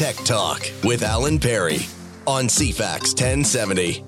[0.00, 1.80] Tech Talk with Alan Perry
[2.26, 4.02] on CFAX 1070.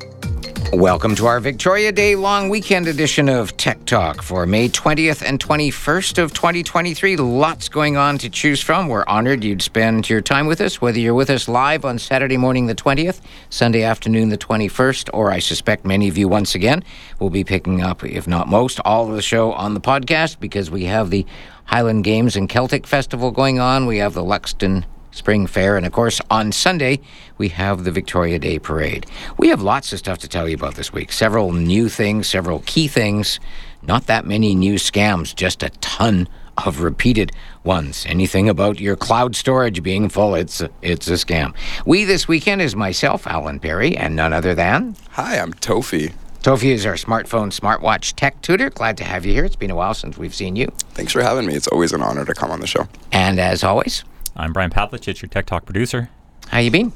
[0.72, 5.38] Welcome to our Victoria Day long weekend edition of Tech Talk for May 20th and
[5.38, 7.18] 21st of 2023.
[7.18, 8.88] Lots going on to choose from.
[8.88, 12.38] We're honored you'd spend your time with us, whether you're with us live on Saturday
[12.38, 13.20] morning the 20th,
[13.50, 16.82] Sunday afternoon the 21st, or I suspect many of you once again
[17.18, 20.70] will be picking up, if not most, all of the show on the podcast because
[20.70, 21.26] we have the
[21.66, 23.84] Highland Games and Celtic Festival going on.
[23.84, 25.76] We have the Luxton Spring Fair.
[25.76, 27.00] And of course, on Sunday,
[27.38, 29.06] we have the Victoria Day Parade.
[29.38, 31.12] We have lots of stuff to tell you about this week.
[31.12, 33.38] Several new things, several key things.
[33.82, 37.32] Not that many new scams, just a ton of repeated
[37.64, 38.04] ones.
[38.08, 41.54] Anything about your cloud storage being full, it's a, it's a scam.
[41.86, 44.96] We this weekend is myself, Alan Perry, and none other than.
[45.12, 46.12] Hi, I'm Tofi.
[46.42, 48.68] Tofi is our smartphone smartwatch tech tutor.
[48.68, 49.44] Glad to have you here.
[49.44, 50.66] It's been a while since we've seen you.
[50.90, 51.54] Thanks for having me.
[51.54, 52.88] It's always an honor to come on the show.
[53.12, 54.02] And as always,
[54.34, 56.08] I'm Brian Pavlich, it's your Tech Talk producer.
[56.48, 56.92] How you been?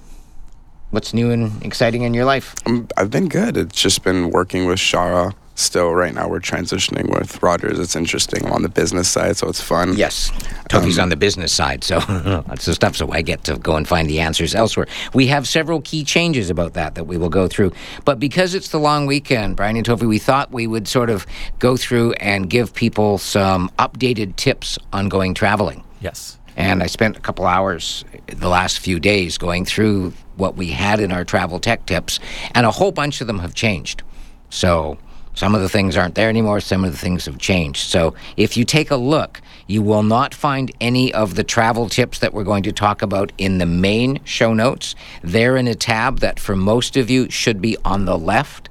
[0.91, 2.55] What's new and exciting in your life?
[2.67, 3.57] Um, I've been good.
[3.57, 5.33] It's just been working with Shaw.
[5.55, 7.79] Still, right now we're transitioning with Rogers.
[7.79, 8.45] It's interesting.
[8.45, 9.97] I'm on the business side, so it's fun.
[9.97, 10.31] Yes,
[10.69, 11.99] Tofi's um, on the business side, so
[12.47, 12.95] that's the stuff.
[12.95, 14.87] So I get to go and find the answers elsewhere.
[15.15, 17.73] We have several key changes about that that we will go through.
[18.05, 21.27] But because it's the long weekend, Brian and Tofi, we thought we would sort of
[21.59, 25.85] go through and give people some updated tips on going traveling.
[26.01, 26.37] Yes.
[26.57, 31.01] And I spent a couple hours the last few days going through what we had
[31.01, 32.19] in our travel tech tips,
[32.55, 34.03] and a whole bunch of them have changed.
[34.49, 34.99] So
[35.35, 37.91] some of the things aren't there anymore, some of the things have changed.
[37.91, 42.21] So if you take a look, you will not find any of the travel tips
[42.21, 44.95] that we're going to talk about in the main show notes.
[45.23, 48.71] They're in a tab that for most of you should be on the left.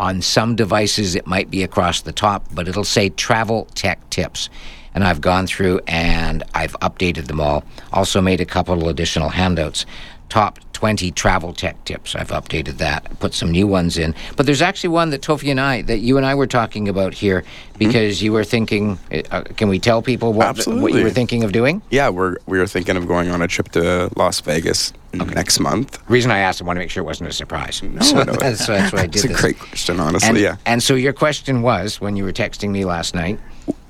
[0.00, 4.48] On some devices, it might be across the top, but it'll say travel tech tips
[4.94, 7.64] and I've gone through and I've updated them all.
[7.92, 9.86] Also made a couple additional handouts.
[10.28, 12.14] Top 20 travel tech tips.
[12.14, 14.14] I've updated that, put some new ones in.
[14.36, 17.12] But there's actually one that Tofi and I, that you and I were talking about
[17.12, 17.44] here
[17.76, 18.24] because mm-hmm.
[18.24, 18.98] you were thinking,
[19.30, 21.82] uh, can we tell people what, what you were thinking of doing?
[21.90, 25.34] Yeah, we're, we were thinking of going on a trip to Las Vegas okay.
[25.34, 25.98] next month.
[26.08, 27.82] reason I asked, I want to make sure it wasn't a surprise.
[27.82, 28.32] No, so no.
[28.40, 30.56] That's, that's why I did It's a great question, honestly, and, yeah.
[30.64, 33.38] And so your question was, when you were texting me last night,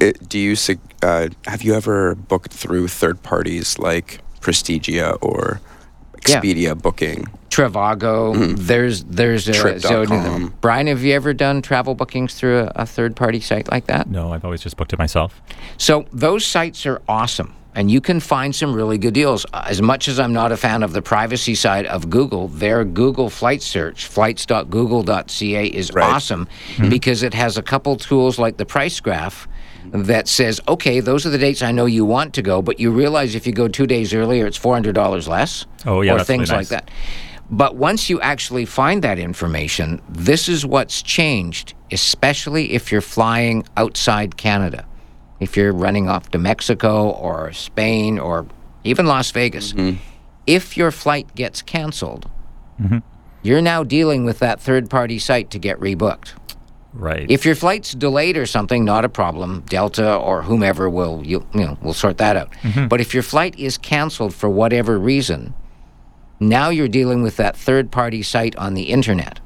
[0.00, 0.56] it, do you
[1.02, 5.60] uh, have you ever booked through third parties like Prestigia or
[6.20, 6.74] Expedia yeah.
[6.74, 7.26] Booking?
[7.50, 8.34] Trivago.
[8.34, 8.54] Mm-hmm.
[8.56, 10.54] There's there's a Trip.com.
[10.60, 14.08] Brian, have you ever done travel bookings through a, a third party site like that?
[14.08, 15.40] No, I've always just booked it myself.
[15.76, 17.54] So those sites are awesome.
[17.72, 19.46] And you can find some really good deals.
[19.54, 23.30] As much as I'm not a fan of the privacy side of Google, their Google
[23.30, 26.04] flight search, flights.google.ca, is right.
[26.04, 26.88] awesome mm-hmm.
[26.88, 29.46] because it has a couple tools like the price graph
[29.92, 32.90] that says, okay, those are the dates I know you want to go, but you
[32.90, 35.66] realize if you go two days earlier, it's $400 less.
[35.86, 36.14] Oh, yeah.
[36.14, 36.70] Or things really nice.
[36.70, 36.90] like that.
[37.50, 43.66] But once you actually find that information, this is what's changed, especially if you're flying
[43.76, 44.86] outside Canada.
[45.40, 48.46] If you're running off to Mexico or Spain or
[48.84, 49.96] even Las Vegas, mm-hmm.
[50.46, 52.30] if your flight gets canceled,
[52.80, 52.98] mm-hmm.
[53.42, 56.34] you're now dealing with that third party site to get rebooked.
[56.92, 57.30] Right.
[57.30, 59.62] If your flight's delayed or something, not a problem.
[59.68, 62.50] Delta or whomever will you, you know will sort that out.
[62.62, 62.88] Mm-hmm.
[62.88, 65.54] But if your flight is canceled for whatever reason,
[66.40, 69.40] now you're dealing with that third party site on the internet.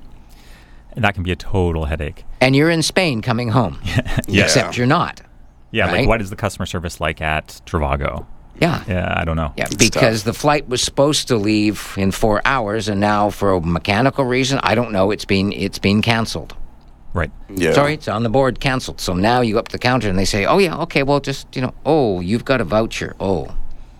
[0.93, 2.25] And that can be a total headache.
[2.41, 3.81] And you're in Spain coming home.
[4.29, 4.45] yeah.
[4.45, 5.21] Except you're not.
[5.71, 6.01] Yeah, right?
[6.01, 8.27] like what is the customer service like at Trivago?
[8.61, 8.85] Yeah.
[8.87, 9.53] Yeah, I don't know.
[9.57, 10.27] Yeah, it's because tough.
[10.27, 14.61] the flight was supposed to leave in 4 hours and now for a mechanical reason,
[14.63, 16.55] I don't know, it's been it's been canceled.
[17.15, 17.31] Right.
[17.49, 17.73] Yeah.
[17.73, 19.01] Sorry, it's on the board, canceled.
[19.01, 21.21] So now you go up to the counter and they say, "Oh yeah, okay, well
[21.21, 23.55] just you know, oh you've got a voucher." Oh,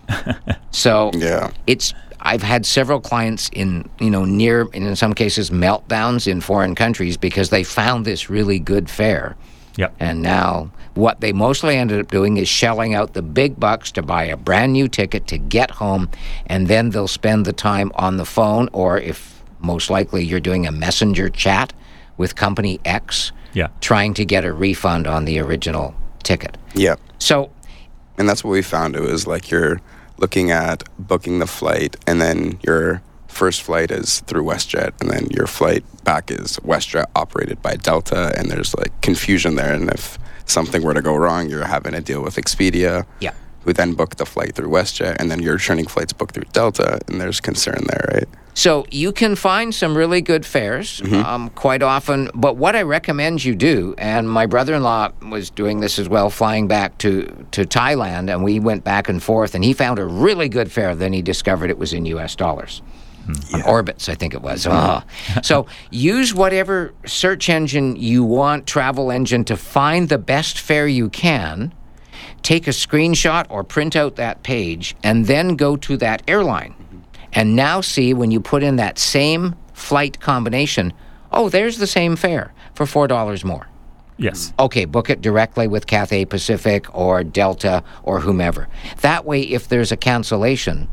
[0.71, 1.93] so yeah, it's.
[2.19, 6.75] I've had several clients in you know near and in some cases meltdowns in foreign
[6.75, 9.37] countries because they found this really good fare.
[9.77, 9.95] Yep.
[9.99, 14.01] And now what they mostly ended up doing is shelling out the big bucks to
[14.01, 16.09] buy a brand new ticket to get home,
[16.47, 20.67] and then they'll spend the time on the phone, or if most likely you're doing
[20.67, 21.71] a messenger chat
[22.17, 23.69] with company X yeah.
[23.81, 26.57] trying to get a refund on the original ticket.
[26.75, 26.95] Yeah.
[27.17, 27.51] So,
[28.17, 28.95] and that's what we found.
[28.95, 29.81] It was like you're
[30.17, 35.27] looking at booking the flight, and then your first flight is through WestJet, and then
[35.31, 39.73] your flight back is WestJet operated by Delta, and there's like confusion there.
[39.73, 43.05] And if something were to go wrong, you're having to deal with Expedia.
[43.19, 43.33] Yeah.
[43.65, 46.99] Who then book the flight through WestJet, and then your returning flight's booked through Delta,
[47.07, 48.29] and there's concern there, right?
[48.53, 52.29] So you can find some really good fares um, quite often.
[52.33, 56.67] But what I recommend you do, and my brother-in-law was doing this as well, flying
[56.67, 60.47] back to to Thailand, and we went back and forth, and he found a really
[60.47, 60.95] good fare.
[60.95, 62.35] Then he discovered it was in U.S.
[62.35, 62.81] dollars.
[63.27, 64.67] On Orbitz, I think it was.
[64.67, 65.03] Ah.
[65.41, 71.09] so use whatever search engine you want, travel engine, to find the best fare you
[71.09, 71.73] can.
[72.45, 76.75] Take a screenshot or print out that page, and then go to that airline.
[77.33, 80.93] And now see when you put in that same flight combination,
[81.31, 83.67] oh, there's the same fare for $4 more.
[84.17, 84.53] Yes.
[84.59, 88.67] Okay, book it directly with Cathay Pacific or Delta or whomever.
[89.01, 90.87] That way, if there's a cancellation,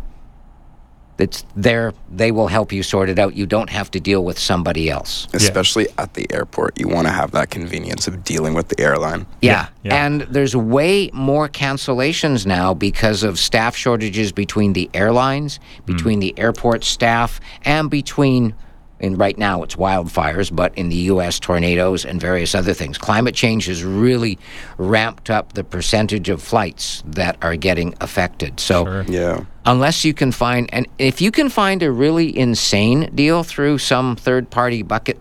[1.18, 1.92] it's there.
[2.10, 3.34] They will help you sort it out.
[3.34, 5.28] You don't have to deal with somebody else.
[5.32, 9.26] Especially at the airport, you want to have that convenience of dealing with the airline.
[9.40, 9.68] Yeah.
[9.82, 10.04] yeah.
[10.04, 15.92] And there's way more cancellations now because of staff shortages between the airlines, hmm.
[15.92, 18.54] between the airport staff, and between,
[19.02, 22.96] and right now it's wildfires, but in the U.S., tornadoes and various other things.
[22.96, 24.38] Climate change has really
[24.78, 28.60] ramped up the percentage of flights that are getting affected.
[28.60, 29.02] So, Sure.
[29.08, 29.44] Yeah.
[29.66, 34.16] unless you can find, and if you can find a really insane deal through some
[34.16, 35.20] third party bucket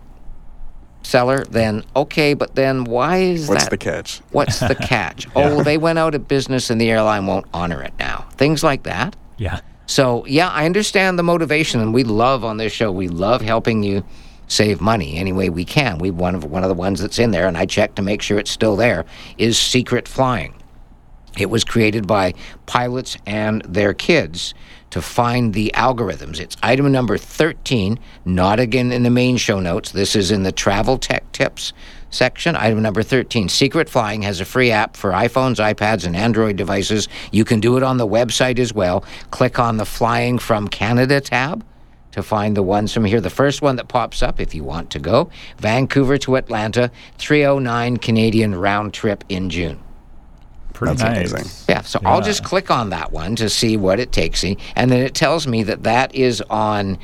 [1.02, 3.70] seller, then okay, but then why is What's that?
[3.70, 4.18] the catch?
[4.30, 5.26] What's the catch?
[5.36, 8.26] Oh, they went out of business and the airline won't honor it now.
[8.34, 9.16] Things like that.
[9.38, 9.60] Yeah.
[9.86, 13.82] So, yeah, I understand the motivation, and we love on this show, we love helping
[13.82, 14.04] you
[14.48, 15.98] save money any way we can.
[15.98, 18.22] We one of one of the ones that's in there, and I checked to make
[18.22, 19.04] sure it's still there,
[19.38, 20.54] is secret flying.
[21.38, 22.34] It was created by
[22.66, 24.52] pilots and their kids
[24.90, 26.38] to find the algorithms.
[26.38, 29.92] It's item number 13, not again in the main show notes.
[29.92, 31.72] This is in the travel tech tips
[32.14, 32.56] section.
[32.56, 37.08] Item number 13 Secret Flying has a free app for iPhones, iPads, and Android devices.
[37.30, 39.04] You can do it on the website as well.
[39.30, 41.64] Click on the Flying from Canada tab
[42.12, 43.20] to find the ones from here.
[43.20, 47.96] The first one that pops up, if you want to go, Vancouver to Atlanta, 309
[47.96, 49.80] Canadian round trip in June.
[50.74, 51.32] Pretty That's nice.
[51.32, 51.66] amazing.
[51.68, 54.90] Yeah, so I'll just click on that one to see what it takes me, and
[54.90, 56.98] then it tells me that that is on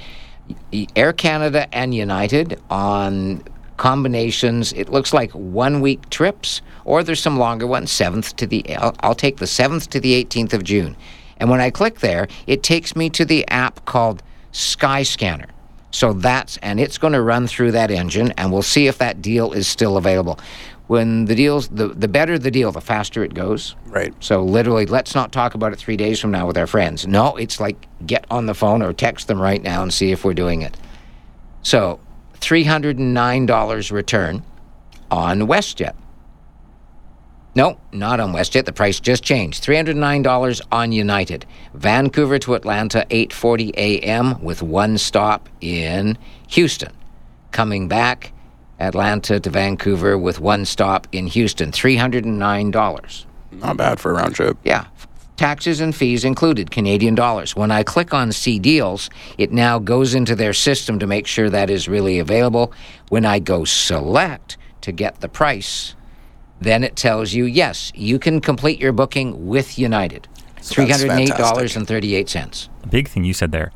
[0.96, 3.42] Air Canada and United on
[3.78, 4.72] combinations.
[4.74, 7.90] It looks like one week trips, or there's some longer ones.
[7.90, 10.96] Seventh to the I'll, I'll take the seventh to the 18th of June,
[11.38, 14.22] and when I click there, it takes me to the app called
[14.52, 15.48] Skyscanner.
[15.90, 19.22] So that's and it's going to run through that engine, and we'll see if that
[19.22, 20.38] deal is still available.
[20.88, 23.76] When the deals, the, the better the deal, the faster it goes.
[23.86, 24.14] Right.
[24.20, 27.06] So literally, let's not talk about it three days from now with our friends.
[27.06, 30.24] No, it's like get on the phone or text them right now and see if
[30.24, 30.76] we're doing it.
[31.62, 32.00] So,
[32.40, 34.42] three hundred and nine dollars return
[35.10, 35.94] on WestJet.
[37.54, 38.66] No, not on WestJet.
[38.66, 39.62] The price just changed.
[39.62, 41.44] Three hundred nine dollars on United.
[41.74, 44.40] Vancouver to Atlanta, eight forty a.m.
[44.42, 46.16] with one stop in
[46.48, 46.92] Houston.
[47.50, 48.32] Coming back,
[48.78, 51.72] Atlanta to Vancouver with one stop in Houston.
[51.72, 53.26] Three hundred and nine dollars.
[53.50, 54.56] Not bad for a round trip.
[54.62, 54.86] Yeah.
[55.38, 57.54] Taxes and fees included, Canadian dollars.
[57.54, 59.08] When I click on see deals,
[59.38, 62.72] it now goes into their system to make sure that is really available.
[63.08, 65.94] When I go select to get the price,
[66.60, 70.26] then it tells you, yes, you can complete your booking with United.
[70.60, 72.68] So $308.38.
[72.82, 73.70] A big thing you said there.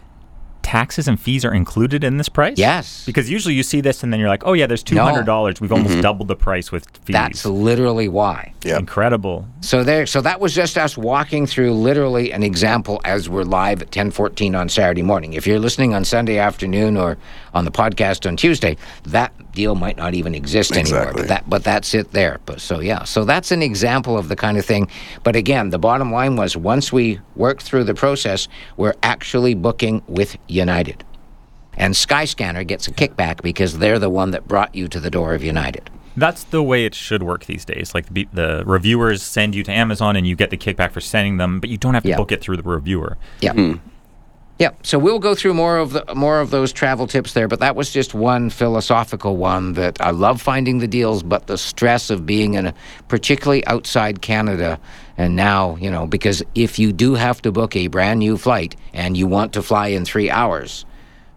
[0.62, 2.56] Taxes and fees are included in this price?
[2.56, 3.04] Yes.
[3.04, 5.60] Because usually you see this and then you're like, oh, yeah, there's $200.
[5.60, 6.00] We've almost mm-hmm.
[6.00, 7.14] doubled the price with fees.
[7.14, 8.52] That's literally why.
[8.64, 8.78] Yep.
[8.78, 9.46] incredible.
[9.60, 13.82] So there, so that was just us walking through literally an example as we're live
[13.82, 15.32] at ten fourteen on Saturday morning.
[15.32, 17.18] If you're listening on Sunday afternoon or
[17.54, 21.12] on the podcast on Tuesday, that deal might not even exist anymore.
[21.14, 22.40] But that, but that's it there.
[22.46, 24.88] But so yeah, so that's an example of the kind of thing.
[25.22, 30.02] But again, the bottom line was once we work through the process, we're actually booking
[30.08, 31.04] with United,
[31.76, 35.34] and Skyscanner gets a kickback because they're the one that brought you to the door
[35.34, 35.90] of United.
[36.14, 37.94] That's the way it should work these days.
[37.94, 41.38] Like the, the reviewers send you to Amazon and you get the kickback for sending
[41.38, 42.18] them, but you don't have to Yeah.
[42.18, 43.16] book it through the reviewer.
[43.40, 43.52] Yeah.
[43.54, 43.74] Hmm.
[44.58, 44.70] Yeah.
[44.82, 47.74] So we'll go through more of the more of those travel tips there, but that
[47.74, 52.26] was just one philosophical one that I love finding the deals, but the stress of
[52.26, 52.74] being in a
[53.08, 54.78] particularly outside Canada
[55.16, 58.76] and now, you know, because if you do have to book a brand new flight
[58.92, 60.84] and you want to fly in 3 hours,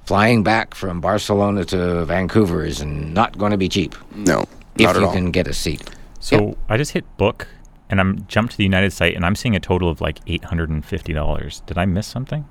[0.06, 4.46] flying back from Barcelona to Vancouver is not going to be cheap No,
[4.78, 5.14] if at you all.
[5.14, 5.82] can get a seat.
[6.20, 7.48] So I just hit book
[7.90, 11.66] and I'm jumped to the United site and I'm seeing a total of like $850.
[11.66, 12.46] Did I miss something?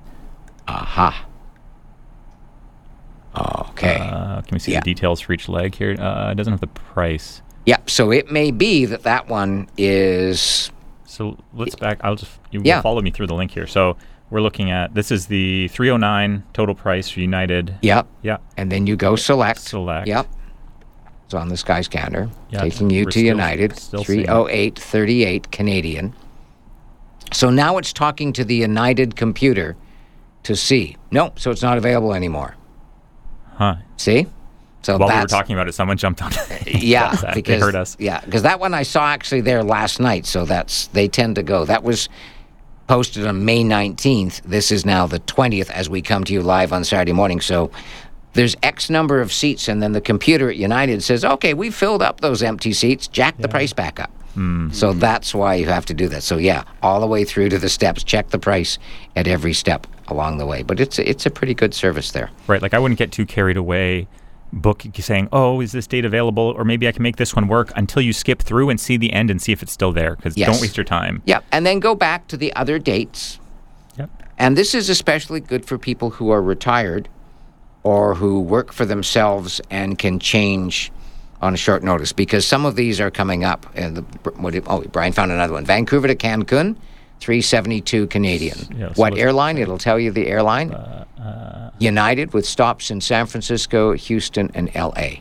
[0.67, 1.25] Aha.
[3.69, 3.97] Okay.
[3.99, 4.79] Uh, can we see Yeah.
[4.79, 5.95] the details for each leg here?
[5.99, 7.41] Uh, it doesn't have the price.
[7.65, 10.71] Yeah, so it may be that that one is
[11.07, 11.99] So let's back.
[12.03, 12.81] I'll just you Yeah.
[12.81, 13.67] follow me through the link here.
[13.67, 13.95] So
[14.29, 17.75] we're looking at this is the 309 total price for United.
[17.81, 18.07] Yep.
[18.21, 18.37] Yeah.
[18.57, 19.59] And then you go select.
[19.59, 20.07] Select.
[20.07, 20.27] Yep.
[21.25, 24.27] It's on the Sky Scanner, Yeah, taking you we're to still- United, still seeing it.
[24.27, 26.13] 308.38 Canadian.
[27.33, 29.75] So now it's talking to the United computer
[30.45, 30.95] to see.
[31.11, 32.55] No, so it's not available anymore.
[33.55, 33.75] Huh.
[33.97, 34.27] See?
[34.83, 36.31] So While we were talking about it, someone jumped on.
[36.67, 37.33] yeah, WhatsApp.
[37.33, 37.97] because they heard us.
[37.99, 40.27] Yeah, because that one I saw actually there last night.
[40.27, 41.65] So that's they tend to go.
[41.65, 42.07] That was
[42.87, 44.41] posted on May nineteenth.
[44.45, 47.41] This is now the twentieth as we come to you live on Saturday morning.
[47.41, 47.71] So
[48.33, 52.03] there's X number of seats, and then the computer at United says, "Okay, we filled
[52.03, 53.07] up those empty seats.
[53.07, 54.69] Jack the price back up." Mm-hmm.
[54.71, 56.21] So that's why you have to do that.
[56.21, 58.03] So yeah, all the way through to the steps.
[58.03, 58.77] Check the price
[59.15, 60.63] at every step along the way.
[60.63, 62.29] But it's it's a pretty good service there.
[62.47, 62.61] Right.
[62.61, 64.07] Like I wouldn't get too carried away
[64.53, 67.71] book saying, "Oh, is this date available?" or maybe I can make this one work
[67.75, 70.37] until you skip through and see the end and see if it's still there because
[70.37, 70.49] Yes.
[70.49, 71.21] don't waste your time.
[71.25, 73.39] Yep, and then go back to the other dates.
[73.97, 74.09] Yep.
[74.37, 77.09] And this is especially good for people who are retired
[77.83, 80.91] or who work for themselves and can change
[81.41, 83.67] on a short notice because some of these are coming up.
[83.75, 85.65] And the, what oh, Brian found another one.
[85.65, 86.75] Vancouver to Cancun,
[87.19, 88.57] 372 Canadian.
[88.75, 89.57] Yeah, so what airline?
[89.57, 90.75] It'll tell you the airline.
[91.79, 95.19] United with stops in San Francisco, Houston, and LA.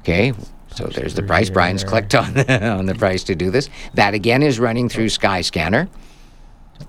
[0.00, 0.32] Okay.
[0.74, 1.50] So there's the price.
[1.50, 3.68] Brian's clicked on on the price to do this.
[3.94, 5.88] That again is running through Skyscanner.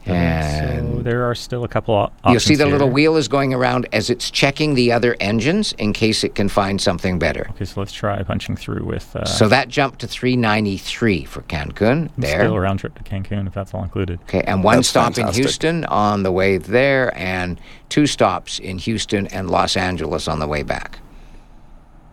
[0.06, 2.32] And so there are still a couple o- options.
[2.32, 5.94] You'll see the little wheel is going around as it's checking the other engines in
[5.94, 7.48] case it can find something better.
[7.52, 12.10] Okay, so let's try punching through with uh, So that jumped to 393 for Cancun
[12.18, 12.42] there.
[12.42, 14.20] still a round trip to Cancun if that's all included.
[14.24, 15.28] Okay, and one That's stop in.
[15.34, 17.60] Houston on the way there, and
[17.90, 21.00] two stops in Houston and Los Angeles on the way back.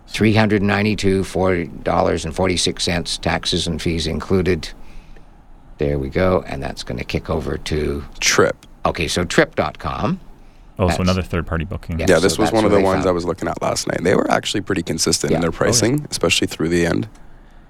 [0.09, 4.69] Three hundred ninety-two, forty dollars and forty-six cents, taxes and fees included.
[5.83, 8.55] There we go, and that's going to kick over to Trip.
[8.87, 9.09] okay.
[9.09, 10.21] So Trip.com.
[10.79, 11.99] Oh, That's- so another third party booking.
[11.99, 12.07] Yeah.
[12.09, 13.09] Yeah, so this was one of the ones found.
[13.09, 14.05] I was looking at last night.
[14.05, 15.39] They were actually pretty consistent Yeah.
[15.39, 15.59] in their Oh, yeah.
[15.59, 17.09] pricing, especially through the end.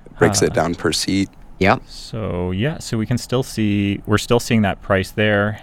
[0.05, 1.31] It breaks it down per seat.
[1.59, 1.83] Yep.
[1.87, 5.59] So yeah, so we can still see we're still seeing that price there.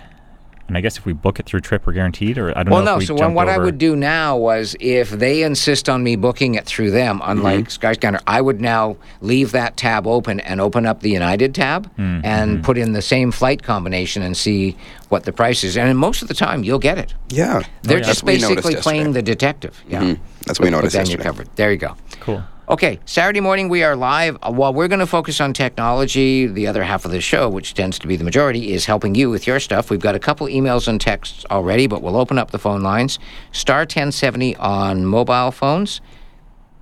[0.70, 2.82] And I guess if we book it through Trip, we're guaranteed, or I don't Well,
[2.84, 2.92] know.
[2.92, 2.94] no.
[2.94, 6.16] if we So jumped what I would do now was, if they insist on me
[6.16, 10.86] booking it through them, unlike Skyscanner, I would now leave that tab open and open
[10.86, 14.78] up the United tab and put in the same flight combination and see
[15.10, 15.76] what the price is.
[15.76, 17.16] And most of the time, you'll get it.
[17.30, 17.64] Yeah.
[17.82, 18.04] They're yeah.
[18.04, 19.14] just That's what we noticed basically playing yesterday.
[19.20, 19.84] the detective.
[19.90, 20.02] Yeah.
[20.04, 20.20] Mhm.
[20.46, 21.50] That's what we But- but noticed Then you're covered.
[21.56, 21.96] There you go.
[22.20, 22.44] Cool.
[22.70, 24.38] Okay, Saturday morning we are live.
[24.44, 27.74] Uh, While we're going to focus on technology, the other half of the show, which
[27.74, 29.90] tends to be the majority, is helping you with your stuff.
[29.90, 33.18] We've got a couple emails and texts already, but we'll open up the phone lines.
[33.52, 36.00] Star 1070 on mobile phones,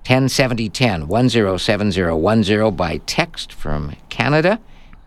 [0.06, 4.60] 107010 107010 by text from Canada.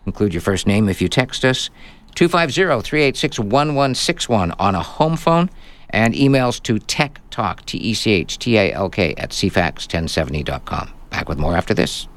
[0.07, 1.69] Include your first name if you text us.
[2.15, 5.51] 250 386 1161 on a home phone.
[5.91, 10.91] And emails to tech talk, T E C H T A L K, at cfax1070.com.
[11.09, 12.07] Back with more after this.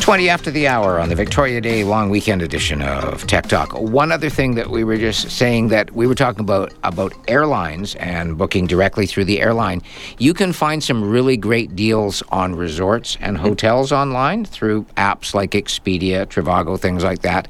[0.00, 3.78] 20 after the hour on the Victoria Day long weekend edition of Tech Talk.
[3.78, 7.94] One other thing that we were just saying that we were talking about about airlines
[7.96, 9.82] and booking directly through the airline.
[10.18, 15.50] You can find some really great deals on resorts and hotels online through apps like
[15.50, 17.46] Expedia, Trivago, things like that.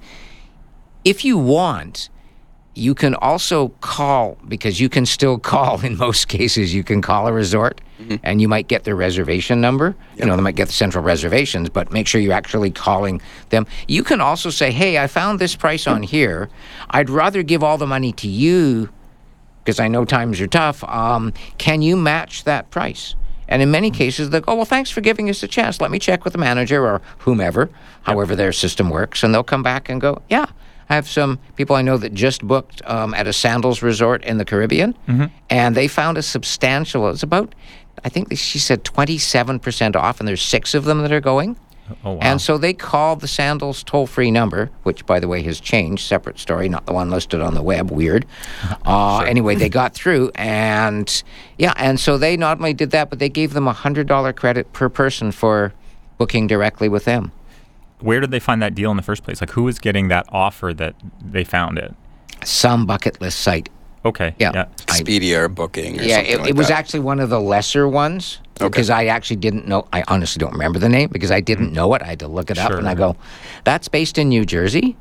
[1.04, 2.10] If you want,
[2.74, 7.26] you can also call because you can still call in most cases you can call
[7.26, 7.80] a resort
[8.22, 9.94] and you might get their reservation number.
[10.16, 13.66] You know they might get the central reservations but make sure you're actually calling them.
[13.88, 16.48] You can also say hey i found this price on here.
[16.88, 18.88] I'd rather give all the money to you
[19.62, 20.82] because i know times are tough.
[20.84, 23.14] Um, can you match that price?
[23.48, 25.80] And in many cases they'll go well thanks for giving us a chance.
[25.80, 27.68] Let me check with the manager or whomever
[28.02, 29.22] however their system works.
[29.22, 30.46] And they'll come back and go yeah
[30.90, 34.38] I have some people I know that just booked um, at a sandals resort in
[34.38, 34.94] the Caribbean,
[35.48, 37.08] and they found a substantial.
[37.10, 37.54] It's about,
[38.04, 41.56] I think she said twenty-seven percent off, and there's six of them that are going.
[42.04, 42.18] Oh wow.
[42.20, 46.04] And so they called the Sandals toll free number, which, by the way, has changed.
[46.06, 47.90] Separate story, not the one listed on the web.
[47.90, 48.26] Weird.
[48.86, 51.22] Uh, Anyway, they got through, and
[51.58, 54.32] yeah, and so they not only did that, but they gave them a hundred dollar
[54.32, 55.72] credit per person for
[56.18, 57.30] booking directly with them.
[58.00, 59.40] Where did they find that deal in the first place?
[59.40, 61.94] Like, who was getting that offer that they found it?
[62.44, 63.68] Some bucket list site.
[64.04, 64.34] Okay.
[64.38, 64.52] Yeah.
[64.54, 64.64] Yeah.
[64.86, 66.78] Expedia or booking or yeah, something it, like it was that.
[66.78, 69.86] actually one of the lesser ones because I actually didn't know.
[69.92, 71.74] I honestly don't remember the name because I didn't mm.
[71.74, 72.02] know it.
[72.02, 72.78] I had to look it up, Sure.
[72.78, 73.16] and I go,
[73.64, 74.96] "That's based in New Jersey."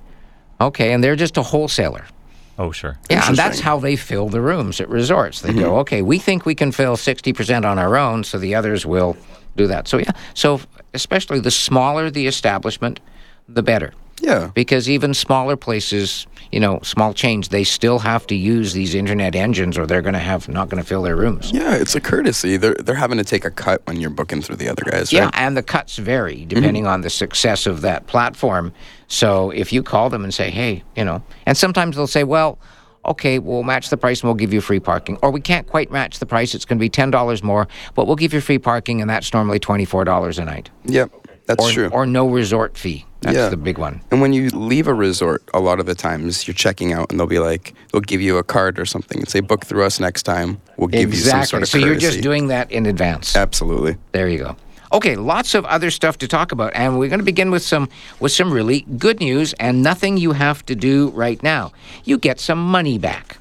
[0.62, 2.06] Okay, and they're just a wholesaler.
[2.58, 2.98] Oh, sure.
[3.10, 5.40] Yeah, and that's how they fill the rooms at resorts.
[5.40, 5.80] They go, mm-hmm.
[5.80, 9.16] okay, we think we can fill 60% on our own, so the others will
[9.56, 9.88] do that.
[9.88, 10.60] So, yeah, so
[10.94, 13.00] especially the smaller the establishment,
[13.48, 13.94] the better.
[14.22, 14.52] Yeah.
[14.54, 19.36] Because even smaller places, you know, small chains, they still have to use these internet
[19.36, 21.52] engines or they're going to have not going to fill their rooms.
[21.52, 22.58] Yeah, it's a courtesy.
[22.58, 25.26] They're they're having to take a cut when you're booking through the other guys, Yeah,
[25.26, 25.34] right?
[25.36, 26.48] and the cuts vary mm-hmm.
[26.50, 28.74] depending on the success of that platform.
[29.08, 32.60] So if you call them and say, hey, you know, and sometimes they'll say, well,
[33.06, 35.18] okay, we'll match the price and we'll give you free parking.
[35.22, 36.54] Or we can't quite match the price.
[36.54, 39.60] It's going to be $10 more, but we'll give you free parking and that's normally
[39.60, 40.70] $24 a night.
[40.86, 41.12] Yep,
[41.46, 41.88] that's Or, true.
[41.90, 43.06] or no resort fee.
[43.22, 43.50] That's Yeah.
[43.50, 44.00] the big one.
[44.12, 47.20] and when you leave a resort, a lot of the times you're checking out, and
[47.20, 50.00] they'll be like, they'll give you a card or something and say, "Book through us
[50.00, 50.62] next time.
[50.78, 51.82] We'll give you some sort of Exactly.
[51.82, 53.36] so you're just doing that in advance.
[53.36, 53.98] Absolutely.
[54.14, 54.56] There you go.
[54.92, 57.90] Okay, lots of other stuff to talk about, and we're going to begin with some
[58.20, 61.72] with some really good news, and nothing you have to do right now.
[62.06, 63.38] You get some money back.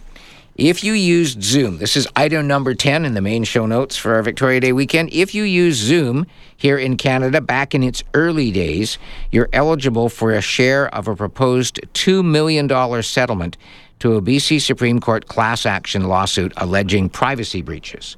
[0.57, 4.15] If you used Zoom, this is item number 10 in the main show notes for
[4.15, 5.11] our Victoria Day weekend.
[5.13, 6.27] If you use Zoom
[6.57, 8.99] here in Canada back in its early days,
[9.31, 12.69] you're eligible for a share of a proposed $2 million
[13.03, 13.57] settlement
[14.01, 18.17] to a BC Supreme Court class action lawsuit alleging privacy breaches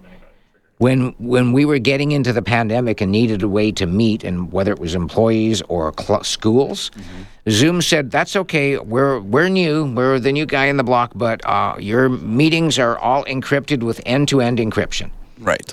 [0.80, 4.50] when when we were getting into the pandemic and needed a way to meet, and
[4.50, 6.90] whether it was employees or cl- schools,
[7.50, 8.78] Zoom said that's okay.
[8.78, 9.84] We're we're new.
[9.94, 14.00] We're the new guy in the block, but uh, your meetings are all encrypted with
[14.06, 15.10] end to end encryption.
[15.38, 15.70] Right.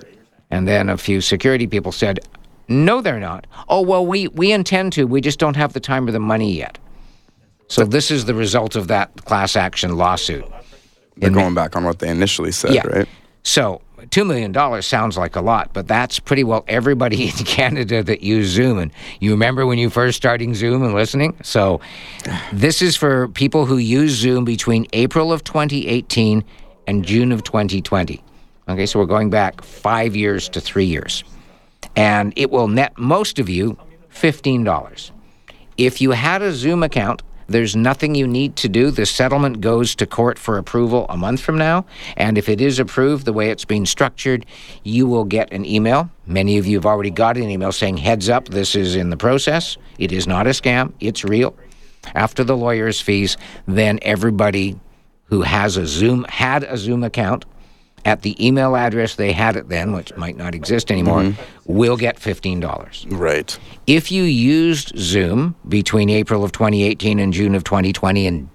[0.52, 2.20] And then a few security people said,
[2.68, 3.48] "No, they're not.
[3.70, 5.06] Oh well, we we intend to.
[5.08, 6.78] We just don't have the time or the money yet."
[7.70, 10.44] So this is the result of that class action lawsuit.
[11.16, 12.88] They're going back on what they initially said, Yeah.
[12.88, 13.08] right?
[13.44, 18.04] So two million dollars sounds like a lot, but that's pretty well everybody in Canada
[18.04, 18.80] that use Zoom.
[18.80, 21.38] And you remember when you first starting Zoom and listening?
[21.44, 21.82] So
[22.52, 26.44] this is for people who use Zoom between April of 2018
[26.88, 28.24] and June of 2020.
[28.70, 31.24] Okay, so we're going back five years to three years,
[31.96, 33.78] and it will net most of you
[34.10, 35.12] fifteen dollars.
[35.78, 38.92] If you had a Zoom account, there's nothing you need to do.
[38.92, 41.86] The settlement goes to court for approval a month from now.
[42.16, 44.46] And if it is approved the way it's being structured,
[44.84, 46.10] you will get an email.
[46.26, 49.18] Many of you have already got an email saying, heads up, this is in the
[49.18, 49.78] process.
[49.98, 51.56] It is not a scam, it's real.
[52.16, 54.80] After the lawyer's fees, then everybody
[55.26, 57.46] who has a Zoom had a Zoom account
[58.08, 61.74] at the email address they had it then, which might not exist anymore, mm-hmm.
[61.74, 63.06] will get $15.
[63.10, 63.60] Right.
[63.86, 68.50] If you used Zoom between April of 2018 and June of 2020 and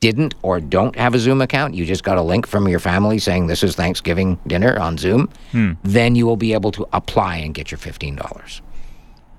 [0.00, 3.20] didn't or don't have a Zoom account, you just got a link from your family
[3.20, 5.72] saying this is Thanksgiving dinner on Zoom, hmm.
[5.84, 8.60] then you will be able to apply and get your $15.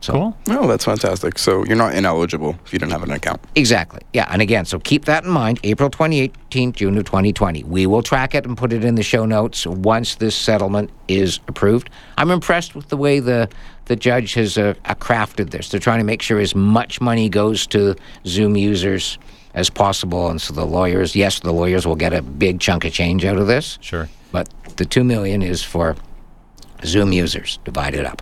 [0.01, 0.37] So Cool.
[0.49, 1.37] Oh, that's fantastic.
[1.37, 3.41] So you're not ineligible if you don't have an account.
[3.55, 4.01] Exactly.
[4.13, 4.27] Yeah.
[4.29, 5.59] And again, so keep that in mind.
[5.63, 7.63] April 2018, June of 2020.
[7.63, 11.39] We will track it and put it in the show notes once this settlement is
[11.47, 11.89] approved.
[12.17, 13.49] I'm impressed with the way the
[13.85, 15.69] the judge has uh, uh, crafted this.
[15.69, 19.17] They're trying to make sure as much money goes to Zoom users
[19.55, 22.93] as possible, and so the lawyers, yes, the lawyers will get a big chunk of
[22.93, 23.79] change out of this.
[23.81, 24.07] Sure.
[24.31, 25.95] But the two million is for
[26.85, 28.21] Zoom users divided up.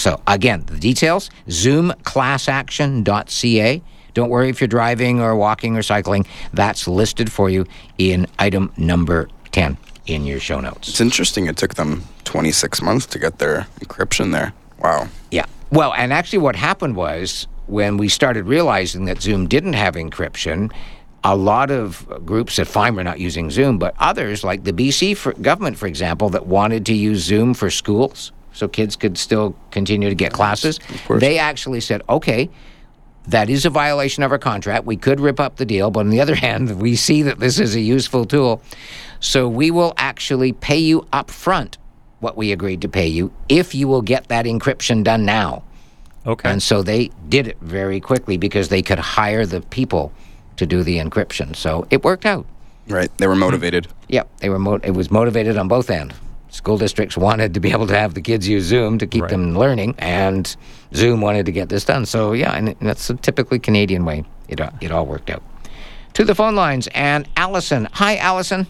[0.00, 3.82] So again, the details: ZoomClassAction.ca.
[4.14, 6.26] Don't worry if you're driving or walking or cycling.
[6.54, 7.66] That's listed for you
[7.98, 10.88] in item number ten in your show notes.
[10.88, 14.54] It's interesting it took them 26 months to get their encryption there.
[14.78, 15.08] Wow.
[15.30, 15.44] Yeah.
[15.70, 20.72] Well, and actually, what happened was when we started realizing that Zoom didn't have encryption,
[21.22, 25.14] a lot of groups said, fine, we're not using Zoom, but others, like the BC
[25.16, 29.54] for government, for example, that wanted to use Zoom for schools so kids could still
[29.70, 32.50] continue to get classes, they actually said, okay,
[33.26, 34.86] that is a violation of our contract.
[34.86, 37.58] We could rip up the deal, but on the other hand, we see that this
[37.58, 38.62] is a useful tool.
[39.20, 41.78] So we will actually pay you up front
[42.20, 45.62] what we agreed to pay you if you will get that encryption done now.
[46.26, 46.50] Okay.
[46.50, 50.12] And so they did it very quickly because they could hire the people
[50.56, 51.56] to do the encryption.
[51.56, 52.44] So it worked out.
[52.88, 53.10] Right.
[53.18, 53.88] They were motivated.
[54.08, 54.58] Yep, they were.
[54.58, 56.14] Mo- it was motivated on both ends.
[56.50, 59.30] School districts wanted to be able to have the kids use Zoom to keep Right.
[59.30, 60.54] them learning, and
[60.94, 62.04] Zoom wanted to get this done.
[62.06, 64.24] So yeah, and that's a typically Canadian way.
[64.48, 65.42] It uh, it all worked out.
[66.14, 67.88] To the phone lines and Allison.
[67.92, 68.66] Hi, Allison.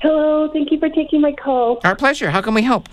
[0.00, 1.80] Hello, thank you for taking my call.
[1.84, 2.30] Our pleasure.
[2.30, 2.88] How can we help?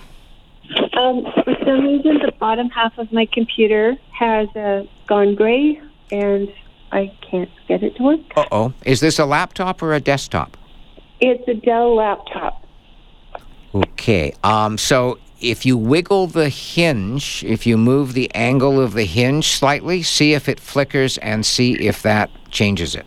[0.98, 6.50] Um, for some reason, the bottom half of my computer has uh, gone gray, and
[6.92, 8.20] I can't get it to work.
[8.36, 8.74] Uh oh.
[8.86, 10.58] Is this a laptop or a desktop?
[11.22, 12.66] It's a Dell laptop.
[13.74, 14.34] Okay.
[14.44, 19.48] Um, so if you wiggle the hinge, if you move the angle of the hinge
[19.48, 23.06] slightly, see if it flickers and see if that changes it.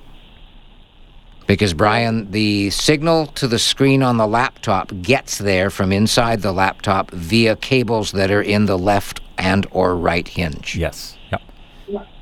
[1.47, 6.53] Because, Brian, the signal to the screen on the laptop gets there from inside the
[6.53, 10.77] laptop via cables that are in the left and or right hinge.
[10.77, 11.19] yes.
[11.31, 11.43] Yep.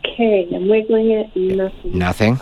[0.05, 0.49] okay.
[0.55, 1.37] I'm wiggling it.
[1.37, 1.99] Nothing.
[1.99, 2.41] Nothing.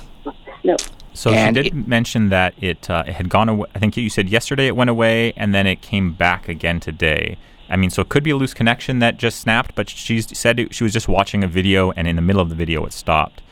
[0.64, 0.76] No.
[1.18, 3.66] So And she did it- mention that it, uh, it had gone away.
[3.74, 7.36] I think you said yesterday it went away, and then it came back again today.
[7.68, 10.60] I mean, so it could be a loose connection that just snapped, but she said
[10.60, 12.92] it, she was just watching a video, and in the middle of the video, it
[12.92, 13.42] stopped.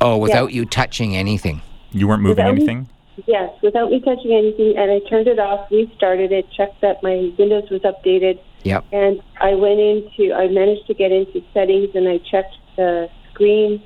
[0.00, 1.60] Oh, without you touching anything.
[1.92, 2.88] You weren't moving Without me- anything.
[3.26, 7.30] Yes, without me touching anything, and I turned it off, restarted it, checked that my
[7.38, 8.84] Windows was updated, Yep.
[8.92, 13.82] and I went into, I managed to get into settings and I checked the screen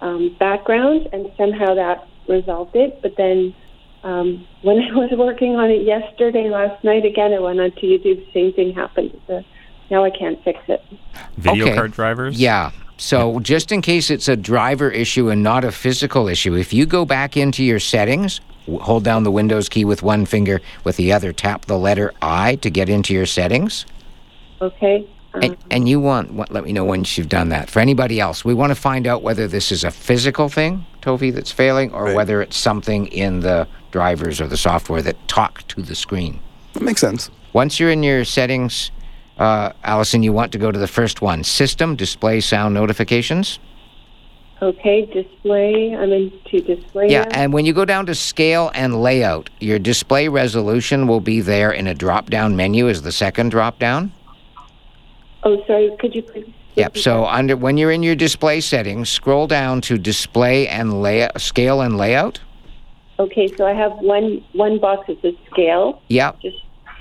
[0.00, 3.00] um, background, and somehow that resolved it.
[3.02, 3.54] But then
[4.02, 8.24] um, when I was working on it yesterday, last night, again, I went onto YouTube,
[8.24, 9.18] the same thing happened.
[9.26, 9.42] So
[9.90, 10.82] now I can't fix it.
[11.36, 11.74] Video Okay.
[11.74, 12.40] card drivers.
[12.40, 12.70] Yeah.
[12.96, 16.86] So just in case it's a driver issue and not a physical issue, if you
[16.86, 18.40] go back into your settings,
[18.80, 22.54] hold down the Windows key with one finger, with the other tap the letter I
[22.56, 23.84] to get into your settings.
[24.60, 25.06] Okay?
[25.42, 27.68] And, and you want, what, let me know once you've done that.
[27.68, 31.30] For anybody else, we want to find out whether this is a physical thing, Tofi,
[31.34, 32.14] that's failing, or Right.
[32.16, 36.38] whether it's something in the drivers or the software that talk to the screen.
[36.74, 37.30] That makes sense.
[37.52, 38.90] Once you're in your settings,
[39.38, 43.58] uh, Allison, you want to go to the first one System, Display Sound Notifications.
[44.62, 45.94] okay, display.
[45.94, 47.08] I'm into display.
[47.10, 47.28] Yeah, now.
[47.32, 51.70] and when you go down to Scale and Layout, your display resolution will be there
[51.72, 54.12] in a drop down menu as the second drop down.
[55.44, 56.52] Oh, sorry, could you please?
[56.76, 56.98] Yep.
[56.98, 61.80] So under when you're in your display settings, scroll down to display and layout, scale
[61.80, 62.40] and layout.
[63.20, 66.02] Okay, so I have one one box that says scale.
[66.08, 66.40] Yep.
[66.40, 66.56] Just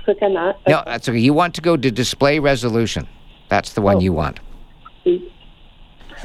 [0.05, 0.59] click on that.
[0.67, 1.17] No, that's okay.
[1.17, 3.07] You want to go to display resolution.
[3.49, 3.99] That's the one Oh.
[4.01, 4.39] you want.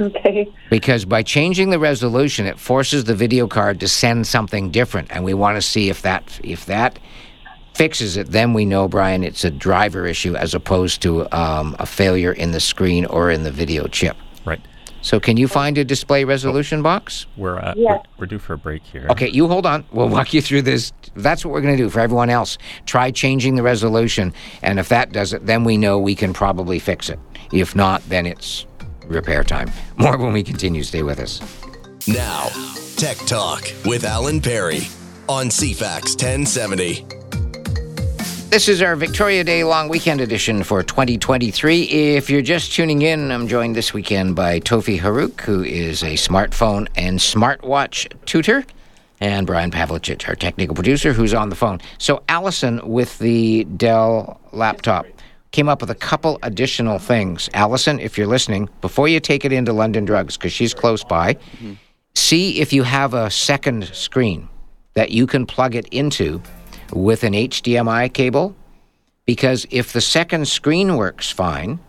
[0.00, 0.48] Okay.
[0.70, 5.24] Because by changing the resolution, it forces the video card to send something different, and
[5.24, 7.00] we want to see if that if that
[7.78, 8.32] fixes it.
[8.32, 12.50] Then we know, Brian, it's a driver issue as opposed to um, a failure in
[12.50, 14.16] the screen or in the video chip.
[14.44, 14.60] Right.
[15.00, 17.26] So, can you find a display resolution box?
[17.36, 17.92] We're, uh, Yeah.
[17.92, 19.06] we're we're due for a break here.
[19.10, 19.84] Okay, you hold on.
[19.92, 20.92] We'll walk you through this.
[21.14, 22.58] That's what we're going to do for everyone else.
[22.84, 26.80] Try changing the resolution, and if that does it, then we know we can probably
[26.80, 27.20] fix it.
[27.52, 28.66] If not, then it's
[29.06, 29.70] repair time.
[29.98, 30.82] More when we continue.
[30.82, 31.40] Stay with us.
[32.08, 32.48] Now,
[32.96, 34.80] Tech Talk with Alan Perry
[35.28, 37.17] on CFAX 1070.
[38.50, 41.82] This is our Victoria Day long weekend edition for 2023.
[41.82, 46.14] If you're just tuning in, I'm joined this weekend by Tofi Harrouk, who is a
[46.14, 48.64] smartphone and smartwatch tutor,
[49.20, 51.78] and Brian Pavlicich, our technical producer, who's on the phone.
[51.98, 55.04] So, Allison, with the Dell laptop,
[55.50, 57.50] came up with a couple additional things.
[57.52, 61.34] Allison, if you're listening, before you take it into London Drugs, because she's close by,
[61.34, 61.74] mm-hmm.
[62.14, 64.48] see if you have a second screen
[64.94, 66.42] that you can plug it into
[66.92, 68.54] with an HDMI cable.
[69.26, 71.80] Because if the second screen works fine,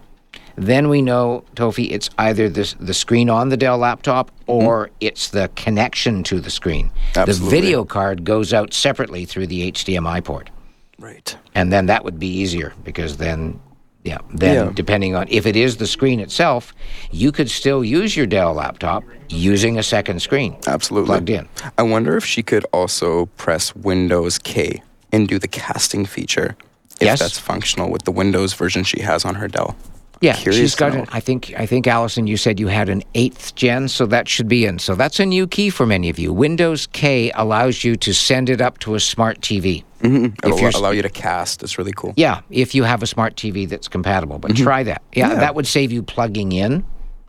[0.59, 4.51] then we know, Tofi, it's either the, the screen on the Dell laptop mm-hmm.
[4.67, 6.91] or it's the connection to the screen.
[7.13, 10.49] The video card goes out separately through the HDMI port.
[10.97, 11.37] Right.
[11.55, 13.61] And then that would be easier because then,
[14.03, 14.71] yeah, then Yeah.
[14.73, 16.73] depending on if it is the screen itself,
[17.09, 20.57] you could still use your Dell laptop using a second screen.
[20.67, 21.07] Absolutely.
[21.07, 21.47] Plugged in.
[21.77, 24.81] I wonder if she could also press Windows K
[25.11, 26.55] and do the casting feature.
[26.99, 27.19] If Yes.
[27.19, 29.75] that's functional with the Windows version she has on her Dell.
[30.21, 31.07] Yeah, she's got an.
[31.13, 31.53] I think.
[31.57, 34.77] I think Allison, you said you had an eighth gen, so that should be in.
[34.79, 36.33] So that's a new key for many of you.
[36.33, 39.85] Windows K allows you to send it up to a smart TV.
[40.01, 41.63] It will allow you to cast.
[41.63, 42.13] It's really cool.
[42.17, 44.39] Yeah, if you have a smart TV that's compatible.
[44.39, 44.63] But mm-hmm.
[44.63, 45.01] try that.
[45.13, 46.83] Yeah, that would save you plugging in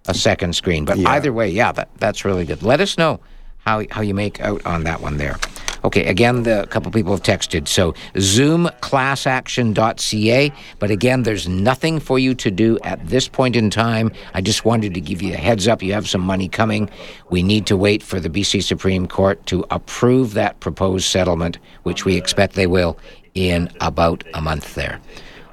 [0.08, 0.84] a second screen.
[0.84, 1.10] But Yeah.
[1.10, 2.62] either way, yeah, that that's really good.
[2.62, 3.20] Let us know
[3.58, 5.36] how how you make out on that one there.
[5.84, 7.68] Okay, again, the couple people have texted.
[7.68, 10.52] So zoomclassaction.ca.
[10.78, 14.12] But again, there's nothing for you to do at this point in time.
[14.34, 15.82] I just wanted to give you a heads up.
[15.82, 16.90] You have some money coming.
[17.30, 22.04] We need to wait for the BC Supreme Court to approve that proposed settlement, which
[22.04, 22.98] we expect they will
[23.34, 25.00] in about a month there.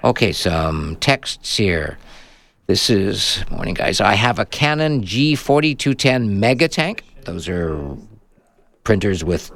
[0.04, 1.98] Okay, some texts here.
[2.68, 4.02] This is morning, guys.
[4.02, 7.04] I have a Canon G4210 Mega Tank.
[7.24, 7.80] Those are
[8.84, 9.52] printers with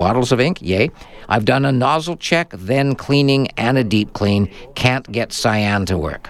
[0.00, 0.60] bottles of ink.
[0.62, 0.90] Yay.
[1.28, 4.50] I've done a nozzle check, then cleaning, and a deep clean.
[4.74, 6.28] Can't get cyan to work.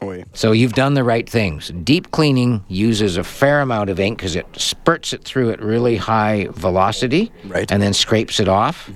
[0.00, 0.24] Boy.
[0.34, 1.70] So you've done the right things.
[1.82, 5.96] Deep cleaning uses a fair amount of ink because it spurts it through at really
[5.96, 7.70] high velocity Right.
[7.72, 8.90] and then scrapes it off.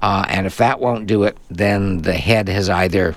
[0.00, 3.14] Uh, and if that won't do it, then the head has either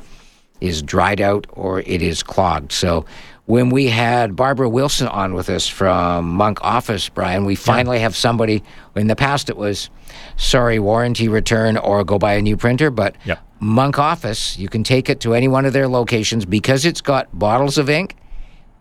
[0.59, 2.71] is dried out or it is clogged.
[2.71, 3.05] So
[3.47, 8.15] when we had Barbara Wilson on with us from Monk Office, Brian, we finally have
[8.15, 8.61] somebody.
[8.95, 9.89] In the past, it was
[10.35, 13.39] sorry warranty return or go buy a new printer, but Yep.
[13.59, 17.27] Monk Office, you can take it to any one of their locations because it's got
[17.37, 18.15] bottles of ink.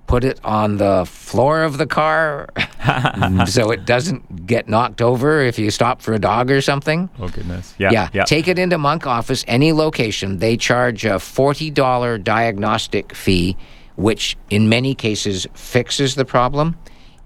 [0.09, 2.49] put it on the floor of the car
[3.47, 7.09] so it doesn't get knocked over if you stop for a dog or something.
[7.19, 7.75] Oh goodness.
[7.79, 7.91] Yeah.
[7.91, 8.25] Yeah, Yeah.
[8.25, 10.39] take it into Monk office, any location.
[10.39, 13.57] They charge a $40 diagnostic fee,
[13.97, 16.77] which in many cases fixes the problem.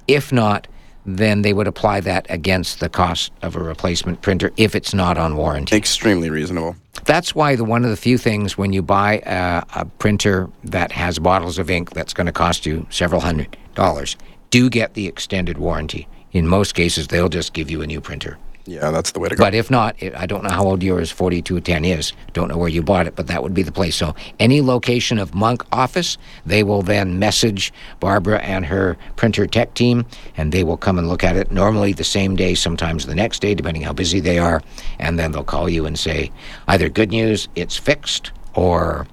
[0.09, 0.66] If not,
[1.06, 5.18] then they would apply that against the cost of a replacement printer if it's not
[5.18, 5.76] on warranty.
[5.76, 6.76] Extremely reasonable.
[7.04, 10.92] That's why the one of the few things when you buy a, a printer that
[10.92, 14.16] has bottles of ink that's going to cost you several hundred dollars,
[14.50, 16.09] do get the extended warranty.
[16.33, 18.38] In most cases, they'll just give you a new printer.
[18.70, 19.42] Yeah, that's the way to go.
[19.42, 22.12] But if not, I don't know how old yours 4210 is.
[22.33, 23.96] Don't know where you bought it, but that would be the place.
[23.96, 29.74] So any location of Monk office, they will then message Barbara and her printer tech
[29.74, 30.06] team,
[30.37, 31.50] and they will come and look at it.
[31.50, 34.62] Normally the same day, sometimes the next day, depending how busy they are.
[35.00, 36.30] And then they'll call you and say
[36.68, 39.09] either good news, it's fixed, or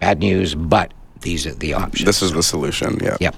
[0.00, 2.06] bad news, but these are the options.
[2.06, 2.98] this is the solution.
[3.02, 3.18] Yeah.
[3.20, 3.36] Yep.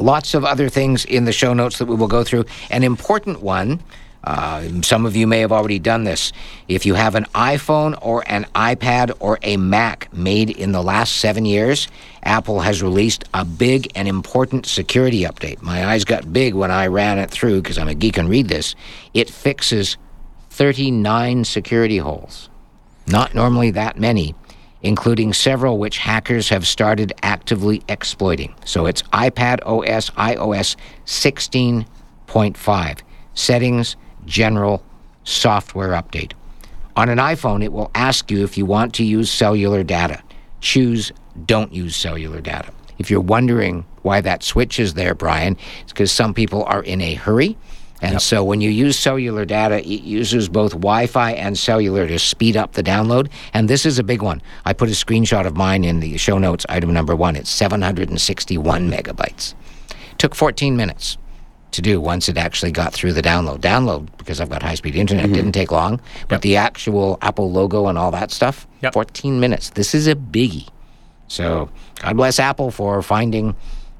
[0.00, 2.44] Lots of other things in the show notes that we will go through.
[2.70, 3.80] An important one,
[4.24, 6.32] uh, some of you may have already done this.
[6.68, 11.16] If you have an iPhone or an iPad or a Mac made in the last
[11.16, 11.88] seven years,
[12.22, 15.62] Apple has released a big and important security update.
[15.62, 18.48] My eyes got big when I ran it through because I'm a geek and read
[18.48, 18.74] this.
[19.14, 19.96] It fixes
[20.50, 22.50] 39 security holes
[23.10, 24.34] not normally that many,
[24.82, 28.54] including several which hackers have started actively exploiting.
[28.64, 33.00] So it's iPad OS iOS 16.5
[33.34, 33.96] settings,
[34.30, 34.82] general
[35.24, 36.32] software update.
[36.96, 40.22] On an iPhone, it will ask you if you want to use cellular data.
[40.60, 41.12] Choose
[41.46, 42.72] don't use cellular data.
[42.98, 47.00] If you're wondering why that switch is there, Brian, it's because some people are in
[47.00, 47.56] a hurry.
[48.02, 52.18] And so when you use cellular data, it uses both Wi Fi and cellular to
[52.18, 53.30] speed up the download.
[53.52, 54.40] And this is a big one.
[54.64, 57.36] I put a screenshot of mine in the show notes, item number one.
[57.36, 59.54] It's 761 megabytes.
[60.18, 61.18] Took 14 minutes
[61.72, 63.58] to do once it actually got through the download.
[63.60, 66.00] Download, because I've got high speed internet, didn't take long.
[66.28, 68.92] But the actual Apple logo and all that stuff, Yep.
[68.94, 69.70] 14 minutes.
[69.70, 70.68] This is a biggie.
[71.28, 73.54] So God bless Apple for finding.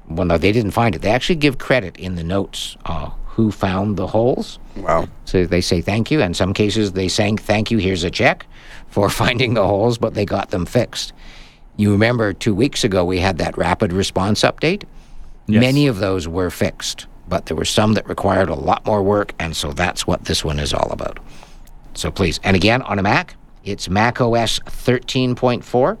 [0.09, 1.01] Well, no, they didn't find it.
[1.01, 4.59] They actually give credit in the notes uh, who found the holes.
[4.75, 5.07] Wow.
[5.25, 6.19] So they say thank you.
[6.21, 7.77] In some cases, they saying thank you.
[7.77, 8.45] Here's a check
[8.87, 11.13] for finding the holes, but they got them fixed.
[11.77, 14.83] You remember two weeks ago we had that rapid response update.
[15.47, 15.61] Yes.
[15.61, 19.33] Many of those were fixed, but there were some that required a lot more work,
[19.39, 21.17] and so that's what this one is all about.
[21.93, 25.97] So please, and again on a Mac, it's Mac OS 13.4.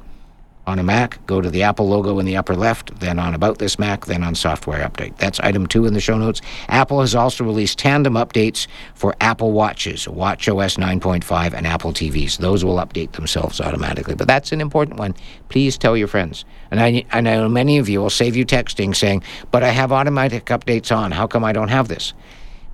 [0.67, 3.57] On a Mac, go to the Apple logo in the upper left, then on About
[3.57, 5.17] This Mac, then on Software Update.
[5.17, 6.41] That's item two in the show notes.
[6.69, 12.37] Apple has also released tandem updates for Apple Watches, Watch OS 9.5, and Apple TVs.
[12.37, 14.15] Those will update themselves automatically.
[14.15, 15.15] But that's an important one.
[15.49, 16.45] Please tell your friends.
[16.69, 19.91] And I, I know many of you will save you texting saying, But I have
[19.91, 21.11] automatic updates on.
[21.11, 22.13] How come I don't have this?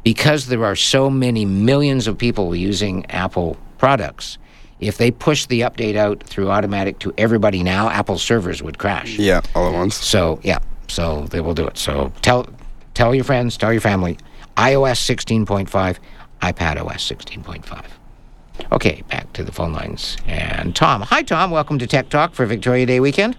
[0.08, 4.38] because there are so many millions of people using Apple products,
[4.80, 9.18] if they push the update out through automatic to everybody now, Apple servers would crash.
[9.18, 9.96] Yeah, all at once.
[9.96, 11.78] So yeah, so they will do it.
[11.78, 12.48] So tell
[12.94, 14.18] tell your friends, tell your family.
[14.56, 15.98] iOS 16.5,
[16.42, 17.86] iPad OS 16.5.
[18.72, 20.18] Okay, back to the phone lines.
[20.26, 21.02] And Tom.
[21.02, 23.38] Hi Tom, welcome to Tech Talk for Victoria Day weekend.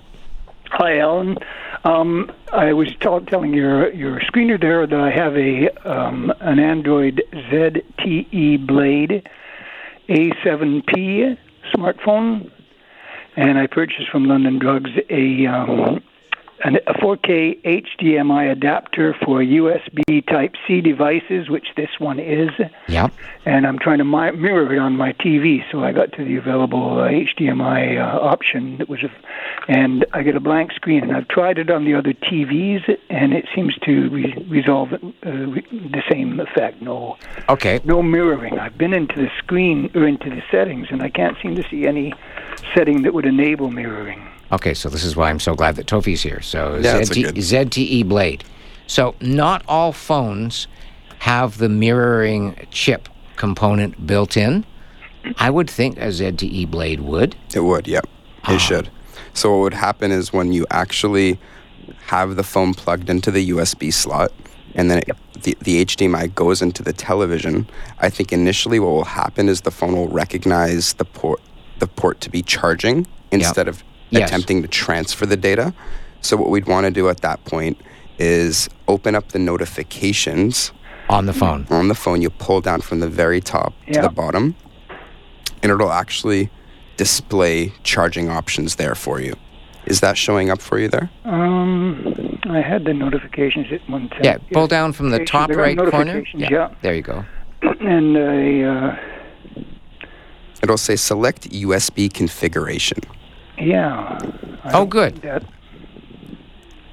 [0.71, 1.39] Hi, Alan.
[1.85, 6.59] Um, I was tell telling your your screener there that I have a um, an
[6.59, 9.29] Android ZTE Blade
[10.09, 11.37] A7P
[11.75, 12.51] smartphone,
[13.37, 16.03] and I purchased from London Drugs a um,
[16.65, 22.51] a 4K HDMI adapter for USB Type C devices, which this one is
[22.89, 23.09] Yeah.
[23.47, 25.65] and I'm trying to mi- mirror it on my TV.
[25.71, 29.11] So I got to the available uh, HDMI uh, option that was, a,
[29.69, 31.05] and I get a blank screen.
[31.05, 34.99] And I've tried it on the other TVs, and it seems to re- resolve uh,
[35.25, 36.83] re- the same effect.
[36.83, 37.17] No,
[37.49, 37.81] Okay.
[37.85, 38.59] no mirroring.
[38.59, 41.87] I've been into the screen or into the settings, and I can't seem to see
[41.87, 42.15] any
[42.75, 44.27] setting that would enable mirroring.
[44.51, 46.41] Okay, so this is why I'm so glad that Tofi's here.
[46.41, 48.45] So Yeah, ZT, ZTE Blade.
[48.87, 50.67] So not all phones
[51.19, 54.65] have the mirroring chip component built in.
[55.37, 57.37] I would think a ZTE Blade would.
[57.55, 58.07] It would, yep.
[58.45, 58.55] Ah.
[58.55, 58.91] It should.
[59.35, 61.39] So what would happen is when you actually
[62.07, 64.33] have the phone plugged into the USB slot
[64.75, 65.11] and then it,
[65.43, 69.71] the, the HDMI goes into the television, I think initially what will happen is the
[69.71, 71.41] phone will recognize the port
[71.79, 74.29] the port to be charging instead of Yes.
[74.29, 75.75] attempting to transfer the data.
[76.21, 77.81] So what we'd want to do at that point
[78.19, 80.73] is open up the notifications
[81.09, 81.67] on the phone.
[81.71, 84.55] on the phone, you pull down from the very top to the bottom,
[85.63, 86.51] and it'll actually
[86.97, 89.35] display charging options there for you.
[89.87, 91.09] Is that showing up for you there?
[91.25, 94.21] Um, I had the notifications at one time.
[94.23, 96.05] Yeah, pull down from the top There right corner.
[96.05, 96.75] notifications, yeah.
[96.83, 97.25] There you go.
[97.81, 98.97] And I, uh,
[100.63, 102.99] It'll say select USB configuration.
[103.61, 104.19] Yeah.
[104.65, 105.17] I Oh, good.
[105.23, 105.45] That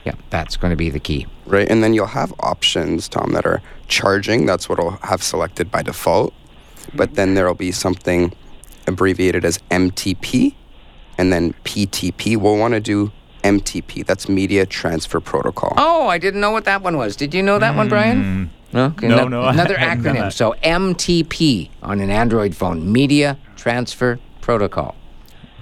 [0.05, 1.25] Yeah, that's going to be the key.
[1.47, 1.67] right?
[1.69, 4.45] And then you'll have options, Tom, that are charging.
[4.45, 6.33] That's what I'll have selected by default.
[6.93, 8.31] But then there'll be something
[8.87, 10.53] abbreviated as MTP
[11.17, 12.37] and then PTP.
[12.37, 13.11] We'll want to do
[13.43, 14.05] MTP.
[14.05, 15.73] That's Media Transfer Protocol.
[15.77, 17.15] Oh, I didn't know what that one was.
[17.15, 18.51] Did you know that one, Brian?
[18.73, 20.31] No, okay, No, ano- no, Another acronym.
[20.31, 24.95] So MTP on an Android phone, Media Transfer Protocol.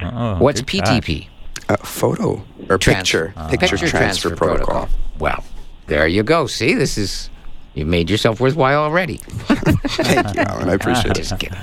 [0.01, 0.62] Oh, What's.
[0.62, 1.27] PTP?
[1.69, 3.34] Uh, photo or Trans- picture.
[3.38, 4.89] uh, picture, transfer, protocol.
[5.17, 5.43] Well,
[5.88, 6.45] there you go.
[6.45, 7.29] See, this is
[7.73, 9.17] you made yourself worthwhile already.
[9.47, 10.69] Thank you, Alan.
[10.69, 11.15] I appreciate it.
[11.15, 11.58] Just kidding.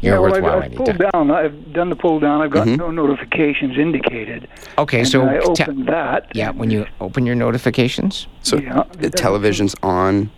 [0.00, 1.10] You're yeah, well, worthwhile I've, I've pulled anytime.
[1.12, 1.30] down.
[1.32, 2.42] I've done the pull down.
[2.42, 4.46] I've got no notifications indicated.
[4.78, 6.30] Okay, and so I te- opened that.
[6.34, 8.84] yeah, when you open your notifications, So Yeah.
[8.98, 10.30] the television's on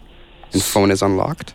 [0.52, 1.52] and phone is unlocked.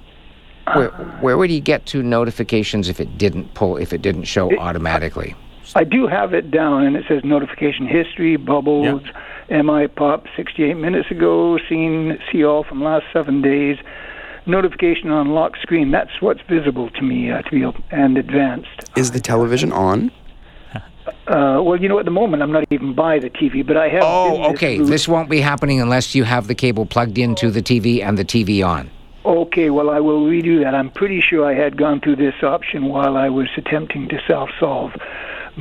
[0.76, 0.90] where
[1.22, 5.34] where would he get to notifications if it didn't pull if it didn't show automatically?
[5.34, 5.36] I
[5.84, 9.04] do have it down, and it says notification history, bubbles,
[9.50, 13.78] MI pop 68 minutes ago, seen, see all from last seven days,
[14.46, 15.92] notification on lock screen.
[15.92, 18.70] That's what's visible to me uh, to be op- and advanced.
[18.98, 20.12] Is the television on?
[21.28, 23.88] Uh, well, you know, at the moment I'm not even by the TV, but I
[23.90, 24.04] have.
[24.06, 24.78] Oh, this okay.
[24.78, 28.18] booth- This won't be happening unless you have the cable plugged into the TV and
[28.18, 28.90] the TV on.
[29.24, 30.74] Okay, well, I will redo that.
[30.74, 34.20] I'm pretty sure I had gone through this option while I was attempting to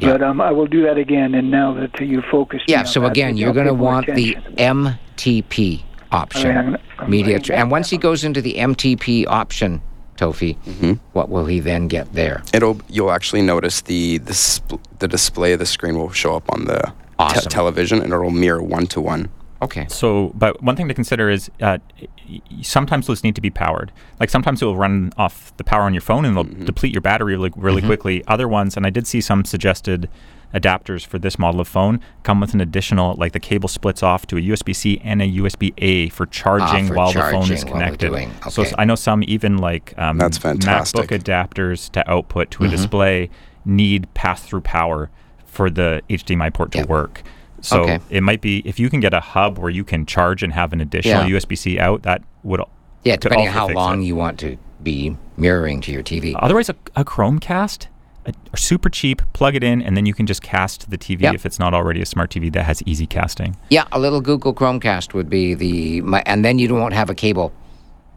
[0.01, 0.21] self-solve.
[0.21, 2.65] But um, I will do that again, and now that you're focused.
[2.69, 2.85] Yeah.
[2.85, 4.37] So again, you're going to pay more want the.
[4.57, 5.83] MTP
[6.13, 7.35] option, I'm- I'm media.
[7.35, 9.81] writing Tra- and once he goes into the MTP option,
[10.17, 10.93] Tofi, Mm-hmm.
[11.13, 12.43] what will he then get there?
[12.53, 12.81] It'll.
[12.89, 16.65] You'll actually notice the the, spl- the display of the screen will show up on
[16.67, 16.93] the
[17.31, 19.29] te- television, and it'll mirror one to one.
[19.63, 19.87] Okay.
[19.89, 23.51] So, but one thing to consider is uh, y- y- sometimes those need to be
[23.51, 23.93] powered.
[24.19, 26.65] Like sometimes it will run off the power on your phone and it'll Mm-hmm.
[26.65, 28.25] deplete your battery really, really quickly.
[28.27, 30.09] Other ones, and I did see some suggested
[30.55, 34.27] adapters for this model of phone come with an additional, like the cable splits off
[34.27, 37.43] to a USB C and a USB A for charging Ah, for while the phone
[37.43, 38.09] is charging while we're connected.
[38.09, 38.71] doing- So okay.
[38.71, 41.09] s- I know some even like um, That's fantastic.
[41.11, 42.65] MacBook adapters to output Mm-hmm.
[42.65, 43.31] to a display
[43.65, 45.11] need pass through power
[45.45, 46.89] for the HDMI port to Yep.
[46.89, 47.23] work.
[47.63, 47.99] So Okay.
[48.11, 50.73] it might be if you can get a hub where you can charge and have
[50.73, 51.37] an additional Yeah.
[51.39, 52.61] USB C out, that would
[53.05, 54.07] Yeah, depending on how long it.
[54.07, 56.35] you want to be mirroring to your TV.
[56.39, 57.87] Otherwise, a, a Chromecast,
[58.27, 59.23] a, super cheap.
[59.33, 61.35] Plug it in, and then you can just cast the TV Yep.
[61.35, 63.57] if it's not already a smart TV that has easy casting.
[63.71, 67.15] Yeah, a little Google Chromecast would be the, my, and then you won't have a
[67.15, 67.53] cable.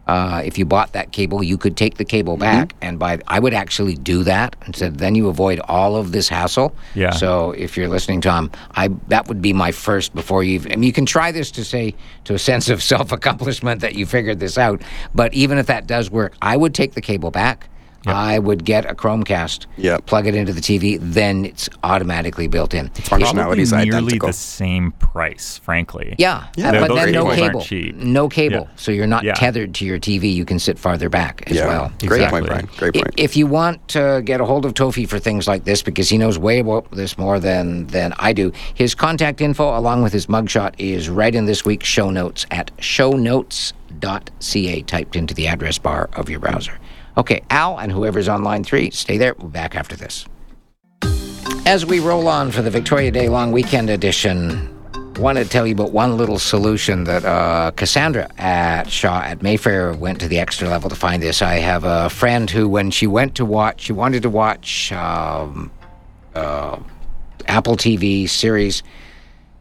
[0.07, 3.19] Uh, if you bought that cable, you could take the cable back and buy.
[3.27, 6.75] I would actually do that and said then you avoid all of this hassle.
[6.93, 7.11] Yeah.
[7.11, 10.55] So if you're listening, Tom, I that would be my first before you.
[10.55, 13.81] Even, I mean, you can try this to say to a sense of self accomplishment
[13.81, 14.81] that you figured this out.
[15.15, 17.69] But even if that does work, I would take the cable back.
[18.05, 20.05] I would get a Chromecast, Yep.
[20.05, 22.89] plug it into the TV, then it's automatically built in.
[22.89, 24.27] Functionality is Probably nearly identical.
[24.27, 26.15] the same price, frankly.
[26.17, 27.65] Yeah, Yeah, uh, they're but then no cable.
[27.95, 28.67] No cable.
[28.69, 28.75] Yeah.
[28.75, 29.33] So you're not Yeah.
[29.35, 30.33] tethered to your TV.
[30.33, 31.67] You can sit farther back as yeah.
[31.67, 31.91] well.
[31.99, 32.39] Great Exactly.
[32.41, 32.69] point, Brian.
[32.77, 33.13] Great point.
[33.17, 36.17] If you want to get a hold of Tofi for things like this, because he
[36.17, 40.27] knows way about this more than, than I do, his contact info along with his
[40.27, 46.09] mugshot is right in this week's show notes at shownotes.ca, typed into the address bar
[46.13, 46.73] of your browser.
[47.17, 49.33] Okay, Al and whoever's on line three, stay there.
[49.35, 50.25] We'll be back after this.
[51.65, 54.69] As we roll on for the Victoria Day Long Weekend Edition,
[55.19, 59.93] want to tell you about one little solution that uh, Cassandra at Shaw at Mayfair
[59.93, 61.41] went to the extra level to find this.
[61.41, 65.71] I have a friend who, when she went to watch, she wanted to watch um,
[66.35, 66.79] uh,
[67.47, 68.83] Apple TV series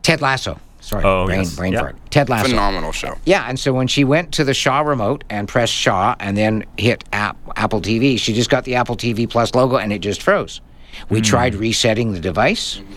[0.03, 0.59] Ted Lasso.
[0.83, 1.55] Sorry, Oh, brain, yes.
[1.55, 1.81] brain Yeah.
[1.81, 1.97] fart.
[2.11, 2.49] Ted Lasso.
[2.49, 3.17] Phenomenal show.
[3.25, 6.65] Yeah, and so when she went to the Shaw remote and pressed Shaw and then
[6.77, 10.21] hit app, Apple TV, she just got the Apple TV Plus logo and it just
[10.21, 10.61] froze.
[11.09, 11.25] We hmm.
[11.25, 12.95] tried resetting the device, mm-hmm.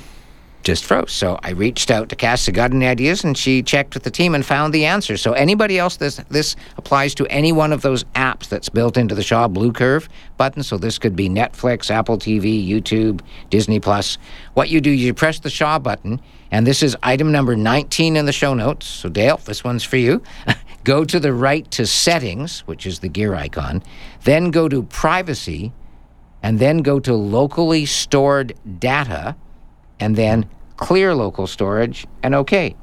[0.65, 1.11] Just froze.
[1.11, 4.33] So I reached out to Cass, got any ideas, and she checked with the team
[4.33, 5.15] and found the answer.
[5.15, 9.15] So anybody else, this this applies to any one of those apps that's built into
[9.15, 10.63] the Shaw Blue Curve button.
[10.63, 14.17] So this could be Netflix, Apple TV, YouTube, Disney Plus.
[14.55, 18.25] What you do, you press the Shaw button, and this is item number 19 in
[18.25, 18.87] the show notes.
[18.87, 20.23] So Dale, this one's for you.
[20.83, 23.83] go to the right to Settings, which is the gear icon,
[24.23, 25.71] then go to Privacy,
[26.41, 29.35] and then go to Locally Stored Data
[29.99, 32.75] and then clear local storage and okay.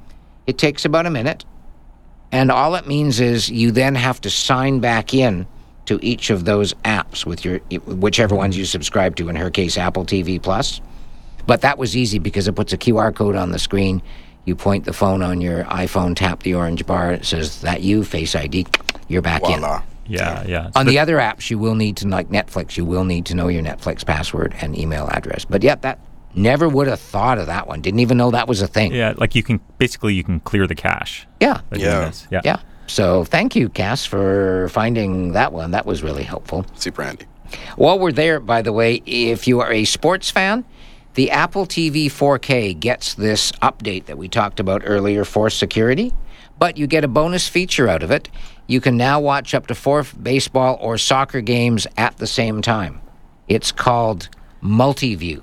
[0.46, 1.44] It takes about a minute.
[2.32, 5.46] And all it means is you then have to sign back in
[5.86, 9.76] to each of those apps with your whichever ones you subscribe to in her case
[9.76, 10.80] Apple TV Plus.
[11.46, 14.00] But that was easy because it puts a QR code on the screen.
[14.44, 17.12] You point the phone on your iPhone, tap the orange bar.
[17.12, 18.66] It says that you Face ID.
[19.08, 19.60] You're back in.
[19.60, 19.82] Voila.
[20.06, 20.70] Yeah, yeah.
[20.74, 23.48] On the other apps, you will need to, like Netflix, you will need to know
[23.48, 25.44] your Netflix password and email address.
[25.44, 26.00] But yeah, that
[26.34, 27.80] never would have thought of that one.
[27.80, 28.92] Didn't even know that was a thing.
[28.92, 31.26] yeah, like you can basically you can clear the cache.
[31.40, 31.60] Yeah.
[31.72, 32.12] Yeah.
[32.30, 32.40] Yeah.
[32.44, 32.56] Yeah.
[32.86, 35.70] So thank you, Cass, for finding that one.
[35.70, 36.66] That was really helpful.
[36.74, 37.26] Super handy.
[37.76, 40.64] While we're there, by the way, if you are a sports fan,
[41.14, 46.12] the Apple TV 4K gets this update that we talked about earlier for security,
[46.58, 48.28] but you get a bonus feature out of it.
[48.66, 53.00] You can now watch up to four baseball or soccer games at the same time.
[53.48, 54.28] It's called
[54.62, 55.42] Multiview.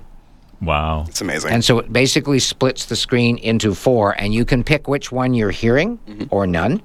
[0.62, 1.06] Wow.
[1.08, 1.52] It's amazing.
[1.52, 5.34] And so it basically splits the screen into four, and you can pick which one
[5.34, 6.24] you're hearing mm-hmm.
[6.30, 6.82] or none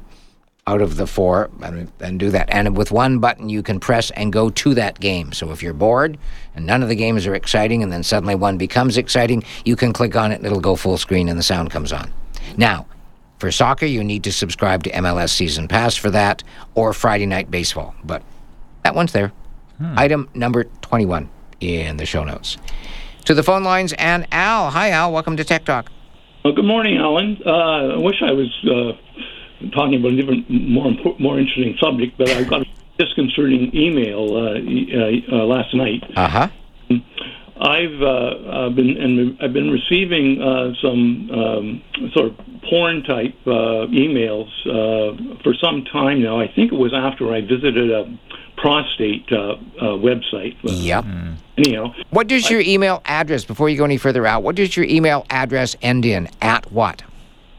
[0.67, 2.49] out of the four and, and do that.
[2.49, 5.31] And with one button, you can press and go to that game.
[5.31, 6.17] So if you're bored
[6.55, 9.93] and none of the games are exciting, and then suddenly one becomes exciting, you can
[9.93, 12.11] click on it and it'll go full screen and the sound comes on.
[12.57, 12.87] Now,
[13.37, 17.51] for soccer, you need to subscribe to MLS Season Pass for that or Friday Night
[17.51, 17.93] Baseball.
[18.03, 18.23] But
[18.83, 19.33] that one's there.
[19.77, 19.99] Hmm.
[19.99, 22.57] Item number 21 in the show notes.
[23.25, 24.69] To the phone lines and Al.
[24.69, 25.11] Hi, Al.
[25.11, 25.89] Welcome to Tech Talk.
[26.43, 27.41] Well, good morning, Alan.
[27.43, 32.29] Uh, I wish I was uh, talking about a different, more more interesting subject, but
[32.29, 32.65] I got a
[32.99, 36.03] disconcerting email uh, uh, uh, last night.
[36.15, 36.47] Uh huh.
[37.59, 41.81] I've uh, uh, been and I've been receiving uh, some um,
[42.13, 42.37] sort of
[42.69, 46.39] porn type uh, emails uh, for some time now.
[46.39, 48.05] I think it was after I visited a
[48.57, 50.55] prostate uh, uh, website.
[50.63, 51.05] Uh, Yep.
[51.57, 54.85] Anyhow, What does your email address, before you go any further out, what does your
[54.85, 56.27] email address end in?
[56.41, 57.01] At what?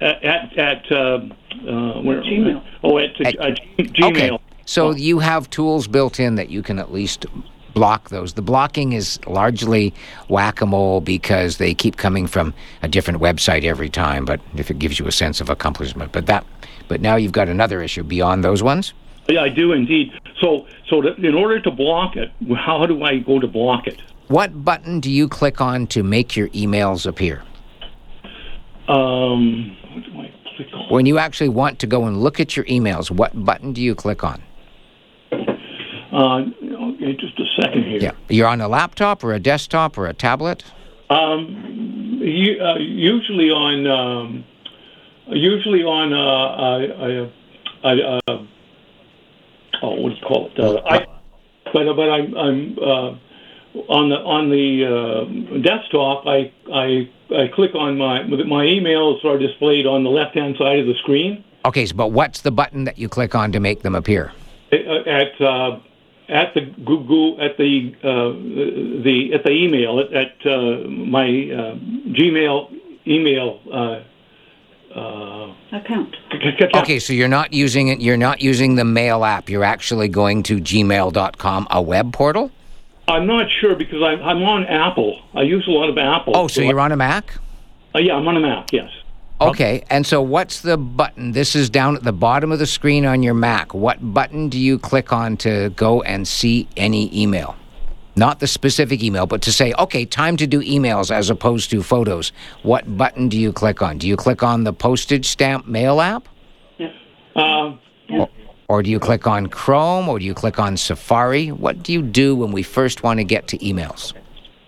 [0.01, 2.63] at at, at uh, uh, where Gmail.
[2.85, 4.33] Oh, at, At- uh, G- Gmail.
[4.35, 4.39] Okay.
[4.67, 7.25] So you have tools built in that you can at least
[7.73, 8.35] block those.
[8.35, 9.95] The blocking is largely
[10.29, 14.71] whack a mole because they keep coming from a different website every time, but if
[14.71, 16.11] it gives you a sense of accomplishment.
[16.13, 16.45] But that
[16.89, 18.93] but now you've got another issue beyond those ones.
[19.29, 20.13] Yeah, I do indeed.
[20.41, 24.01] So, so to, in order to block it, how do I go to block it?
[24.29, 27.43] What button do you click on to make your emails appear?
[28.89, 30.91] Um, what do I click on?
[30.91, 33.95] When you actually want to go and look at your emails, what button do you
[33.95, 34.43] click on?
[35.33, 38.01] Uh, okay, just a second here.
[38.01, 38.13] Yeah.
[38.29, 40.65] You're on a laptop or a desktop or a tablet?
[41.11, 44.45] Um, you, uh, usually on, um,
[45.29, 47.31] usually on, uh,
[47.85, 48.47] I, I, I, uh,
[49.87, 50.59] oh, what do you call it?
[50.59, 51.07] Uh, I,
[51.73, 53.11] but but I'm I'm uh,
[53.89, 56.27] on the on the uh, desktop.
[56.27, 60.79] I I I click on my my emails are displayed on the left hand side
[60.79, 61.45] of the screen.
[61.65, 64.33] Okay, so, but what's the button that you click on to make them appear?
[64.73, 65.79] Uh, at uh,
[66.29, 68.33] at the Google at the uh,
[69.03, 71.75] the at the email at, at uh, my uh,
[72.11, 72.73] Gmail
[73.07, 74.01] email uh,
[74.97, 76.17] uh, account.
[76.75, 78.01] Okay, so you're not using it.
[78.01, 79.49] You're not using the mail app.
[79.49, 82.51] You're actually going to gmail.com, a web portal.
[83.09, 85.23] I'm not sure because I'm, I'm on Apple.
[85.35, 86.37] I use a lot of Apple.
[86.37, 87.35] Oh, so you're on a Mac.
[87.95, 88.73] Uh, yeah, I'm on a Mac.
[88.73, 88.91] Yes.
[89.39, 91.33] Okay, and so what's the button?
[91.33, 93.75] This is down at the bottom of the screen on your Mac.
[93.75, 97.55] What button do you click on to go and see any email?
[98.17, 101.83] Not the specific email, but to say, okay, time to do emails as opposed to
[101.83, 102.33] photos.
[102.63, 103.99] What button do you click on?
[103.99, 106.29] Do you click on the postage stamp mail app?
[107.35, 107.77] Uh,
[108.09, 108.29] Or,
[108.69, 110.09] or do you click on Chrome?
[110.09, 111.53] Or do you click on Safari?
[111.53, 114.15] What do you do when we first want to get to emails?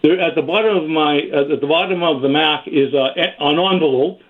[0.03, 3.59] there, at the bottom of my at the bottom of the Mac is uh, an
[3.59, 4.20] envelope,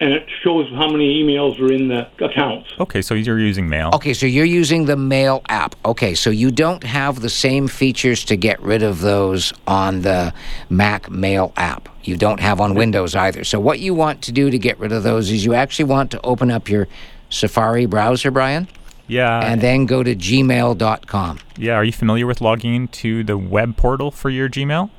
[0.00, 2.68] and it shows how many emails are in the accounts.
[2.78, 3.90] Okay, so you're using mail.
[3.94, 5.74] Okay, so you're using the Mail app.
[5.84, 10.34] Okay, so you don't have the same features to get rid of those on the
[10.68, 11.88] Mac Mail app.
[12.04, 13.42] You don't have on Windows either.
[13.44, 16.10] So what you want to do to get rid of those is you actually want
[16.10, 16.88] to open up your
[17.30, 18.68] Safari browser, Brian,
[19.08, 19.40] Yeah.
[19.40, 21.38] and then go to gmail.com.
[21.56, 21.72] yeah.
[21.74, 24.90] Are you familiar with logging into the web portal for your Gmail?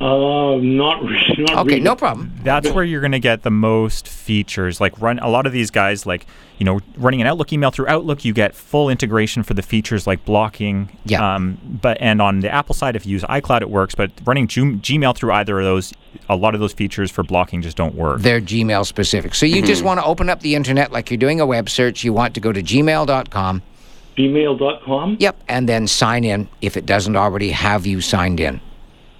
[0.00, 1.20] Uh, not really.
[1.38, 1.80] Not Okay, really.
[1.80, 2.32] no problem.
[2.42, 4.80] That's where you're going to get the most features.
[4.80, 6.26] Like run a lot of these guys, like
[6.58, 10.06] you know, running an Outlook email through Outlook, you get full integration for the features
[10.06, 10.88] like blocking.
[11.04, 11.34] Yeah.
[11.36, 13.94] Um, but and on the Apple side, if you use iCloud, it works.
[13.94, 15.92] But running Gm- Gmail through either of those,
[16.28, 18.20] a lot of those features for blocking just don't work.
[18.20, 19.34] They're Gmail specific.
[19.34, 22.02] So you just want to open up the internet like you're doing a web search.
[22.04, 23.62] You want to go to gmail.com.
[24.16, 28.60] Gmail.com Yep, and then sign in if it doesn't already have you signed in.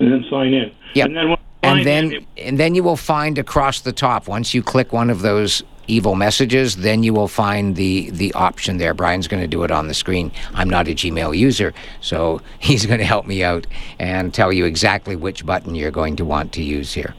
[0.04, 0.72] And then sign in.
[0.94, 1.06] Yep.
[1.06, 3.92] And then when I sign and then in, and then you will find across the
[3.92, 8.32] top once you click one of those evil messages then you will find the the
[8.32, 11.74] option there brian's going to do it on the screen i'm not a gmail user
[12.00, 13.66] so he's going to help me out
[13.98, 17.14] and tell you exactly which button you're going to want to use here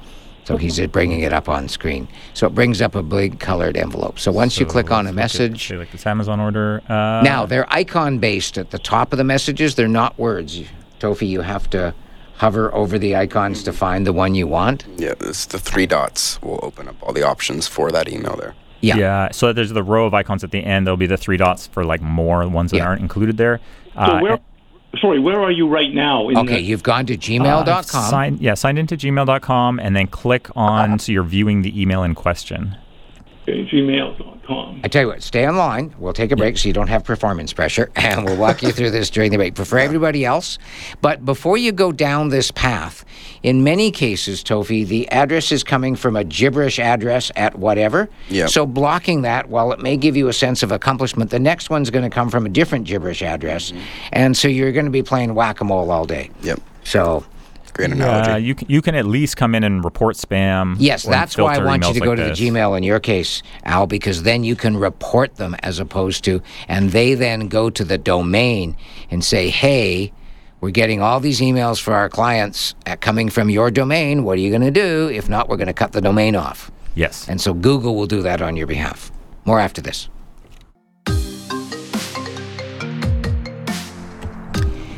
[0.46, 2.08] So he's bringing it up on screen.
[2.36, 4.20] So it brings up a big colored envelope.
[4.20, 6.84] So once you click on a let's at, message, say, like this Amazon order.
[6.88, 9.74] Uh, now they're icon based at the top of the messages.
[9.74, 10.62] They're not words.
[11.00, 11.96] Tofi, you have to
[12.38, 14.86] hover over the icons to find the one you want.
[14.98, 18.54] Yeah, it's the three dots will open up all the options for that email there.
[18.82, 18.98] Yeah.
[18.98, 19.32] Yeah.
[19.32, 20.86] So there's the row of icons at the end.
[20.86, 22.86] There'll be the three dots for like more ones that Yeah.
[22.88, 23.60] aren't included there.
[23.96, 24.40] So Uh, where?
[25.02, 26.30] Sorry, where are you right now?
[26.30, 28.38] In Okay, the- you've gone to uh, gmail.com.
[28.40, 32.78] yeah, signed into gmail.com and then click on so you're viewing the email in question.
[33.48, 34.82] Okay, gmail.com.
[34.84, 35.94] I tell you what, stay online.
[36.00, 38.92] We'll take a break so you don't have performance pressure, and we'll walk you through
[38.92, 39.56] this during the break.
[39.56, 40.58] But for everybody else,
[41.02, 43.06] but before you go down this path,
[43.44, 48.10] in many cases, Tofi, the address is coming from a gibberish address at whatever.
[48.30, 48.50] Yep.
[48.50, 51.90] So blocking that, while it may give you a sense of accomplishment, the next one's
[51.90, 53.84] going to come from a different gibberish address, mm-hmm.
[54.14, 56.32] and so you're going to be playing whack a mole all day.
[56.42, 57.26] Yep, So.
[57.76, 58.32] Great analogy.
[58.32, 60.76] Uh, you can you can at least come in and report spam.
[60.80, 62.40] Yes, that's why I want you to go like to this.
[62.40, 66.42] the Gmail in your case, Al, because then you can report them as opposed to,
[66.68, 68.76] and they then go to the domain
[69.12, 70.12] and say, hey,
[70.62, 74.24] we're getting all these emails for our clients at, coming from your domain.
[74.24, 75.10] What are you going to do?
[75.14, 76.72] If not, we're going to cut the domain off.
[76.96, 77.28] Yes.
[77.28, 79.12] And so Google will do that on your behalf.
[79.44, 80.10] More after this.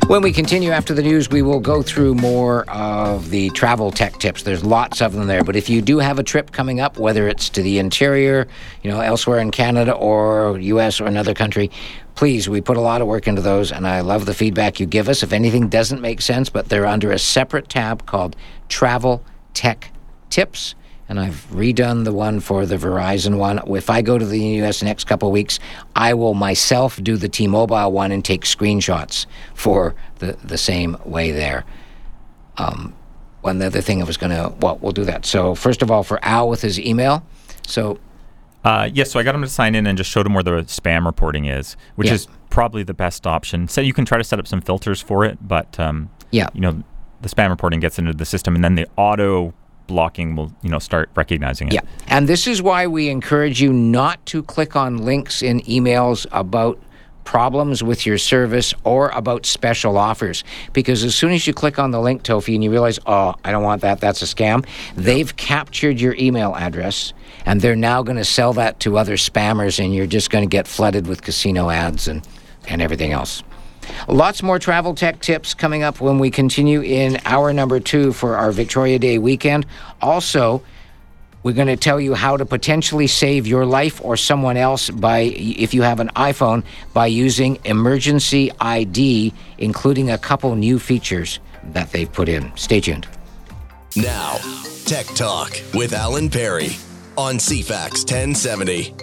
[0.08, 4.18] When we continue after the news, we will go through more of the travel tech
[4.18, 4.42] tips.
[4.42, 7.28] There's lots of them there, but if you do have a trip coming up, whether
[7.28, 8.48] it's to the interior,
[8.82, 11.70] you know, elsewhere in Canada or US or another country,
[12.14, 14.86] please, we put a lot of work into those, and I love the feedback you
[14.86, 15.22] give us.
[15.22, 18.34] If anything doesn't make sense, but they're under a separate tab called
[18.70, 19.92] Travel Tech
[20.30, 20.74] Tips
[21.08, 23.60] and I've redone the one for the Verizon one.
[23.74, 25.58] If I go to the US next couple of weeks,
[25.96, 31.30] I will myself do the T-Mobile one and take screenshots for the the same way
[31.30, 31.64] there.
[32.56, 32.94] Um,
[33.40, 35.24] one other thing I was going to, well, we'll do that.
[35.24, 37.22] So first of all, for Al with his email,
[37.66, 37.98] so
[38.64, 40.62] Uh, yes, so I got him to sign in and just showed him where the
[40.64, 42.14] spam reporting is, which Yeah.
[42.14, 43.68] is probably the best option.
[43.68, 46.48] So you can try to set up some filters for it, but um, Yeah.
[46.52, 46.82] you know,
[47.22, 49.54] the spam reporting gets into the system, and then the auto
[49.88, 51.74] blocking will you know start recognizing it.
[51.74, 51.80] Yeah.
[52.06, 56.78] And this is why we encourage you not to click on links in emails about
[57.28, 60.44] problems with your service or about special offers.
[60.72, 63.50] Because as soon as you click on the link, Tofi, and you realize, oh, I
[63.50, 64.66] don't want that, that's a scam,
[64.96, 67.12] they've captured your email address
[67.44, 70.48] and they're now going to sell that to other spammers and you're just going to
[70.48, 72.26] get flooded with casino ads and,
[72.66, 73.42] and everything else.
[74.08, 78.36] Lots more travel tech tips coming up when we continue in hour number two for
[78.36, 79.66] our Victoria Day weekend.
[80.00, 80.62] Also,
[81.42, 85.20] we're going to tell you how to potentially save your life or someone else by,
[85.20, 91.38] if you have an iPhone, by using emergency ID, including a couple new features
[91.72, 92.54] that they've put in.
[92.56, 93.06] Stay tuned.
[93.96, 94.38] Now,
[94.84, 96.70] Tech Talk with Alan Perry
[97.16, 98.94] on CFAX 1070.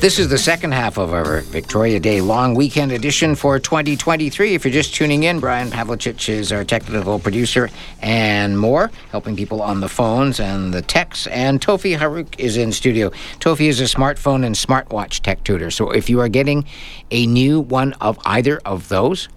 [0.00, 4.54] This is the second half of our Victoria Day long weekend edition for 2023.
[4.54, 7.68] If you're just tuning in, Brian Pavlicich is our technical producer
[8.00, 11.26] and more, helping people on the phones and the texts.
[11.26, 13.10] And Tofi Harrouk is in studio.
[13.40, 15.72] Tofi is a smartphone and smartwatch tech tutor.
[15.72, 16.64] So if you are getting
[17.10, 19.28] a new one of either of those,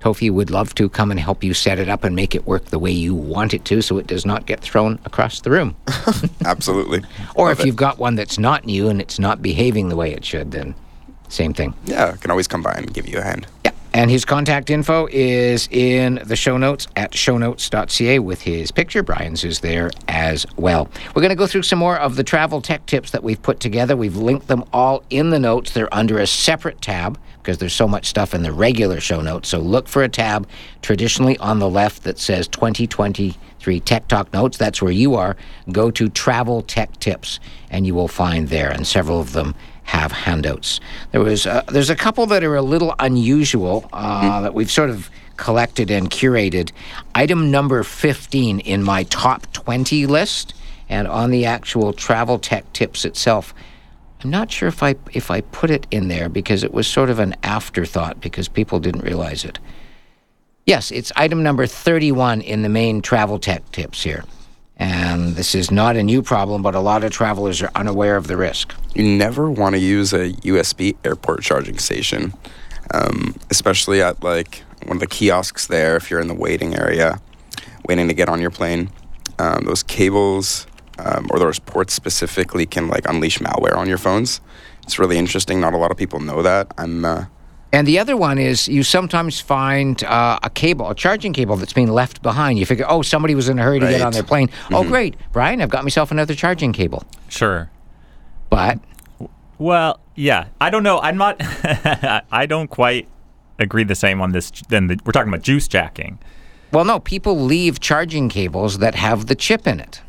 [0.00, 2.66] Tofi would love to come and help you set it up and make it work
[2.66, 5.74] the way you want it to so it does not get thrown across the room.
[6.44, 7.02] Absolutely.
[7.34, 7.66] Or Love if it.
[7.66, 10.74] you've got one that's not new and it's not behaving the way it should, then
[11.28, 11.74] same thing.
[11.86, 13.46] Yeah, I can always come by and give you a hand.
[13.64, 13.72] Yeah.
[13.94, 19.02] And his contact info is in the show notes at shownotes.ca with his picture.
[19.02, 20.90] Brian's is there as well.
[21.14, 23.58] We're going to go through some more of the travel tech tips that we've put
[23.58, 23.96] together.
[23.96, 25.70] We've linked them all in the notes.
[25.72, 29.48] They're under a separate tab because there's so much stuff in the regular show notes.
[29.50, 30.48] So look for a tab
[30.82, 34.58] traditionally on the left that says 2023 Tech Talk Notes.
[34.58, 35.36] That's where you are.
[35.70, 37.38] Go to Travel Tech Tips
[37.70, 40.80] and you will find there, and several of them have handouts.
[41.12, 44.90] There was uh, there's a couple that are a little unusual uh, that we've sort
[44.90, 46.72] of collected and curated.
[47.14, 50.52] Item number 15 in my top 20 list,
[50.88, 53.54] and on the actual travel tech tips itself.
[54.26, 57.10] I'm not sure if I if I put it in there because it was sort
[57.10, 59.60] of an afterthought because people didn't realize it.
[60.64, 64.24] Yes, it's item number 31 in the main travel tech tips here.
[64.78, 68.26] And this is not a new problem, but a lot of travelers are unaware of
[68.26, 68.74] the risk.
[68.96, 72.34] You never want to use a USB airport charging station,
[72.92, 77.20] um, especially at like one of the kiosks there if you're in the waiting area,
[77.88, 78.90] waiting to get on your plane.
[79.38, 80.66] Um, those cables
[80.98, 84.40] um, or those ports specifically can like unleash malware on your phones.
[84.82, 85.60] It's really interesting.
[85.60, 86.72] Not a lot of people know that.
[86.78, 87.26] I'm uh,
[87.72, 91.72] And the other one is you sometimes find uh, a cable, a charging cable that's
[91.72, 92.58] being left behind.
[92.58, 94.48] You figure, oh, somebody was in a hurry to get on their plane.
[94.70, 97.04] Oh, great, Brian, I've got myself another charging cable.
[97.28, 97.70] Sure.
[98.48, 98.78] But
[99.58, 100.46] Well, yeah.
[100.60, 101.00] I don't know.
[101.00, 101.36] I'm not.
[102.30, 103.08] I don't quite
[103.58, 104.52] agree the same on this.
[104.68, 106.18] Then the, we're talking about juice jacking.
[106.72, 110.02] Well, no, people leave charging cables that have the chip in it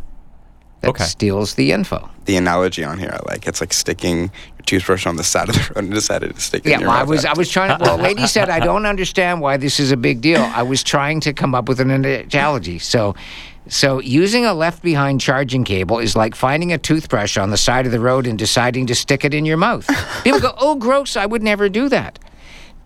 [0.82, 1.04] that Okay.
[1.06, 2.10] steals the info.
[2.26, 3.48] The analogy on here, I like.
[3.48, 6.66] It's like sticking your toothbrush on the side of the road and decided to stick
[6.66, 7.84] it Yeah, in your well, I mouth was I was trying to.
[7.84, 10.42] Well, lady said I don't understand why this is a big deal.
[10.42, 12.80] I was trying to come up with an analogy.
[12.80, 13.16] So,
[13.70, 17.86] so using a left behind charging cable is like finding a toothbrush on the side
[17.86, 19.88] of the road and deciding to stick it in your mouth.
[20.24, 21.16] People go, "Oh, gross!
[21.18, 22.20] I would never do that."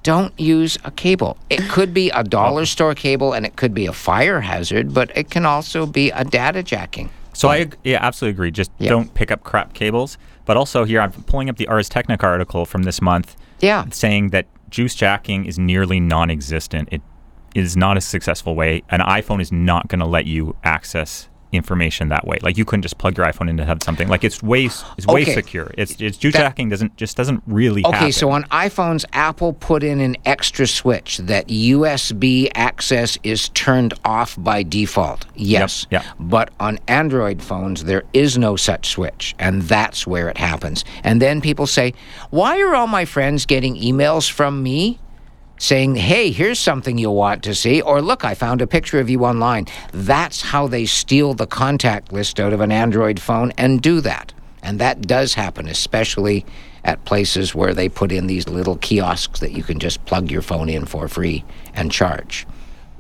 [0.04, 1.38] Don't use a cable.
[1.52, 5.12] It could be a dollar store cable and it could be a fire hazard, but
[5.16, 7.12] it can also be a data jacking.
[7.34, 8.52] So I yeah, absolutely agree.
[8.52, 8.90] Just Yeah.
[8.90, 10.18] don't pick up crap cables.
[10.46, 13.36] But also here, I'm pulling up the Ars Technica article from this month.
[13.60, 13.86] Yeah.
[13.92, 16.90] saying that juice jacking is nearly non-existent.
[16.92, 17.02] It
[17.54, 18.82] is not a successful way.
[18.90, 22.38] An iPhone is not going to let you access information that way.
[22.42, 24.08] Like you couldn't just plug your iPhone into have something.
[24.08, 25.34] Like it's way it's way Okay.
[25.34, 25.72] secure.
[25.78, 28.12] It's it's juice That- jacking doesn't just doesn't really Okay, happen.
[28.12, 34.36] so on iPhones, Apple put in an extra switch that USB access is turned off
[34.40, 35.26] by default.
[35.36, 35.88] Yes.
[35.90, 36.04] yep.
[36.20, 40.86] But on Android phones, there is no such switch, and that's where it happens.
[41.04, 41.94] And then people say,
[42.30, 45.00] Why are all my friends getting emails from me?
[45.62, 49.12] Saying, hey, here's something you'll want to see, or look, I found a picture of
[49.12, 49.68] you online.
[49.94, 54.34] That's how they steal the contact list out of an Android phone and do that.
[54.64, 56.46] And that does happen, especially
[56.84, 60.42] at places where they put in these little kiosks that you can just plug your
[60.42, 61.46] phone in for free
[61.76, 62.48] and charge.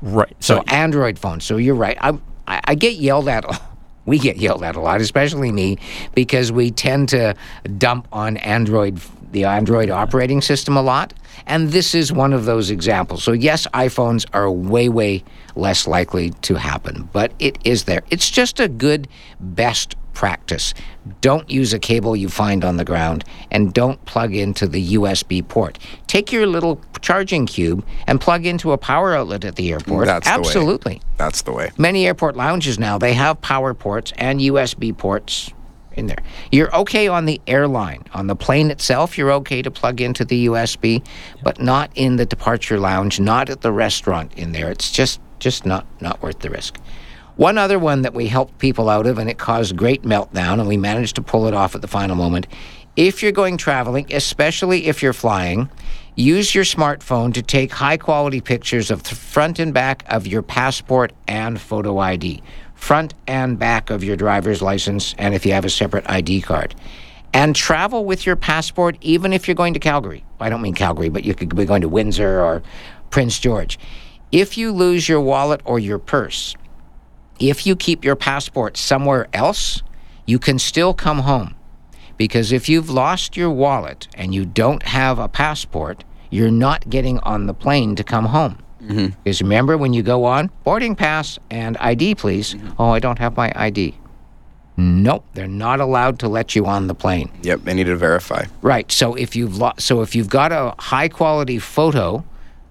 [0.03, 0.35] right.
[0.39, 1.43] So, So, Android phones.
[1.43, 1.97] So you're right.
[1.99, 2.11] I,
[2.47, 3.43] I, I get yelled at.
[4.03, 5.77] We get yelled at a lot, especially me,
[6.15, 7.35] because we tend to
[7.77, 8.99] dump on Android,
[9.31, 11.13] the Android operating system a lot.
[11.45, 13.23] And this is one of those examples.
[13.23, 15.23] So yes, iPhones are way, way
[15.55, 18.01] less likely to happen, but it is there.
[18.09, 19.07] It's just a good
[19.39, 20.73] best practice.
[21.21, 25.47] Don't use a cable you find on the ground and don't plug into the USB
[25.47, 25.79] port.
[26.07, 30.05] Take your little charging cube and plug into a power outlet at the airport.
[30.05, 30.37] That's the way.
[30.37, 31.01] Absolutely.
[31.17, 31.71] That's the way.
[31.77, 35.51] Many airport lounges now, they have power ports and USB ports
[36.01, 36.21] in there.
[36.51, 38.03] You're okay on the airline.
[38.13, 41.05] On the plane itself, you're okay to plug into the USB,
[41.43, 44.69] but not in the departure lounge, not at the restaurant in there.
[44.69, 46.77] It's just just not not worth the risk.
[47.37, 50.67] One other one that we helped people out of and it caused great meltdown and
[50.67, 52.47] we managed to pull it off at the final moment.
[52.95, 55.69] If you're going traveling, especially if you're flying,
[56.15, 60.41] use your smartphone to take high quality pictures of the front and back of your
[60.41, 62.43] passport and photo ID,
[62.81, 66.73] front and back of your driver's license, and if you have a separate ID card.
[67.31, 70.25] And travel with your passport even if you're going to Calgary.
[70.39, 72.63] I don't mean Calgary, but you could be going to Windsor or
[73.11, 73.77] Prince George.
[74.31, 76.55] If you lose your wallet or your purse,
[77.39, 79.83] if you keep your passport somewhere else,
[80.25, 81.53] you can still come home.
[82.17, 87.19] Because if you've lost your wallet and you don't have a passport, you're not getting
[87.19, 88.57] on the plane to come home.
[88.81, 89.15] Mm-hmm.
[89.23, 92.55] Because remember, when you go on, boarding pass and ID, please.
[92.79, 93.95] Oh, I don't have my ID.
[94.77, 97.29] Nope, they're not allowed to let you on the plane.
[97.43, 98.45] Yep, they need to verify.
[98.61, 98.91] Right.
[98.91, 102.23] So if you've lo- so if you've got a high quality photo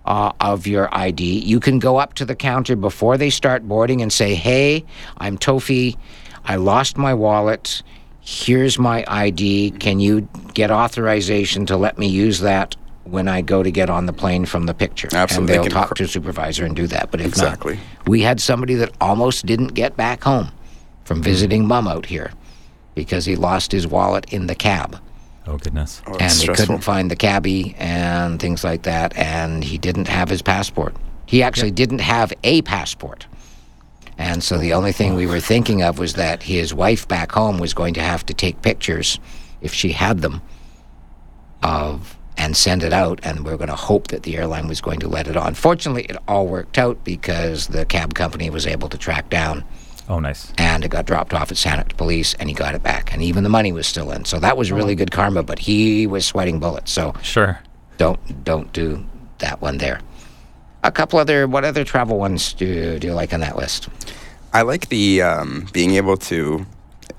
[0.06, 4.02] uh, of your ID, you can go up to the counter before they start boarding
[4.02, 4.84] and say, "Hey,
[5.18, 5.96] I'm Tofi.
[6.44, 7.82] I lost my wallet.
[8.20, 9.72] Here's my ID.
[9.72, 12.74] Can you get authorization to let me use that?"
[13.11, 15.56] When I go to get on the plane from the picture, Absolutely.
[15.56, 17.11] And they'll can talk cr- to a supervisor and do that.
[17.11, 17.74] But if Exactly.
[17.74, 20.52] not, we had somebody that almost didn't get back home
[21.04, 21.24] from hmm.
[21.24, 22.32] visiting mom out here
[22.94, 25.00] because he lost his wallet in the cab
[25.50, 26.02] oh goodness.
[26.06, 26.66] Oh, and it's they stressful.
[26.66, 30.94] couldn't find the cabbie and things like that and he didn't have his passport
[31.26, 33.26] he actually didn't have a passport
[34.18, 37.58] and so the only thing we were thinking of was that his wife back home
[37.58, 39.18] was going to have to take pictures
[39.61, 40.42] if she had them
[41.62, 44.81] of and send it out and we are going to hope that the airline was
[44.81, 48.66] going to let it on fortunately it all worked out because the cab company was
[48.66, 49.62] able to track down
[50.09, 50.53] Oh, nice.
[50.59, 53.45] and it got dropped off at Saanich Police, and he got it back, and even
[53.45, 54.24] the money was still in.
[54.24, 55.45] So that was really good karma.
[55.45, 56.91] But he was sweating bullets.
[56.91, 57.61] So Sure.
[57.97, 59.07] don't don't do
[59.39, 60.01] that one there.
[60.83, 63.89] A couple other what other travel ones do do you like on that list?
[64.53, 66.66] I like the um, being able to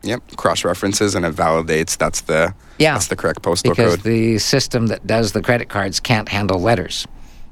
[0.03, 0.37] Yep.
[0.37, 2.95] Cross references and it validates that's the Yeah.
[2.95, 4.05] that's the correct postal Because code.
[4.05, 7.07] the system that does the credit cards can't handle letters.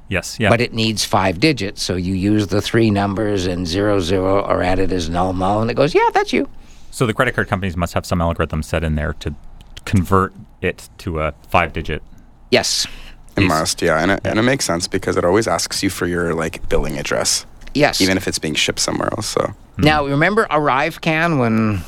[0.08, 0.36] Yes.
[0.38, 0.50] Yeah.
[0.50, 1.82] but it needs five digits.
[1.82, 5.70] So you use the three numbers and zero zero are added as null null, and
[5.70, 6.48] it goes, yeah, that's you.
[6.90, 9.34] so the credit card companies must have some algorithm set in there to
[9.86, 12.02] convert it to a five-digit.
[12.50, 12.86] Yes,
[13.36, 16.06] it must, yeah, and it, and it makes sense because it always asks you for
[16.06, 18.00] your like billing address, yes.
[18.02, 19.26] even if it's being shipped somewhere else.
[19.28, 21.80] So now remember Arrive Can when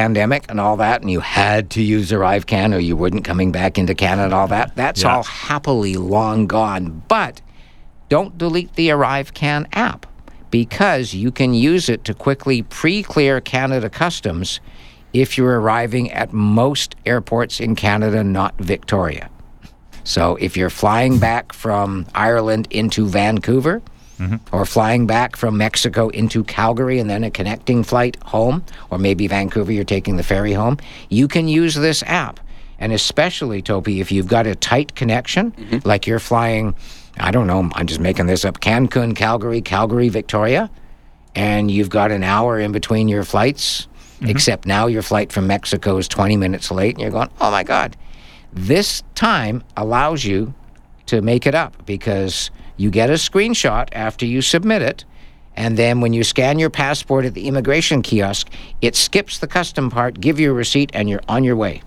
[0.00, 3.78] pandemic and all that, and you had to use ArriveCan or you wouldn't coming back
[3.78, 4.76] into Canada and all that.
[4.76, 5.16] That's Yeah.
[5.16, 7.02] all happily long gone.
[7.08, 7.40] But
[8.10, 10.04] don't delete the ArriveCan app
[10.50, 14.60] because you can use it to quickly pre-clear Canada customs
[15.14, 19.30] if you're arriving at most airports in Canada, not Victoria.
[20.04, 23.80] So if you're flying back from Ireland into Vancouver,
[24.52, 29.26] or flying back from Mexico into Calgary and then a connecting flight home, or maybe
[29.26, 32.40] Vancouver, you're taking the ferry home, you can use this app.
[32.78, 35.88] And especially, Tofi, if you've got a tight connection, mm-hmm.
[35.88, 36.74] like you're flying,
[37.18, 40.70] I don't know, I'm just making this up, Cancun, Calgary, Calgary, Victoria,
[41.34, 44.28] and you've got an hour in between your flights, mm-hmm.
[44.28, 47.62] except now your flight from Mexico is 20 minutes late, and you're going, oh my
[47.62, 47.96] God.
[48.52, 50.54] This time allows you
[51.06, 55.04] to make it up because you get a screenshot after you submit it.
[55.56, 58.48] And then when you scan your passport at the immigration kiosk,
[58.82, 61.82] it skips the custom part, give you a receipt, and you're on your way.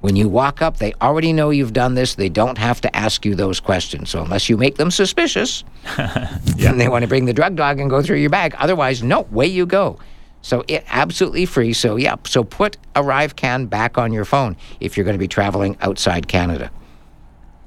[0.00, 2.14] When you walk up, they already know you've done this.
[2.14, 4.10] They don't have to ask you those questions.
[4.10, 5.64] So unless you make them suspicious,
[5.98, 8.54] and they want to bring the drug dog and go through your bag.
[8.58, 9.98] Otherwise, no, way you go.
[10.40, 11.72] So it absolutely free.
[11.72, 15.28] So yeah, so put Arrive Can back on your phone if you're going to be
[15.28, 16.70] traveling outside Canada.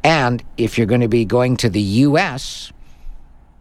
[0.03, 2.71] And if you're going to be going to the US,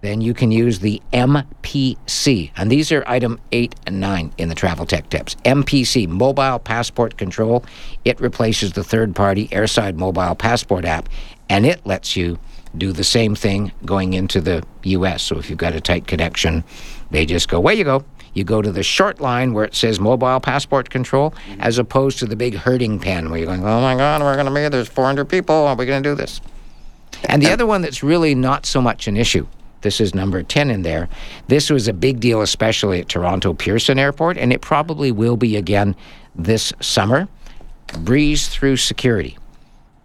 [0.00, 2.50] then you can use the MPC.
[2.56, 5.34] And these are item 8 and 9 in the travel tech tips.
[5.44, 7.64] MPC, Mobile Passport Control.
[8.04, 11.08] It replaces the third party Airside Mobile Passport app,
[11.48, 12.38] and it lets you
[12.76, 15.22] do the same thing going into the US.
[15.22, 16.64] So if you've got a tight connection,
[17.10, 18.04] they just go, where you go.
[18.34, 21.60] You go to the short line where it says mobile passport control, mm-hmm.
[21.60, 24.46] as opposed to the big herding pen where you're going, oh my God, we're going
[24.46, 26.40] to be, there's 400 people, are we going to do this?
[27.24, 29.46] And the other one that's really not so much an issue,
[29.82, 31.08] this is number 10 in there.
[31.48, 35.56] This was a big deal, especially at Toronto Pearson Airport, and it probably will be
[35.56, 35.96] again
[36.34, 37.28] this summer.
[37.98, 39.36] Breeze through security.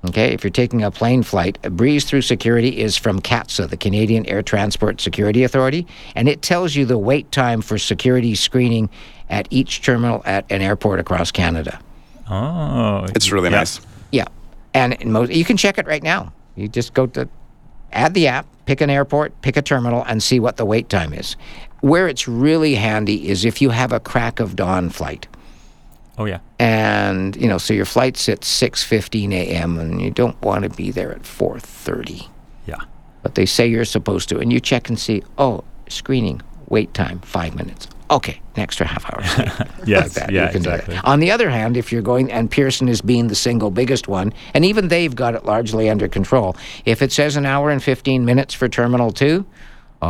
[0.09, 3.77] Okay, if you're taking a plane flight, a breeze through security is from CATSA, the
[3.77, 8.89] Canadian Air Transport Security Authority, and it tells you the wait time for security screening
[9.29, 11.79] at each terminal at an airport across Canada.
[12.29, 13.57] Oh, it's really yeah.
[13.57, 13.81] nice.
[14.11, 14.27] Yeah,
[14.73, 16.33] and in most, you can check it right now.
[16.55, 17.27] You just go to
[17.91, 21.13] add the app, pick an airport, pick a terminal, and see what the wait time
[21.13, 21.35] is.
[21.81, 25.27] Where it's really handy is if you have a crack of dawn flight,
[26.17, 26.39] Oh yeah.
[26.59, 29.77] and you know, so your flight's at six fifteen a.m.
[29.79, 32.27] and you don't want to be there at four thirty,
[32.65, 32.77] Yeah.
[33.23, 37.19] but they say you're supposed to, and you check and see, oh, screening, wait time
[37.19, 37.87] five minutes.
[38.11, 39.67] Okay, an extra half hour.
[39.87, 40.03] Yes.
[40.03, 40.31] like that.
[40.31, 40.45] Yeah.
[40.47, 40.79] You can do that.
[40.81, 40.97] exactly.
[41.03, 44.31] On the other hand, if you're going, and Pearson is being the single biggest one,
[44.53, 46.55] and even they've got it largely under control.
[46.85, 49.45] If it says an hour and 15 minutes for Terminal 2,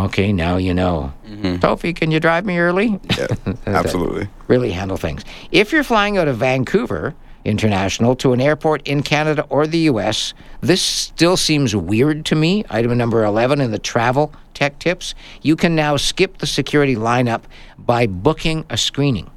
[0.04, 1.14] okay, now you know.
[1.28, 1.60] Mm-hmm.
[1.62, 3.00] Sophie, can you drive me early?
[3.18, 3.28] Yeah,
[3.66, 4.28] absolutely.
[4.48, 5.24] really handle things.
[5.52, 7.16] If you're flying out of Vancouver
[7.46, 12.64] International to an airport in Canada or the US, this still seems weird to me.
[12.70, 15.14] Item number 11 in the travel tech tips.
[15.42, 17.44] You can now skip the security lineup
[17.78, 19.30] by booking a screening.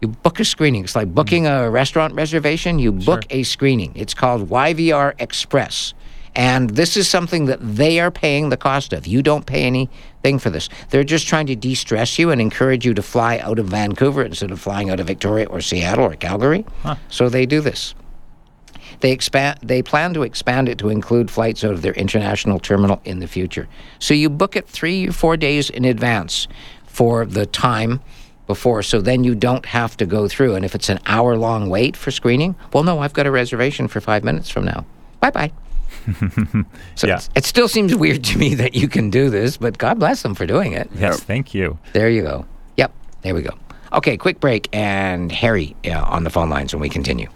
[0.00, 0.84] You book a screening.
[0.84, 1.66] It's like booking mm.
[1.66, 2.78] a restaurant reservation.
[2.78, 3.92] You book a screening.
[3.94, 5.94] It's called YVR Express.
[6.36, 9.06] And this is something that they are paying the cost of.
[9.06, 10.68] You don't pay anything for this.
[10.90, 14.22] They're just trying to de stress you and encourage you to fly out of Vancouver
[14.22, 16.66] instead of flying out of Victoria or Seattle or Calgary.
[17.08, 17.94] So they do this.
[19.00, 19.60] They expand.
[19.62, 23.26] They plan to expand it to include flights out of their international terminal in the
[23.26, 23.66] future.
[23.98, 26.48] So you book it three or four days in advance
[26.84, 28.00] for the time
[28.46, 30.54] before, so then you don't have to go through.
[30.54, 33.88] And if it's an hour long wait for screening, well, no, I've got a reservation
[33.88, 34.84] for five minutes from now.
[35.20, 35.52] Bye bye.
[36.94, 37.20] So Yeah.
[37.34, 40.34] it still seems weird to me that you can do this, but God bless them
[40.34, 40.88] for doing it.
[40.94, 41.78] Yes, thank you.
[41.92, 42.44] There you go.
[42.76, 42.92] Yep,
[43.22, 43.50] there we go.
[43.92, 47.28] Okay, quick break, and Harry uh, on the phone lines when we continue.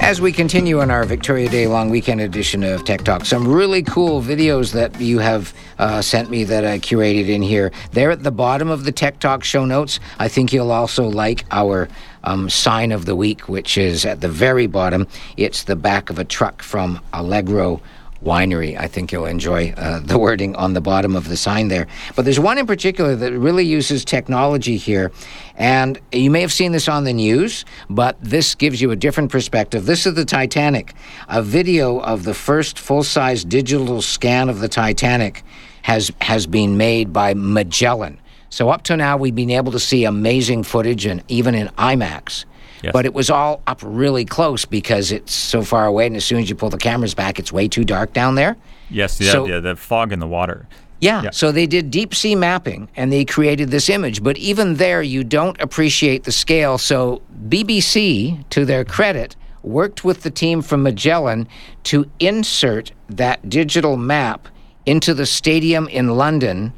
[0.00, 3.84] As we continue on our Victoria Day long weekend edition of Tech Talk, some really
[3.84, 7.70] cool videos that you have uh, sent me that I curated in here.
[7.92, 10.00] They're at the bottom of the Tech Talk show notes.
[10.18, 11.88] I think you'll also like our
[12.24, 15.06] um, sign of the week, which is at the very bottom.
[15.36, 17.80] It's the back of a truck from Allegro
[18.24, 18.78] winery.
[18.78, 21.86] I think you'll enjoy uh, the wording on the bottom of the sign there.
[22.16, 25.12] But there's one in particular that really uses technology here.
[25.56, 29.30] And you may have seen this on the news, but this gives you a different
[29.30, 29.86] perspective.
[29.86, 30.94] This is the Titanic.
[31.28, 35.42] A video of the first full size digital scan of the Titanic
[35.82, 38.18] has, has been made by Magellan.
[38.52, 42.44] So up to now, we've been able to see amazing footage and even in IMAX.
[42.82, 42.92] Yes.
[42.92, 46.38] But it was all up really close because it's so far away, and as soon
[46.40, 48.56] as you pull the cameras back, it's way too dark down there.
[48.90, 50.66] Yes, yeah, So- yeah, the fog in the water.
[51.00, 51.30] Yeah, Yeah.
[51.32, 55.24] so they did deep sea mapping and they created this image, but even there, you
[55.24, 56.76] don't appreciate the scale.
[56.76, 61.48] So, BBC, to their credit, worked with the team from Magellan
[61.84, 64.46] to insert that digital map
[64.84, 66.72] into the stadium in London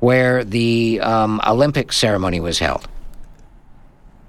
[0.00, 2.88] where the um, Olympic ceremony was held.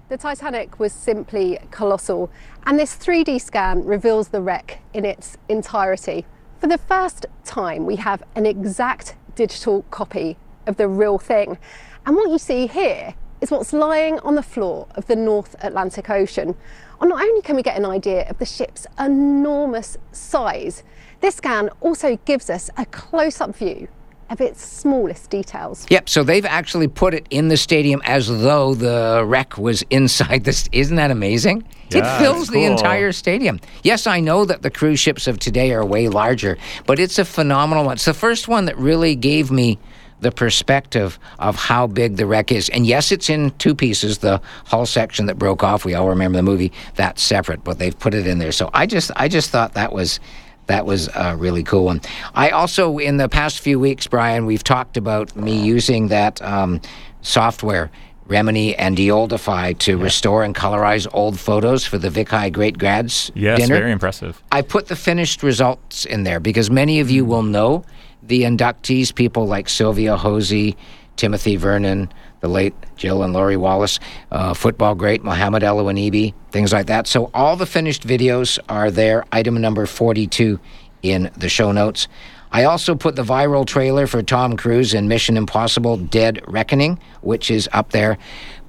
[0.10, 2.30] The Titanic was simply colossal,
[2.66, 6.26] and this 3D scan reveals the wreck in its entirety.
[6.60, 11.58] For the first time, we have an exact digital copy of the real thing.
[12.06, 16.10] And what you see here is what's lying on the floor of the North Atlantic
[16.10, 16.56] Ocean.
[17.00, 20.84] And not only can we get an idea of the ship's enormous size,
[21.20, 23.88] this scan also gives us a close up view
[24.30, 25.86] of its smallest details.
[25.90, 30.44] Yep, so they've actually put it in the stadium as though the wreck was inside
[30.44, 30.68] this.
[30.72, 31.64] Isn't that amazing?
[31.90, 33.60] Yeah, it fills it's the entire stadium.
[33.84, 37.26] Yes, I know that the cruise ships of today are way larger, but it's a
[37.26, 37.94] phenomenal one.
[37.94, 39.80] It's the first one that really gave me
[40.20, 42.70] the perspective of how big the wreck is.
[42.70, 44.18] And yes, it's in two pieces.
[44.18, 47.98] The hull section that broke off, we all remember the movie, that's separate, but they've
[47.98, 48.52] put it in there.
[48.52, 50.20] So I just I just thought that was
[50.68, 52.02] that was a really cool one.
[52.36, 56.82] I also, in the past few weeks, Brian, we've talked about me using that um,
[57.22, 57.90] software,
[58.28, 63.32] Remini and Deoldify, to restore and colorize old photos for the Vic High Great Grads
[63.36, 63.76] Yes, dinner.
[63.76, 64.42] very impressive.
[64.52, 67.86] I put the finished results in there because many of you will know
[68.22, 70.76] the inductees, people like Sylvia Hosey,
[71.16, 74.00] Timothy Vernon, the late Jill and Laurie Wallace,
[74.32, 75.78] uh, football great Mohamed El
[76.52, 77.08] things like that.
[77.08, 80.60] So all the finished videos are there, item number 42
[81.04, 82.08] in the show notes.
[82.50, 87.52] I also put the viral trailer for Tom Cruise in Mission Impossible Dead Reckoning, which
[87.52, 88.18] is up there.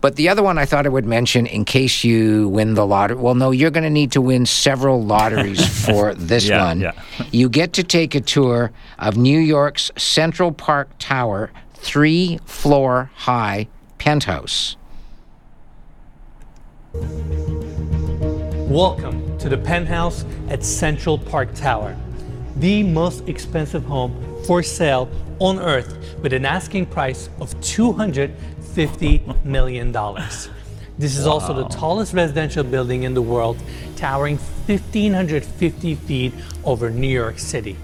[0.01, 3.17] But the other one I thought I would mention in case you win the lottery.
[3.17, 6.81] Well, no, you're going to need to win several lotteries for this Yeah, one.
[6.81, 6.93] yeah.
[7.31, 13.69] You get to take a tour of New York's Central Park Tower, three floor high
[13.99, 14.77] penthouse.
[18.69, 21.97] Welcome to the penthouse at Central Park Tower,
[22.57, 25.09] the most expensive home for sale
[25.39, 29.93] on earth with an asking price of $250 million.
[30.99, 33.57] This is also the tallest residential building in the world,
[33.95, 36.33] towering 1,550 feet
[36.65, 37.77] over New York City.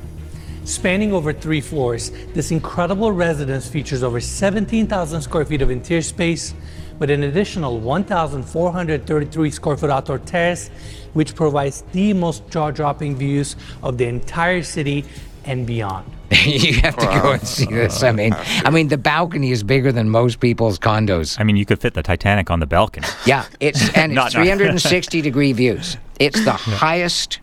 [0.65, 6.55] Spanning over three floors, this incredible residence features over 17,000 square feet of interior space
[6.99, 10.69] with an additional 1,433 square foot outdoor terrace,
[11.12, 15.05] which provides the most jaw dropping views of the entire city
[15.45, 16.11] and beyond.
[16.45, 18.03] you have to go and see this.
[18.03, 18.33] I mean,
[18.65, 21.39] I mean, the balcony is bigger than most people's condos.
[21.39, 23.07] I mean, you could fit the Titanic on the balcony.
[23.27, 25.99] Yeah, it's and it's Not- not- 360 degree views.
[26.19, 27.41] It's the highest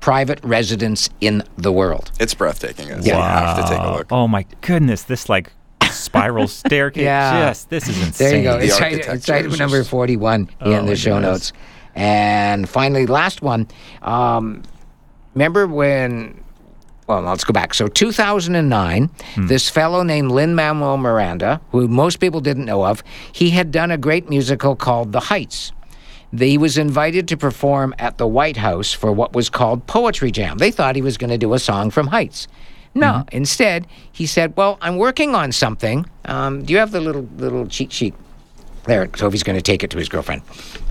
[0.00, 2.10] private residence in the world.
[2.18, 2.88] It's breathtaking.
[2.88, 3.16] It's, Yeah.
[3.16, 4.06] You have to take a look.
[4.10, 5.52] Oh my goodness, this like
[5.90, 7.04] spiral staircase.
[7.04, 7.38] Yeah.
[7.38, 8.28] Yes, this is insane.
[8.28, 8.58] There you go.
[8.58, 11.52] The It's, item, it's item number 41 Oh, in the show goodness.
[11.52, 11.52] notes.
[11.94, 13.66] And finally, last one.
[14.02, 14.62] Um,
[15.34, 16.42] remember when?
[17.08, 17.74] Well, let's go back.
[17.74, 19.46] So, 2009, Hmm.
[19.48, 23.90] this fellow named Lin Manuel Miranda, who most people didn't know of, he had done
[23.90, 25.72] a great musical called The Heights.
[26.36, 30.58] He was invited to perform at the White House for what was called Poetry Jam.
[30.58, 32.46] They thought he was going to do a song from Heights.
[32.94, 33.36] No, Mm-hmm.
[33.36, 36.06] instead, he said, Well, I'm working on something.
[36.24, 38.14] Um, do you have the little little cheat sheet?
[38.84, 40.42] There, Tofi's going to take it to his girlfriend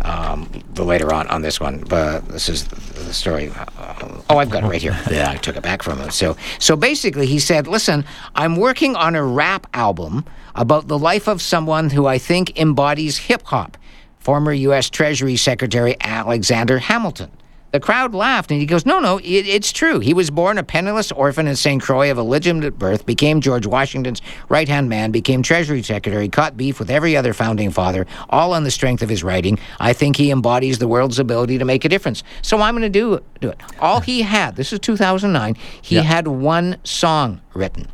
[0.03, 1.79] um, the later on on this one.
[1.89, 3.49] But this is the story.
[3.49, 4.97] Uh, oh, I've got it right here.
[5.11, 6.09] Yeah, I took it back from him.
[6.11, 10.23] So, so basically, he said, "Listen, I'm working on a rap album
[10.55, 13.75] about the life of someone who I think embodies hip hop."
[14.19, 14.89] Former U.S.
[14.89, 17.31] Treasury Secretary Alexander Hamilton.
[17.71, 19.99] The crowd laughed, and he goes, No, no, it, it's true.
[19.99, 21.79] He was born a penniless orphan in St.
[21.79, 26.79] Croix of illegitimate birth, became George Washington's right hand man, became Treasury Secretary, caught beef
[26.79, 29.59] with every other founding father, all on the strength of his writing.
[29.79, 32.23] I think he embodies the world's ability to make a difference.
[32.41, 33.61] So I'm going to do, do it.
[33.79, 36.01] All he had, this is 2009, he Yeah.
[36.01, 37.87] had one song written.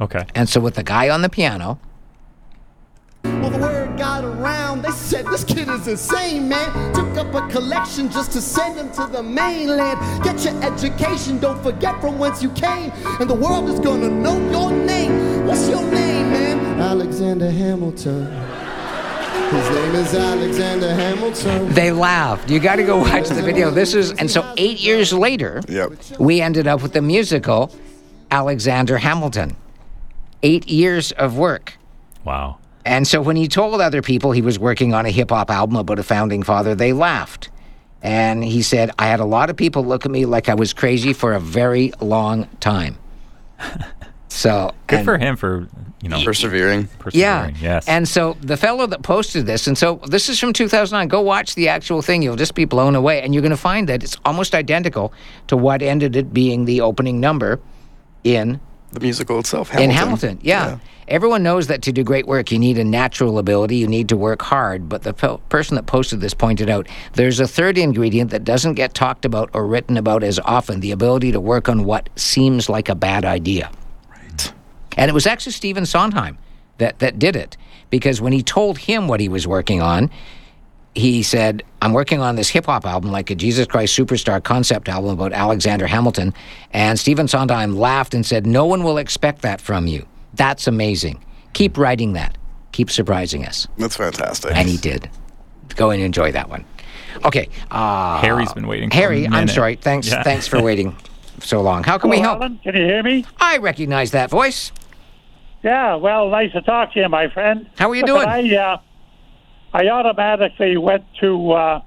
[0.00, 0.24] Okay.
[0.34, 1.78] And so with the guy on the piano,
[3.24, 4.82] Well, the word got around.
[4.82, 6.94] They said this kid is insane, man.
[6.94, 9.98] Took up a collection just to send him to the mainland.
[10.24, 12.90] Get your education, don't forget from whence you came.
[13.20, 15.46] And the world is gonna know your name.
[15.46, 16.80] What's your name, man?
[16.80, 18.26] Alexander Hamilton.
[19.50, 21.72] His name is Alexander Hamilton.
[21.74, 22.48] they laughed.
[22.50, 23.70] You got to go watch the video.
[23.72, 26.20] This is, and so eight years later, Yep.
[26.20, 27.74] we ended up with the musical
[28.30, 29.56] Alexander Hamilton.
[30.44, 31.74] Eight years of work.
[32.24, 32.58] Wow.
[32.84, 35.76] And so when he told other people he was working on a hip hop album
[35.76, 37.50] about a founding father, they laughed.
[38.02, 40.72] And he said, I had a lot of people look at me like I was
[40.72, 42.96] crazy for a very long time.
[44.32, 45.66] So Good and- for him for
[46.00, 46.88] you know Persevering.
[47.12, 47.50] yeah.
[47.60, 47.88] Yes.
[47.88, 51.08] And so the fellow that posted this, and so this is from 2009.
[51.08, 52.22] Go watch the actual thing.
[52.22, 53.22] You'll just be blown away.
[53.22, 55.12] And you're going to find that it's almost identical
[55.48, 57.58] to what ended it being the opening number
[58.22, 58.60] in
[58.92, 59.70] The musical itself.
[59.72, 59.98] in Hamilton.
[59.98, 60.38] Hamilton.
[60.42, 60.78] Yeah.
[61.06, 64.16] Everyone knows that to do great work, you need a natural ability, you need to
[64.16, 64.88] work hard.
[64.88, 68.74] But the pe- person that posted this pointed out there's a third ingredient that doesn't
[68.74, 72.68] get talked about or written about as often the ability to work on what seems
[72.68, 73.72] like a bad idea.
[74.08, 74.52] Right.
[74.96, 76.38] And it was actually Stephen Sondheim
[76.78, 77.56] that, that did it
[77.90, 80.10] because when he told him what he was working on,
[80.94, 84.88] he said, I'm working on this hip hop album, like a Jesus Christ Superstar concept
[84.88, 86.34] album about Alexander Hamilton.
[86.72, 90.06] And Stephen Sondheim laughed and said, No one will expect that from you.
[90.34, 91.24] That's amazing.
[91.52, 92.36] Keep writing that.
[92.72, 93.66] Keep surprising us.
[93.78, 94.52] That's fantastic.
[94.54, 95.08] And he did.
[95.76, 96.64] Go and enjoy that one.
[97.24, 97.48] Okay.
[97.70, 98.90] Uh, Harry's been waiting.
[98.90, 99.76] For Harry, a I'm sorry.
[99.76, 100.22] Thanks, Yeah.
[100.22, 100.96] thanks for waiting
[101.40, 101.82] so long.
[101.84, 102.40] How can we help?
[102.40, 103.24] Alan, can you hear me?
[103.40, 104.72] I recognize that voice.
[105.62, 107.68] Yeah, well, nice to talk to you, my friend.
[107.78, 108.26] How are you doing?
[108.26, 108.78] I, uh,
[109.72, 111.80] I automatically went to uh,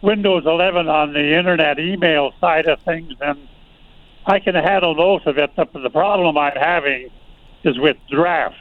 [0.00, 3.48] Windows 11 on the internet email side of things, and
[4.26, 5.50] I can handle most of it.
[5.54, 7.08] But the problem I'm having
[7.64, 8.56] is with draft.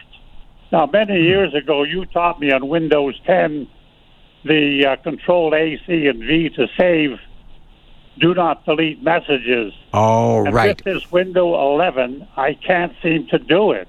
[0.72, 1.24] Now, many Hmm.
[1.24, 3.68] years ago, you taught me on Windows 10
[4.44, 7.20] the uh, Control A, C, and V to save
[8.20, 9.74] do not delete messages.
[9.94, 10.76] Oh, and right.
[10.84, 13.88] with this Window 11, I can't seem to do it.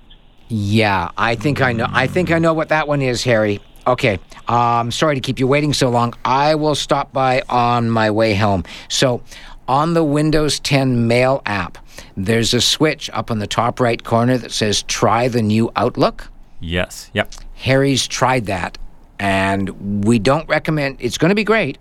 [0.49, 1.87] Yeah, I think I know.
[1.91, 3.61] I think I know what that one is, Harry.
[3.87, 4.19] Okay.
[4.49, 6.15] Um, sorry to keep you waiting so long.
[6.25, 8.65] I will stop by on my way home.
[8.89, 9.23] So,
[9.69, 11.79] on the Windows 10 Mail app,
[12.17, 16.29] there's a switch up in the top right corner that says "Try the new Outlook."
[16.61, 17.11] Yes.
[17.15, 17.33] Yep.
[17.55, 18.79] Harry's tried that,
[19.19, 20.97] and we don't recommend.
[21.01, 21.79] It's going to be great,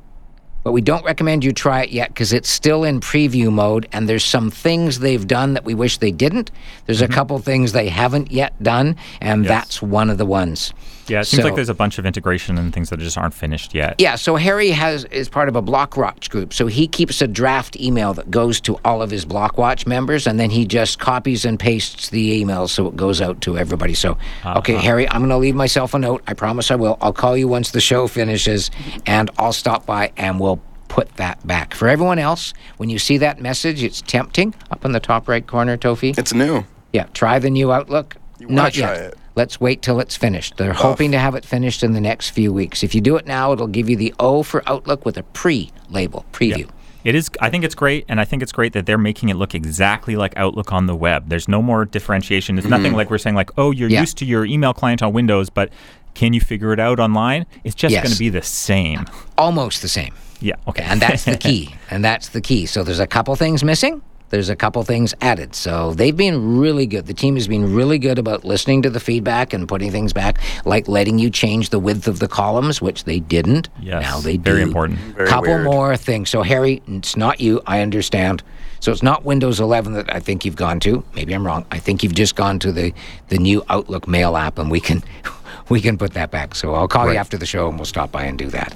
[0.64, 4.08] but we don't recommend you try it yet because it's still in preview mode, and
[4.08, 6.52] there's some things they've done that we wish they didn't.
[6.86, 9.50] There's a couple things they haven't yet done, and Yes.
[9.50, 10.72] that's one of the ones.
[11.08, 11.22] Yeah.
[11.22, 13.74] It seems So- like there's a bunch of integration and things that just aren't finished
[13.74, 13.96] yet.
[14.00, 16.54] Yeah, so Harry has is part of a Blockwatch group.
[16.54, 20.40] So he keeps a draft email that goes to all of his Blockwatch members, and
[20.40, 23.94] then he just copies and pastes the email so it goes out to everybody.
[23.94, 24.60] So, uh-huh.
[24.60, 26.24] okay, Harry, I'm going to leave myself a note.
[26.28, 26.98] I promise I will.
[27.02, 28.72] I'll call you once the show finishes,
[29.06, 31.74] and I'll stop by and we'll put that back.
[31.74, 35.46] For everyone else, when you see that message, it's tempting up in the top right
[35.46, 36.14] corner, Tofi.
[36.18, 36.66] It's new.
[36.94, 38.18] Yeah, try the new Outlook.
[38.42, 39.02] wanna Not try yet.
[39.02, 39.18] it.
[39.42, 40.58] Let's wait till it's finished.
[40.58, 40.74] They're oh.
[40.74, 42.84] hoping to have it finished in the next few weeks.
[42.84, 45.72] If you do it now, it'll give you the O for Outlook with a pre
[45.90, 46.70] label preview.
[47.04, 47.28] It is.
[47.40, 50.16] I think it's great, and I think it's great that they're making it look exactly
[50.16, 51.30] like Outlook on the web.
[51.30, 52.56] There's no more differentiation.
[52.56, 52.98] There's nothing mm.
[52.98, 54.02] like we're saying like, oh, you're Yeah.
[54.02, 55.72] used to your email client on Windows, but
[56.14, 57.48] can you figure it out online?
[57.64, 58.04] It's just Yes.
[58.04, 59.08] going to be the same.
[59.40, 60.14] Almost the same.
[60.40, 60.58] Yeah.
[60.68, 60.84] Okay.
[60.84, 61.74] And that's the key.
[61.90, 62.68] and that's the key.
[62.68, 64.04] So there's a couple things missing.
[64.32, 65.54] There's a couple things added.
[65.56, 67.06] So they've been really good.
[67.06, 70.40] The team has been really good about listening to the feedback and putting things back,
[70.66, 73.70] like letting you change the width of the columns, which they didn't.
[73.80, 74.02] Yes.
[74.02, 74.44] Now they do.
[74.44, 74.68] Very do.
[74.68, 75.00] important.
[75.00, 75.64] Very couple weird.
[75.66, 76.30] more things.
[76.30, 77.62] So Harry, it's not you.
[77.68, 78.42] I understand.
[78.80, 81.04] So it's not Windows 11 that I think you've gone to.
[81.14, 81.66] Maybe I'm wrong.
[81.70, 82.94] I think you've just gone to the
[83.28, 85.04] the new Outlook Mail app, and we can
[85.70, 86.56] we can put that back.
[86.56, 87.14] So I'll call Right.
[87.14, 88.74] you after the show, and we'll stop by and do that.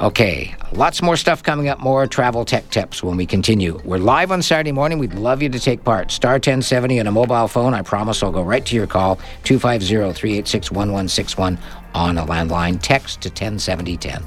[0.00, 3.78] Okay, lots more stuff coming up, more travel tech tips when we continue.
[3.84, 4.98] We're live on Saturday morning.
[4.98, 6.10] We'd love you to take part.
[6.10, 7.74] Star 1070 on a mobile phone.
[7.74, 9.16] I promise I'll go right to your call.
[9.44, 11.58] 250 386 1161
[11.92, 12.80] on a landline.
[12.80, 14.24] Text to 107010.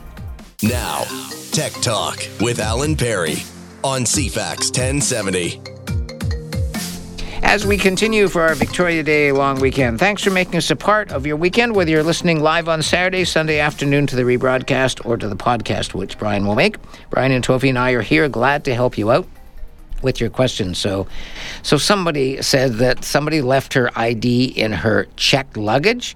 [0.62, 1.06] Now,
[1.52, 3.38] Tech Talk with Alan Perry
[3.84, 5.60] on CFAX 1070.
[7.44, 11.12] As we continue for our Victoria Day long weekend, thanks for making us a part
[11.12, 15.18] of your weekend, whether you're listening live on Saturday, Sunday afternoon to the rebroadcast, or
[15.18, 16.78] to the podcast, which Brian will make.
[17.12, 19.28] Brian and Tofi and I are here, glad to help you out
[20.02, 20.80] with your questions.
[20.80, 21.06] So,
[21.62, 26.16] so somebody said that somebody left her ID in her checked luggage.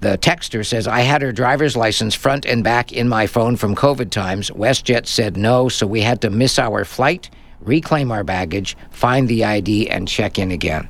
[0.00, 3.74] The texter says, I had her driver's license front and back in my phone from
[3.74, 4.50] COVID times.
[4.50, 7.28] WestJet said no, so we had to miss our flight,
[7.66, 10.88] reclaim our baggage, find the ID, and check in again.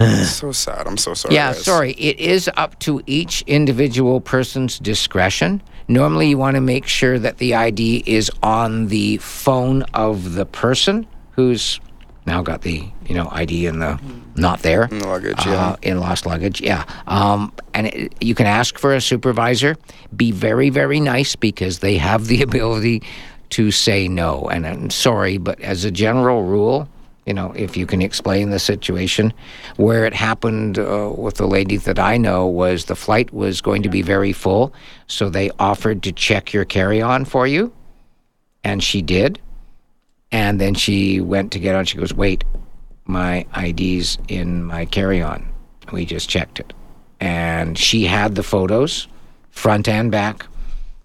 [0.24, 0.86] so sad.
[0.86, 1.34] I'm so sorry.
[1.34, 1.64] Yeah, guys.
[1.64, 1.92] sorry.
[1.92, 5.62] It is up to each individual person's discretion.
[5.88, 10.46] Normally, you want to make sure that the ID is on the phone of the
[10.46, 11.80] person who's
[12.26, 13.98] now got the you know ID in the
[14.36, 15.90] not there In the luggage, uh, yeah.
[15.90, 16.60] in lost luggage.
[16.60, 19.76] Yeah, um, and it, you can ask for a supervisor.
[20.14, 23.02] Be very very nice because they have the ability
[23.50, 24.48] to say no.
[24.48, 26.88] And I'm sorry, but as a general rule,
[27.26, 29.32] you know, if you can explain the situation,
[29.76, 33.82] where it happened uh, with the lady that I know was the flight was going
[33.82, 34.72] to be very full,
[35.06, 37.72] so they offered to check your carry-on for you,
[38.64, 39.40] and she did.
[40.32, 41.84] And then she went to get on.
[41.84, 42.44] She goes, "Wait,
[43.04, 45.46] my ID's in my carry-on."
[45.92, 46.72] We just checked it,
[47.18, 49.08] and she had the photos,
[49.50, 50.46] front and back,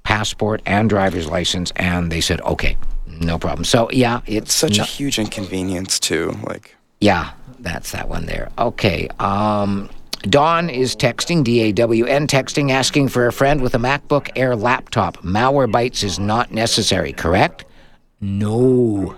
[0.06, 2.78] passport and driver's license, and they said, "Okay,
[3.20, 6.34] no problem." So yeah, it's Such no- a huge inconvenience too.
[6.48, 8.50] Like yeah, that's that one there.
[8.58, 9.10] Okay.
[9.20, 9.90] Um,
[10.22, 14.30] Dawn is texting, D A W N texting, asking for a friend with a MacBook
[14.36, 15.18] Air laptop.
[15.18, 17.66] Malwarebytes is not necessary, correct?
[18.22, 19.16] No.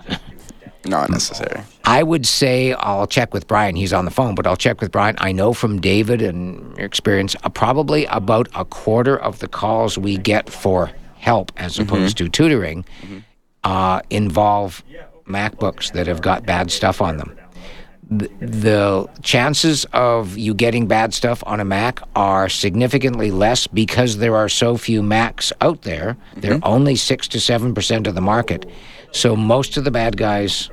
[0.84, 1.62] not necessary.
[1.88, 3.74] I would say I'll check with Brian.
[3.74, 5.16] He's on the phone, but I'll check with Brian.
[5.20, 9.96] I know from David and your experience, uh, probably about a quarter of the calls
[9.96, 12.84] we get for help as opposed to tutoring
[13.64, 14.84] uh, involve
[15.26, 17.34] MacBooks that have got bad stuff on them.
[18.10, 24.18] The, the chances of you getting bad stuff on a Mac are significantly less because
[24.18, 26.18] there are so few Macs out there.
[26.36, 28.66] They're only 6 to 7% of the market.
[29.12, 30.68] So most of the bad guys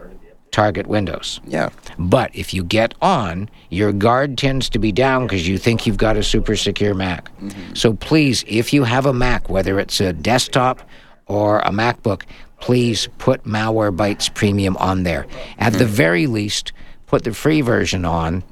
[0.52, 1.42] target Windows.
[1.46, 1.70] Yeah.
[2.00, 5.98] But if you get on, your guard tends to be down because you think you've
[5.98, 7.30] got a super secure Mac.
[7.40, 7.74] Mm-hmm.
[7.74, 10.82] So please, if you have a Mac, whether it's a desktop
[11.28, 12.24] or a MacBook,
[12.60, 15.28] please put Malwarebytes Premium on there.
[15.58, 15.94] At the mm-hmm.
[15.94, 16.72] very least,
[17.06, 18.44] put the free version on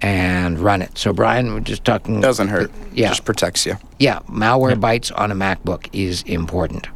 [0.00, 0.96] and run it.
[0.96, 2.20] So Brian, we're just talking.
[2.20, 2.70] Doesn't hurt.
[2.92, 3.08] Yeah.
[3.08, 3.76] Just protects you.
[3.98, 6.88] Yeah, Malwarebytes on a MacBook is important.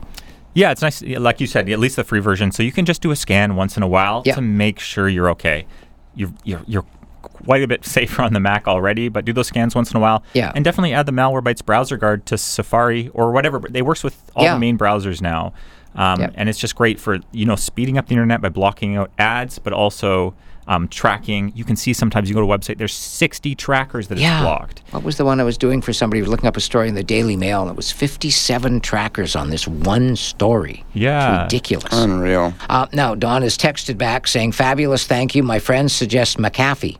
[0.54, 1.02] Yeah, it's nice.
[1.02, 3.56] Like you said, at least the free version, so you can just do a scan
[3.56, 4.34] once in a while Yeah.
[4.34, 5.66] to make sure you're okay.
[6.14, 6.84] You're, you're you're
[7.22, 10.00] quite a bit safer on the Mac already, but do those scans once in a
[10.00, 10.22] while.
[10.34, 10.52] Yeah.
[10.54, 13.60] and definitely add the Malwarebytes browser guard to Safari or whatever.
[13.68, 14.54] They works with all Yeah.
[14.54, 15.54] the main browsers now,
[15.94, 16.30] um, Yeah.
[16.34, 19.58] and it's just great for you know speeding up the internet by blocking out ads,
[19.58, 20.34] but also
[20.72, 21.52] um, tracking.
[21.54, 24.36] You can see sometimes you go to a website, there's 60 trackers that Yeah.
[24.38, 24.82] it's blocked.
[24.90, 26.88] What was the one I was doing for somebody who was looking up a story
[26.88, 30.84] in the Daily Mail, and it was 57 trackers on this one story.
[30.94, 31.44] Yeah.
[31.44, 31.92] It's ridiculous.
[31.92, 32.54] Unreal.
[32.70, 35.42] Uh, now, Don has texted back saying, Fabulous, thank you.
[35.42, 36.98] My friends suggest McAfee.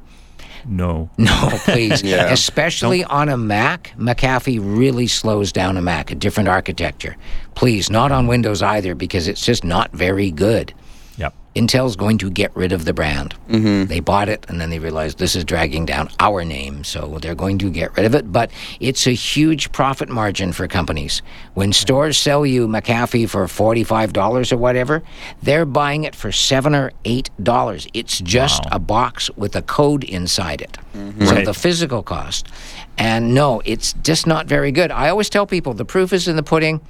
[0.66, 1.10] No.
[1.18, 2.02] No, please.
[2.04, 2.32] Yeah.
[2.32, 7.16] Especially on a Mac, McAfee really slows down a Mac, a different architecture.
[7.54, 10.72] Please, not on Windows either, because it's just not very good.
[11.54, 13.34] Intel's going to get rid of the brand.
[13.48, 13.84] Mm-hmm.
[13.88, 17.34] They bought it and then they realized this is dragging down our name, so they're
[17.34, 18.32] going to get rid of it.
[18.32, 18.50] But
[18.80, 21.20] it's a huge profit margin for companies.
[21.54, 25.02] When stores sell you McAfee for $45 or whatever,
[25.42, 27.86] they're buying it for 7 or $8.
[27.92, 28.70] It's just Wow.
[28.72, 30.78] a box with a code inside it.
[30.94, 31.44] So Right.
[31.44, 32.46] the physical cost.
[32.96, 34.90] And no, it's just not very good.
[34.90, 36.80] I always tell people the proof is in the pudding.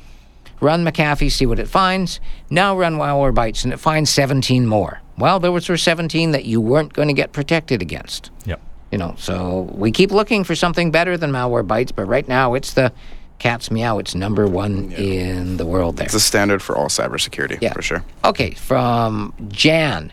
[0.62, 2.20] Run McAfee, see what it finds.
[2.48, 5.00] Now run Malwarebytes, and it finds 17 more.
[5.18, 8.30] Well, there was for 17 that you weren't going to get protected against.
[8.46, 8.60] Yep.
[8.92, 12.74] You know, so we keep looking for something better than Malwarebytes, but right now it's
[12.74, 12.92] the
[13.40, 13.98] cat's meow.
[13.98, 16.04] It's number one in the world there.
[16.04, 17.72] It's a standard for all cybersecurity, Yeah.
[17.72, 18.04] for sure.
[18.24, 20.12] Okay, from Jan.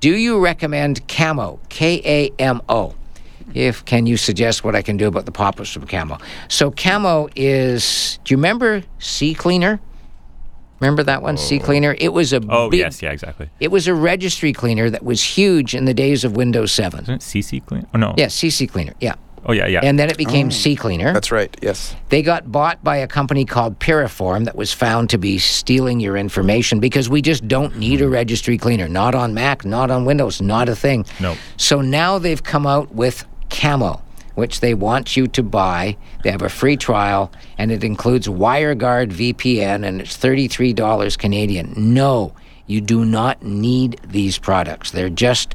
[0.00, 1.60] Do you recommend Kamo?
[1.68, 2.94] K A M O.
[3.54, 6.18] If can you suggest what I can do about the pop-ups of Kamo?
[6.48, 8.18] So Kamo is.
[8.24, 9.80] Do you remember CCleaner?
[10.82, 11.64] Remember that one, Sea oh.
[11.64, 11.94] Cleaner?
[11.96, 13.48] It was a Oh big, yes, yeah, exactly.
[13.60, 17.02] It was a registry cleaner that was huge in the days of Windows 7.
[17.02, 17.86] Isn't it CC Clean?
[17.94, 18.14] Oh no.
[18.16, 18.92] Yeah, CC Cleaner.
[18.98, 19.14] Yeah.
[19.44, 19.80] Oh yeah, yeah.
[19.82, 21.12] And then it became oh, CCleaner.
[21.12, 21.56] That's right.
[21.62, 21.94] Yes.
[22.08, 26.16] They got bought by a company called Piriform that was found to be stealing your
[26.16, 28.12] information because we just don't need a hmm.
[28.12, 28.88] registry cleaner.
[28.88, 31.06] Not on Mac, not on Windows, not a thing.
[31.20, 31.38] Nope.
[31.56, 34.02] So now they've come out with Kamo,
[34.34, 35.96] which they want you to buy.
[36.24, 41.74] They have a free trial, and it includes WireGuard VPN, and it's $33 Canadian.
[41.76, 42.34] No,
[42.66, 44.90] you do not need these products.
[44.90, 45.54] They're just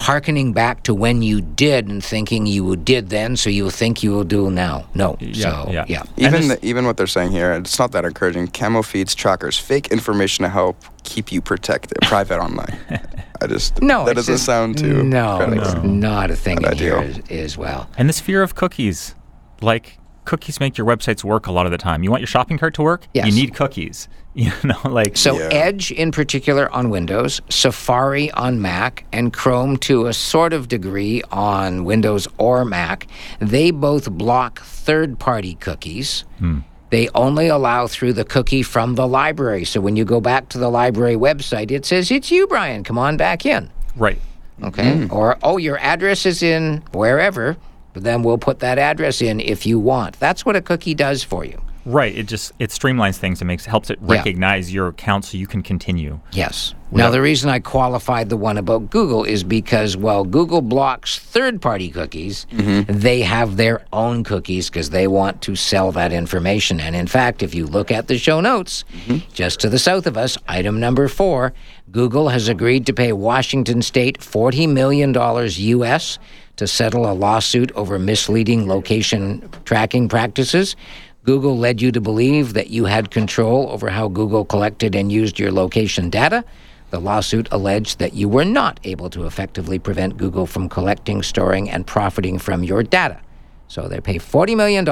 [0.00, 4.10] hearkening back to when you did and thinking you did then, so you think you
[4.12, 4.86] will do now.
[4.94, 5.16] No.
[5.32, 6.04] so, yeah.
[6.16, 8.48] Even the, even what they're saying here, it's not that encouraging.
[8.48, 12.78] Kamo feeds trackers fake information to help keep you protected, private online.
[13.44, 15.62] I just No, that doesn't just- sound too No, credible.
[15.62, 17.22] it's not a thing Not in here ideal.
[17.30, 17.88] as, as well.
[17.98, 19.14] And this fear of cookies,
[19.60, 22.02] like cookies make your websites work a lot of the time.
[22.02, 23.06] You want your shopping cart to work?
[23.12, 23.26] Yes.
[23.26, 24.08] You need cookies.
[24.36, 30.06] You know, like So Edge in particular on Windows, Safari on Mac, and Chrome to
[30.06, 33.06] a sort of degree on Windows or Mac,
[33.38, 36.24] they both block third-party cookies.
[36.40, 36.58] Hmm.
[36.94, 39.64] They only allow through the cookie from the library.
[39.64, 42.84] So when you go back to the library website, it says, It's you, Brian.
[42.84, 43.68] Come on back in.
[43.96, 44.20] right.
[44.62, 44.98] Okay.
[44.98, 45.12] Mm.
[45.12, 47.56] Or, oh, your address is in wherever,
[47.94, 50.20] but then we'll put that address in if you want.
[50.20, 51.60] That's what a cookie does for you.
[51.84, 52.16] Right.
[52.16, 53.42] It just it streamlines things.
[53.42, 54.16] It makes helps it Yeah.
[54.16, 56.20] recognize your account so you can continue.
[56.32, 56.74] Yes.
[56.92, 61.60] Now, the reason I qualified the one about Google is because, well, Google blocks third
[61.60, 62.46] party cookies.
[62.52, 63.00] Mm-hmm.
[63.00, 66.78] They have their own cookies because they want to sell that information.
[66.78, 69.28] And in fact, if you look at the show notes, mm-hmm.
[69.32, 71.52] just to the south of us, item number four,
[71.90, 75.12] Google has agreed to pay Washington State $40 million
[75.50, 76.18] U.S.
[76.56, 80.76] to settle a lawsuit over misleading location tracking practices.
[81.24, 85.38] Google led you to believe that you had control over how Google collected and used
[85.38, 86.44] your location data.
[86.90, 91.70] The lawsuit alleged that you were not able to effectively prevent Google from collecting, storing,
[91.70, 93.20] and profiting from your data.
[93.68, 94.86] So they pay $40 million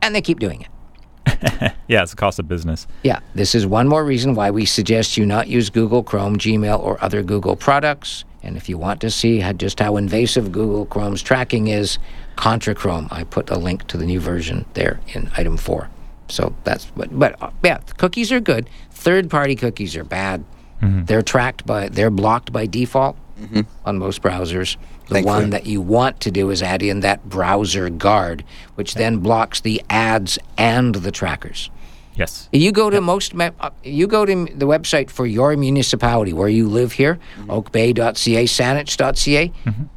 [0.00, 1.72] and they keep doing it.
[1.88, 2.88] Yeah, it's the cost of business.
[3.04, 6.80] Yeah, this is one more reason why we suggest you not use Google Chrome, Gmail,
[6.80, 8.24] or other Google products.
[8.42, 11.98] And if you want to see how, just how invasive Google Chrome's tracking is,
[12.36, 13.08] Contra Chrome.
[13.10, 15.88] I put a link to the new version there in item four.
[16.28, 18.68] So that's but but uh, yeah, cookies are good.
[18.90, 20.44] Third-party cookies are bad.
[20.80, 23.16] They're tracked by they're blocked by default
[23.84, 24.76] on most browsers.
[25.08, 25.22] The Thankfully.
[25.42, 28.44] one that you want to do is add in that browser guard,
[28.74, 31.70] which then blocks the ads and the trackers.
[32.16, 32.48] Yes.
[32.52, 33.34] You go to most.
[33.34, 38.44] me- uh, You go to the website for your municipality where you live here, oakbay.ca,
[38.44, 39.52] saanich.ca.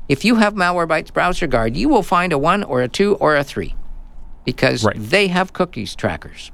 [0.08, 3.36] If you have Malwarebytes browser guard, you will find a one or a two or
[3.36, 3.76] a three,
[4.46, 6.52] because they have cookies trackers.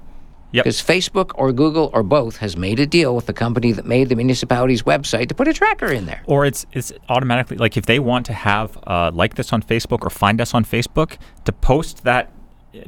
[0.52, 0.64] Yep.
[0.64, 4.08] Because Facebook or Google or both has made a deal with the company that made
[4.08, 6.22] the municipality's website to put a tracker in there.
[6.28, 10.04] Or it's it's automatically like if they want to have uh, like this on Facebook
[10.06, 12.32] or find us on Facebook to post that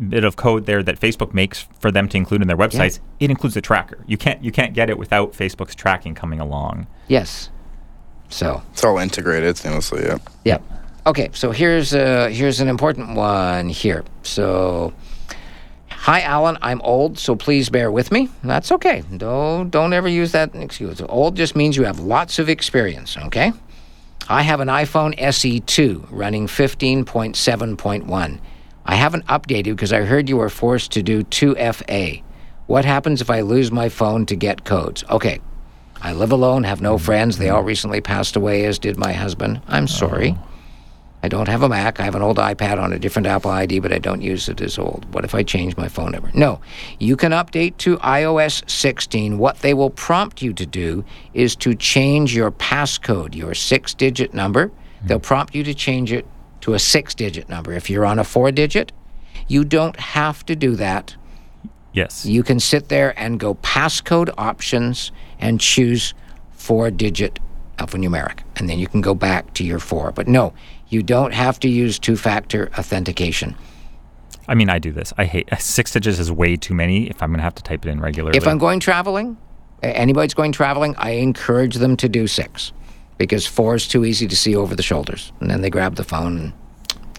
[0.09, 3.29] bit of code there that Facebook makes for them to include in their websites, it
[3.29, 4.03] includes the tracker.
[4.07, 6.87] You can't you can't get it without Facebook's tracking coming along.
[7.07, 7.49] Yes.
[8.29, 10.05] So It's all integrated seamlessly.
[10.05, 10.17] Yeah.
[10.43, 10.63] Yep.
[11.07, 14.03] Okay, so here's uh, here's an important one here.
[14.23, 14.91] So,
[15.89, 16.57] hi, Alan.
[16.61, 18.27] I'm old, so please bear with me.
[18.43, 19.03] That's okay.
[19.15, 21.01] Don't don't ever use that excuse.
[21.07, 23.15] Old just means you have lots of experience.
[23.17, 23.53] Okay.
[24.27, 28.39] I have an iPhone SE2 running 15.7.1.
[28.87, 32.23] I haven't updated because I heard you were forced to do 2FA.
[32.67, 35.03] What happens if I lose my phone to get codes?
[35.09, 35.39] Okay.
[36.01, 37.37] I live alone, have no friends.
[37.37, 39.61] They all recently passed away, as did my husband.
[39.67, 40.35] I'm sorry.
[40.37, 40.47] Oh.
[41.23, 41.99] I don't have a Mac.
[41.99, 44.61] I have an old iPad on a different Apple ID, but I don't use it
[44.61, 45.11] as old.
[45.13, 46.31] What if I change my phone number?
[46.33, 46.61] No.
[46.99, 49.37] You can update to iOS 16.
[49.37, 51.03] What they will prompt you to do
[51.33, 54.71] is to change your passcode, your six digit number.
[55.03, 55.23] They'll hmm.
[55.23, 56.25] prompt you to change it
[56.67, 57.71] to a six digit number.
[57.71, 58.91] If you're on a four digit,
[59.47, 61.15] you don't have to do that.
[61.93, 62.25] Yes.
[62.25, 66.13] You can sit there and go passcode options and choose
[66.51, 67.39] four digit
[67.77, 68.39] alphanumeric.
[68.57, 70.11] And then you can go back to your four.
[70.11, 70.53] But no,
[70.89, 73.55] you don't have to use two factor authentication.
[74.49, 75.13] I mean, I do this.
[75.17, 77.85] I hate six digits is way too many if I'm going to have to type
[77.85, 78.37] it in regularly.
[78.37, 79.37] If I'm going traveling,
[79.81, 82.73] anybody's going traveling, I encourage them to do six
[83.17, 85.31] because four is too easy to see over the shoulders.
[85.39, 86.53] And then they grab the phone and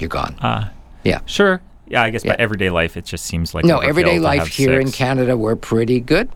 [0.00, 0.36] you're gone.
[0.40, 0.70] Ah.
[1.04, 1.20] yeah.
[1.26, 1.60] Sure.
[1.86, 2.32] Yeah, I guess Yeah.
[2.32, 4.92] by everyday life, it just seems like no, everyday life here in.
[4.92, 6.28] Canada, we're pretty good.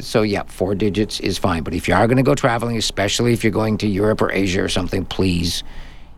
[0.00, 1.62] So yeah, four digits is fine.
[1.62, 4.32] But if you are going to go traveling, especially if you're going to Europe or
[4.32, 5.62] Asia or something, please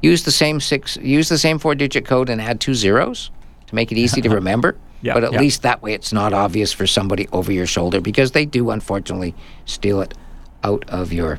[0.03, 0.97] use the same six.
[0.99, 3.31] Use the same four-digit code and add two zeros
[3.67, 4.77] to make it easy to remember.
[5.03, 5.41] Yeah, but at yeah.
[5.41, 9.35] least that way, it's not obvious for somebody over your shoulder because they do unfortunately
[9.65, 10.15] steal it
[10.63, 11.39] out of your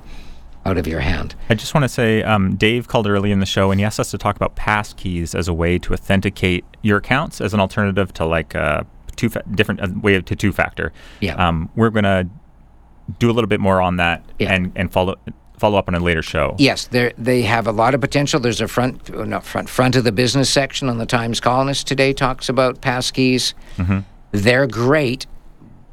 [0.66, 1.36] out of your hand.
[1.50, 4.00] I just want to say, um, Dave called early in the show and he asked
[4.00, 7.60] us to talk about pass keys as a way to authenticate your accounts as an
[7.60, 8.86] alternative to like a
[9.16, 10.94] two fa- different uh, way to two factor.
[11.20, 11.36] Yeah.
[11.36, 12.30] Um, we're gonna
[13.20, 14.54] do a little bit more on that Yeah.
[14.54, 15.16] and and follow
[15.58, 16.56] follow up on a later show.
[16.60, 18.40] Yes, they they have a lot of potential.
[18.40, 21.88] There's a front, uh, not front, front of the business section on the Times Colonist
[21.88, 23.54] today talks about passkeys.
[23.78, 24.04] Mhm.
[24.32, 25.26] They're great,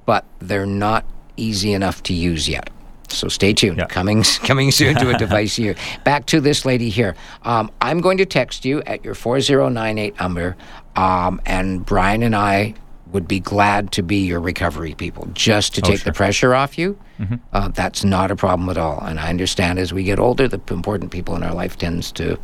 [0.06, 1.04] but they're not
[1.36, 2.70] easy enough to use yet.
[3.10, 3.84] So stay tuned.
[3.88, 5.78] Coming coming soon to a device near you.
[6.04, 7.14] Back to this lady here.
[7.42, 10.56] Um, I'm going to text you at your 4098 number,
[10.96, 12.74] um, and Brian and I
[13.12, 16.76] would be glad to be your recovery people just to Oh, take the pressure off
[16.76, 16.98] you.
[17.18, 17.40] Mhm.
[17.54, 19.00] Uh, that's not a problem at all.
[19.02, 22.38] And I understand as we get older, the important people in our life tends to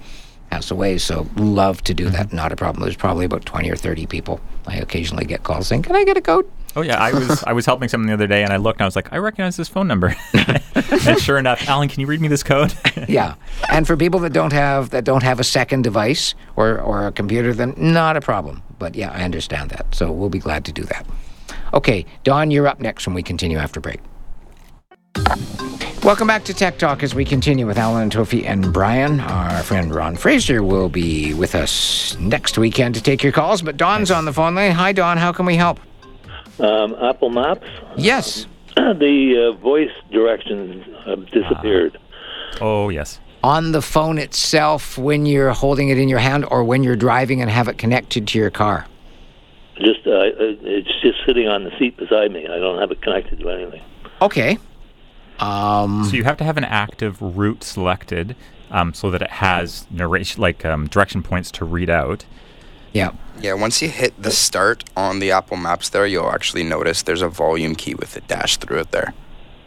[0.51, 0.97] pass away.
[0.97, 2.33] So love to do that.
[2.33, 2.83] Not a problem.
[2.83, 4.41] There's probably about 20 or 30 people.
[4.67, 6.47] I occasionally get calls saying, "Can I get a code?"
[6.77, 8.85] Oh yeah, I was I was helping someone the other day, and I looked and
[8.85, 10.15] I was like, I recognize this phone number.
[10.35, 12.75] and sure enough, Alan, can you read me this code?
[13.09, 13.35] yeah.
[13.71, 17.13] And for people that don't have that don't have a second device or or a
[17.13, 18.63] computer, then not a problem.
[18.79, 19.95] But yeah, I understand that.
[19.95, 21.07] So we'll be glad to do that.
[21.73, 24.01] Okay, Don, you're up next when we continue after break.
[26.03, 29.21] Welcome back to Tech Talk as we continue with Alan Tofi and Brian.
[29.21, 33.77] Our friend Ron Fraser will be with us next weekend to take your calls, but
[33.77, 34.73] Don's on the phone line.
[34.73, 35.17] Hi, Don.
[35.17, 35.81] How can we help?
[36.59, 37.67] Um, Apple Maps.
[37.97, 38.47] Yes.
[38.77, 41.99] the uh, voice directions have disappeared.
[42.61, 43.21] oh yes.
[43.43, 47.43] On the phone itself, when you're holding it in your hand, or when you're driving
[47.43, 48.87] and have it connected to your car.
[49.77, 52.47] Just uh, uh, it's just sitting on the seat beside me.
[52.47, 53.83] I don't have it connected to anything.
[54.23, 54.59] Okay.
[55.41, 58.37] Um, so you have to have an active route selected
[58.71, 62.25] um, so that it has narration, like um, direction points to read out.
[62.95, 63.11] Yeah.
[63.41, 67.21] Yeah, once you hit the start on the Apple Maps there, you'll actually notice there's
[67.21, 69.13] a volume key with a dash through it there.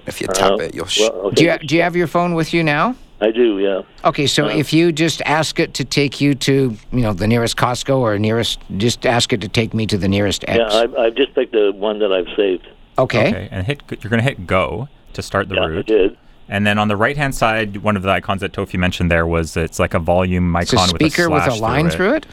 [0.08, 0.86] If you tap Uh, it, you'll.
[0.88, 2.96] Sh- well, Do you, do you have your phone with you now?
[3.20, 3.82] I do, yeah.
[4.08, 7.28] Okay, so Uh, if you just ask it to take you to, you know, the
[7.28, 10.58] nearest Costco or nearest, just ask it to take me to the nearest X.
[10.60, 12.68] Yeah, I've, I've just picked the one that I've saved.
[12.98, 13.28] Okay.
[13.30, 13.82] Okay, and hit.
[14.02, 15.86] You're going to hit go to start the Yeah, I route.
[15.86, 16.18] did.
[16.50, 19.28] And then on the right hand side, one of the icons that Tofi mentioned there
[19.28, 21.90] was it's like a volume It's a icon speaker with with a, a slash line
[21.90, 22.26] through it.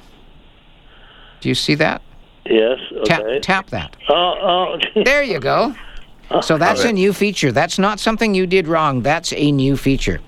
[1.45, 2.01] Do you see that?
[2.47, 2.79] Yes.
[3.05, 3.41] Tap, Okay.
[3.41, 3.97] tap that.
[4.09, 5.03] Oh, oh.
[5.05, 5.75] There you go.
[6.41, 7.53] So that's a new feature.
[7.53, 9.03] That's not something you did wrong.
[9.03, 10.21] That's a new feature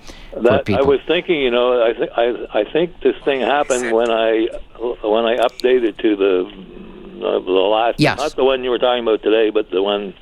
[0.42, 4.10] That, I was thinking, you know, I think I I think this thing happened when
[4.10, 4.46] I
[5.14, 6.34] when I updated to the
[7.26, 8.18] uh, the last Yes.
[8.18, 10.12] not the one you were talking about today, but the one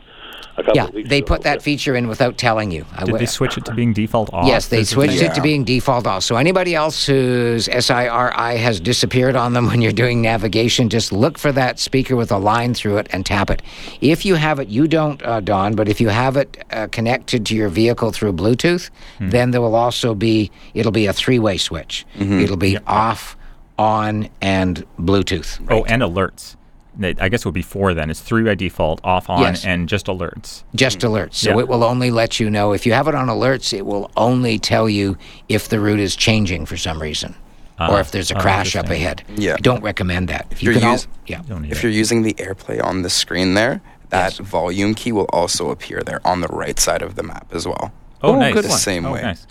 [0.75, 1.27] yeah, of weeks they ago.
[1.27, 2.85] put that feature in without telling you.
[2.99, 4.47] Did w- they switch it to being default off?
[4.47, 5.31] Yes, they switched thing?
[5.31, 6.23] it to being default off.
[6.23, 11.39] So anybody else whose SIRI has disappeared on them when you're doing navigation, just look
[11.39, 13.63] for that speaker with a line through it and tap it.
[14.01, 17.45] If you have it, you don't, uh, Don, but if you have it uh, connected
[17.47, 19.31] to your vehicle through Bluetooth, Hmm.
[19.31, 22.05] then there will also be it'll be a three-way switch.
[22.19, 22.43] Mhm.
[22.43, 23.37] It'll be off,
[23.79, 25.59] on, and Bluetooth.
[25.69, 26.57] Oh, and alerts.
[26.97, 28.09] They- I guess it would be four then.
[28.11, 29.65] It's three by default, off, on, Yes.
[29.65, 30.63] and just alerts.
[30.75, 31.35] Just alerts.
[31.35, 31.59] So Yeah.
[31.61, 33.73] it will only let you know if you have it on alerts.
[33.73, 35.17] It will only tell you
[35.49, 37.35] if the route is changing for some reason,
[37.81, 37.97] or Ah.
[37.99, 39.23] if there's a Oh, crash up ahead.
[39.37, 39.55] Yeah.
[39.55, 40.47] I don't recommend that.
[40.51, 41.41] If you If can, you're, al- use- yeah.
[41.71, 43.81] if you're using the AirPlay on the screen there,
[44.11, 47.67] that volume key will also appear there on the right side of the map as
[47.67, 47.93] well.
[48.23, 48.55] Oh, nice.
[48.55, 48.79] good The one.
[48.79, 49.23] same Oh, way.
[49.23, 49.47] nice.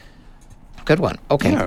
[0.86, 1.18] Good one.
[1.30, 1.58] Okay.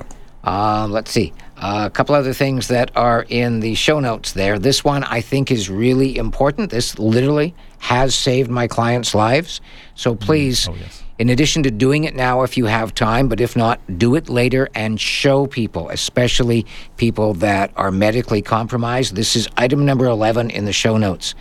[0.43, 1.33] Um, let's see.
[1.59, 4.59] Uh, a couple other things that are in the show notes there.
[4.59, 6.69] This one I think is really important.
[6.69, 9.59] This literally has saved my clients' lives.
[9.95, 10.69] So please,
[11.17, 14.29] in addition to doing it now if you have time, but if not, do it
[14.29, 19.15] later and show people, especially people that are medically compromised.
[19.15, 21.33] This is item number 11 in the show notes.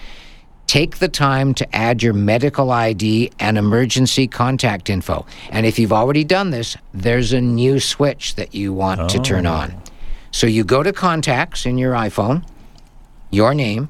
[0.66, 5.26] Take the time to add your medical ID and emergency contact info.
[5.50, 9.44] And if you've already done this, there's a new switch that you want to turn
[9.44, 9.82] on.
[10.36, 12.46] So you go to contacts in your iPhone,
[13.30, 13.88] your name,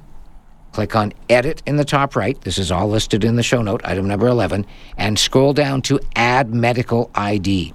[0.70, 2.40] click on edit in the top right.
[2.42, 4.64] This is all listed in the show note, item number 11,
[4.96, 7.74] and scroll down to add medical ID.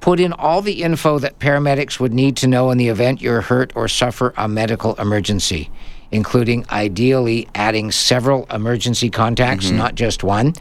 [0.00, 3.40] Put in all the info that paramedics would need to know in the event you're
[3.40, 5.70] hurt or suffer a medical emergency,
[6.10, 9.78] including ideally adding several emergency contacts, mm-hmm.
[9.78, 10.52] not just one.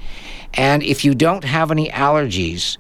[0.54, 2.78] And if you don't have any allergies,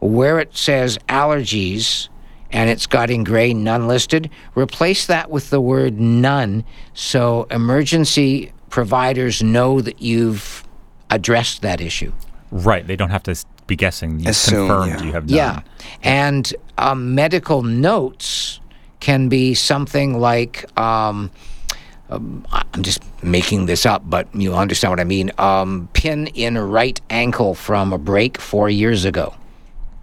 [0.00, 2.08] where it says allergies
[2.52, 6.64] and it's got in gray none listed, replace that with the word none
[6.94, 10.64] so emergency providers know that you've
[11.10, 12.12] addressed that issue.
[12.50, 12.86] Right.
[12.86, 13.36] They don't have to
[13.66, 14.20] be guessing.
[14.20, 15.06] You Assume, confirmed yeah.
[15.06, 15.36] you have done.
[15.36, 15.60] Yeah.
[16.02, 18.60] And um, medical notes
[19.00, 21.30] can be something like um,
[22.10, 25.30] um, I'm just making this up, but you'll understand what I mean.
[25.38, 29.34] Um, pin in right ankle from a break four years ago.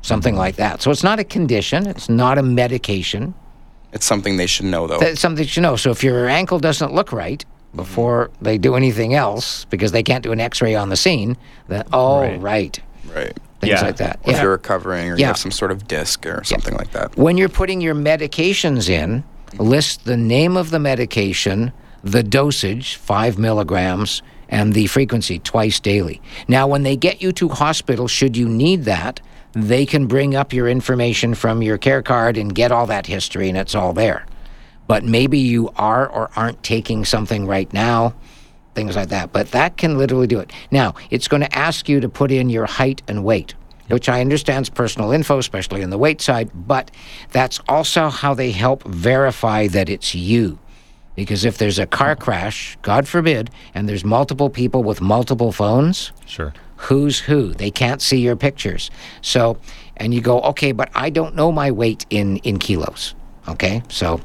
[0.01, 0.81] Something like that.
[0.81, 3.33] So it's not a condition, it's not a medication.
[3.93, 4.99] It's something they should know, though.
[4.99, 5.75] That's something should know.
[5.75, 7.43] So if your ankle doesn't look right
[7.75, 11.37] before they do anything else, because they can't do an X-ray on the scene,
[11.67, 12.79] then oh right,
[13.13, 13.37] Right.
[13.59, 14.19] things like that.
[14.23, 17.17] Or if you're recovering or you have some sort of disc or something like that.
[17.17, 19.23] When you're putting your medications in,
[19.57, 21.71] list the name of the medication,
[22.03, 26.21] the dosage, five milligrams, and the frequency twice daily.
[26.47, 29.19] Now, when they get you to hospital, should you need that,
[29.53, 33.49] they can bring up your information from your care card and get all that history,
[33.49, 34.25] and it's all there.
[34.87, 38.13] But maybe you are or aren't taking something right now,
[38.75, 39.33] things like that.
[39.33, 40.51] But that can literally do it.
[40.71, 43.53] Now, it's going to ask you to put in your height and weight.
[43.89, 46.91] Which I understand is personal info, especially in the weight side, but
[47.31, 50.59] that's also how they help verify that it's you.
[51.15, 56.11] Because if there's a car crash, God forbid, and there's multiple people with multiple phones,
[56.25, 56.53] Sure.
[56.77, 57.53] Who's who.
[57.53, 58.89] They can't see your pictures.
[59.21, 59.57] So,
[59.97, 63.15] and you go, okay, but I don't know my weight in, in kilos.
[63.47, 64.21] Okay, so,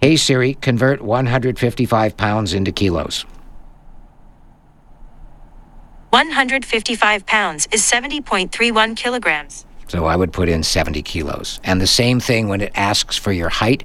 [0.00, 3.24] hey Siri, convert 155 pounds into kilos.
[6.10, 9.64] 155 pounds is 70.31 kilograms.
[9.86, 11.60] So I would put in 70 kilos.
[11.64, 13.84] And the same thing when it asks for your height.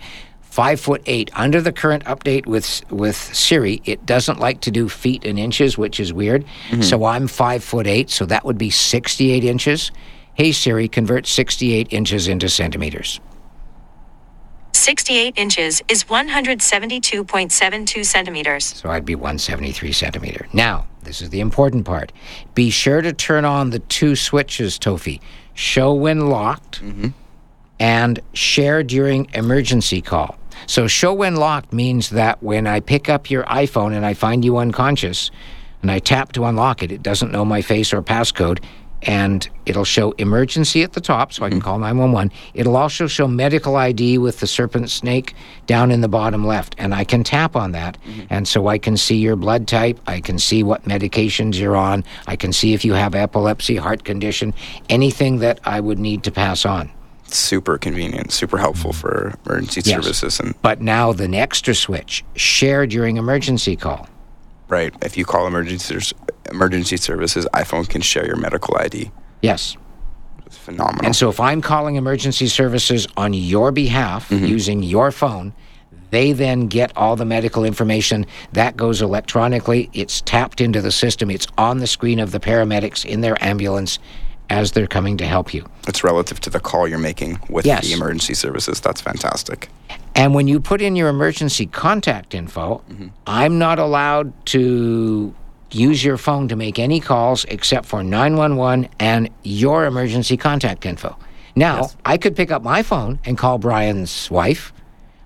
[0.55, 1.29] Five foot eight.
[1.33, 5.77] Under the current update with with Siri, it doesn't like to do feet and inches,
[5.77, 6.45] which is weird.
[6.69, 6.81] Mm-hmm.
[6.81, 9.91] So I'm five foot eight, so that would be 68 inches.
[10.33, 13.19] Hey Siri, convert 68 inches into centimeters.
[14.71, 18.65] 68 inches is 172.72 centimeters.
[18.65, 20.47] So I'd be 173 centimeter.
[20.53, 22.13] Now, this is the important part.
[22.53, 25.19] Be sure to turn on the two switches, Tofi.
[25.53, 27.09] Show when locked mm-hmm.
[27.77, 30.37] and share during emergency call.
[30.67, 34.43] So show when locked means that when I pick up your iPhone and I find
[34.43, 35.31] you unconscious
[35.81, 38.63] and I tap to unlock it, it doesn't know my face or passcode
[39.05, 41.65] and it'll show emergency at the top so I can mm-hmm.
[41.65, 42.31] call 911.
[42.53, 45.35] It'll also show medical ID with the serpent snake
[45.67, 48.25] down in the bottom left and I can tap on that mm-hmm.
[48.29, 52.03] and so I can see your blood type, I can see what medications you're on,
[52.27, 54.53] I can see if you have epilepsy, heart condition,
[54.89, 56.91] anything that I would need to pass on.
[57.35, 58.95] Super convenient, super helpful mm.
[58.95, 59.95] for emergency Yes.
[59.95, 60.39] services.
[60.39, 64.07] And But now the extra switch, share during emergency call.
[64.67, 65.99] right, if you call emergency
[66.51, 69.11] emergency services, iPhone can share your medical ID.
[69.41, 69.77] Yes.
[70.45, 71.05] It's phenomenal.
[71.05, 74.45] And so if I'm calling emergency services on your behalf mm-hmm.
[74.45, 75.53] using your phone,
[76.11, 79.89] they then get all the medical information that goes electronically.
[79.93, 81.29] It's tapped into the system.
[81.29, 83.99] It's on the screen of the paramedics in their ambulance
[84.49, 85.65] as they're coming to help you.
[85.87, 87.87] it's relative to the call you're making with Yes.
[87.87, 88.79] the emergency services.
[88.79, 89.69] That's fantastic.
[90.15, 93.07] And when you put in your emergency contact info, mm-hmm.
[93.27, 95.33] I'm not allowed to
[95.71, 101.17] use your phone to make any calls except for 911 and your emergency contact info.
[101.55, 104.73] Now, I could pick up my phone and call Brian's wife,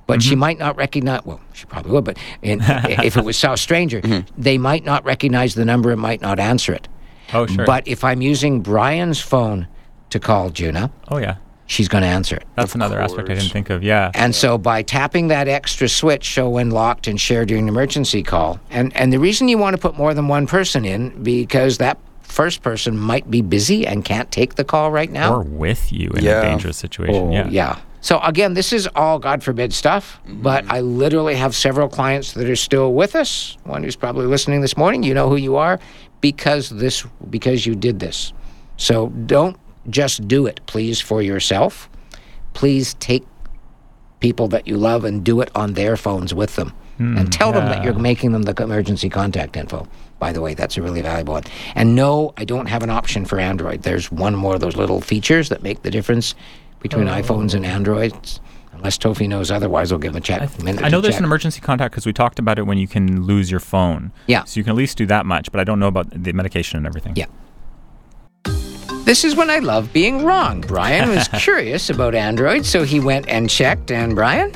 [0.08, 0.40] but she mm-hmm.
[0.40, 4.42] might not recognize, well, she probably would, but in, if it was South Stranger, mm-hmm.
[4.42, 6.88] they might not recognize the number and might not answer it.
[7.34, 7.66] Oh, sure.
[7.66, 9.68] But if I'm using Brian's phone
[10.10, 11.36] to call Juna, oh, yeah.
[11.68, 12.46] she's going to answer it.
[12.56, 13.84] That's another aspect I didn't think of.
[13.84, 14.12] Yeah.
[14.16, 18.24] And so by tapping that extra switch, show when locked and share during an emergency
[18.24, 21.78] call, and, and the reason you want to put more than one person in, because
[21.78, 25.34] that first person might be busy and can't take the call right now.
[25.34, 26.40] Or with you in Yeah.
[26.40, 27.30] a dangerous situation.
[27.30, 27.48] Oh, yeah.
[27.50, 27.80] yeah.
[28.02, 30.42] So again, this is all God forbid stuff, mm-hmm.
[30.42, 33.58] but I literally have several clients that are still with us.
[33.66, 35.80] One who's probably listening this morning, you know who you are
[36.22, 38.34] because this because you did this.
[38.78, 39.58] So don't
[39.90, 41.90] just do it, please, for yourself.
[42.54, 43.26] Please take
[44.20, 46.74] people that you love and do it on their phones with them.
[46.98, 49.88] Hmm, and tell them that you're making them the emergency contact info.
[50.20, 51.44] By the way, that's a really valuable one.
[51.76, 53.84] And no, I don't have an option for Android.
[53.84, 56.36] There's one more of those little features that make the difference
[56.82, 57.14] between oh.
[57.14, 58.42] iPhones and Androids.
[58.80, 60.42] Unless Tofi knows otherwise, I'll give him a check.
[60.60, 61.20] a minute I know there's check.
[61.20, 64.12] an emergency contact because we talked about it when you can lose your phone.
[64.28, 64.46] Yeah.
[64.46, 66.78] So you can at least do that much, but I don't know about the medication
[66.78, 67.14] and everything.
[67.18, 67.26] Yeah.
[69.06, 70.62] This is when I love being wrong.
[70.62, 73.92] Brian was curious about Android, so he went and checked.
[73.92, 74.54] And Brian,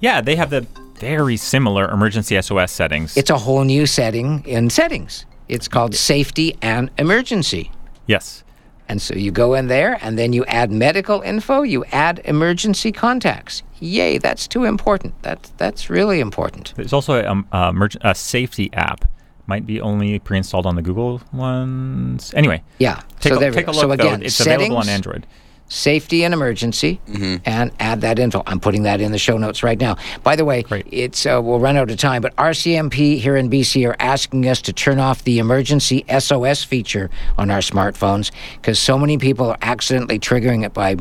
[0.00, 0.66] Yeah, they have the
[0.98, 3.16] very similar emergency SOS settings.
[3.16, 5.26] it's a whole new setting in settings.
[5.48, 7.70] It's called safety and emergency.
[8.06, 8.42] yes.
[8.90, 12.90] And so you go in there and then you add medical info, you add emergency
[12.90, 13.62] contacts.
[13.78, 15.14] Yay, that's too important.
[15.22, 16.72] That's that's really important.
[16.74, 19.08] There's also a, um, a, a safety app.
[19.46, 22.34] Might be only pre-installed on the Google ones.
[22.34, 23.00] Anyway, Yeah.
[23.20, 23.80] take, so a, there take a look.
[23.80, 23.92] so though.
[23.92, 25.24] again, It's settings, available on Android.
[25.72, 27.00] Safety and emergency,
[27.44, 28.42] and add that info.
[28.44, 29.96] I'm putting that in the show notes right now.
[30.24, 33.88] By the way, it's uh, we'll run out of time, but RCMP here in BC
[33.88, 38.98] are asking us to turn off the emergency SOS feature on our smartphones because so
[38.98, 40.96] many people are accidentally triggering it by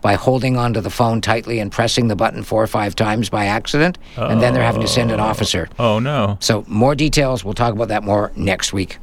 [0.00, 3.46] by holding onto the phone tightly and pressing the button four or five times by
[3.46, 5.68] accident, and then they're having to send an officer.
[5.80, 6.36] Oh no.
[6.38, 7.44] So more details.
[7.44, 8.98] We'll talk about that more next week.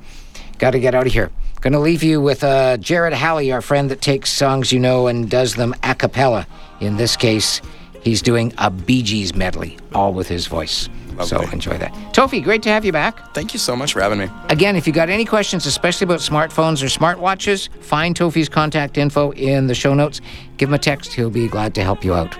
[0.59, 1.29] Got to get out of here.
[1.61, 5.07] Going to leave you with uh, Jared Halley, our friend that takes songs you know
[5.07, 6.47] and does them a cappella.
[6.79, 7.61] In this case,
[8.01, 10.87] he's doing a Bee Gees medley, all with his voice.
[11.25, 11.91] So enjoy that.
[12.13, 13.33] Tofi, great to have you back.
[13.33, 14.29] Thank you so much for having me.
[14.47, 19.31] Again, if you got any questions, especially about smartphones or smartwatches, find Tofi's contact info
[19.33, 20.21] in the show notes.
[20.55, 21.11] Give him a text.
[21.11, 22.37] He'll be glad to help you out.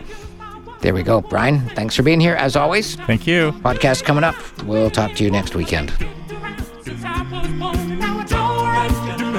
[0.80, 1.20] There we go.
[1.20, 2.96] Brian, thanks for being here as always.
[2.96, 3.52] Thank you.
[3.64, 4.36] Podcast coming up.
[4.64, 5.92] We'll talk to you next weekend.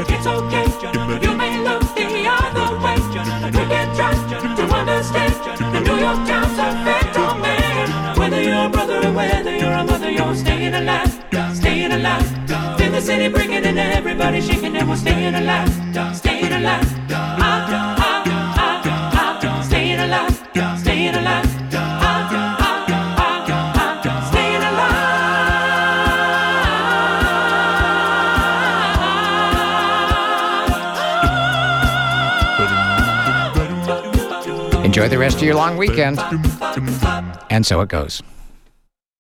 [0.09, 0.65] It's okay.
[1.21, 2.97] You may look the other way.
[3.51, 4.13] We can try
[4.57, 5.35] to understand.
[5.75, 8.19] The New York Times effect on man.
[8.19, 11.13] Whether you're a brother or whether you're a mother, you're staying alive,
[11.55, 12.27] staying alive.
[12.79, 17.10] Feel the city breaking and everybody shaking, and we're staying alive, staying alive.
[35.01, 36.19] Enjoy the rest of your long weekend.
[37.49, 38.23] And so it goes.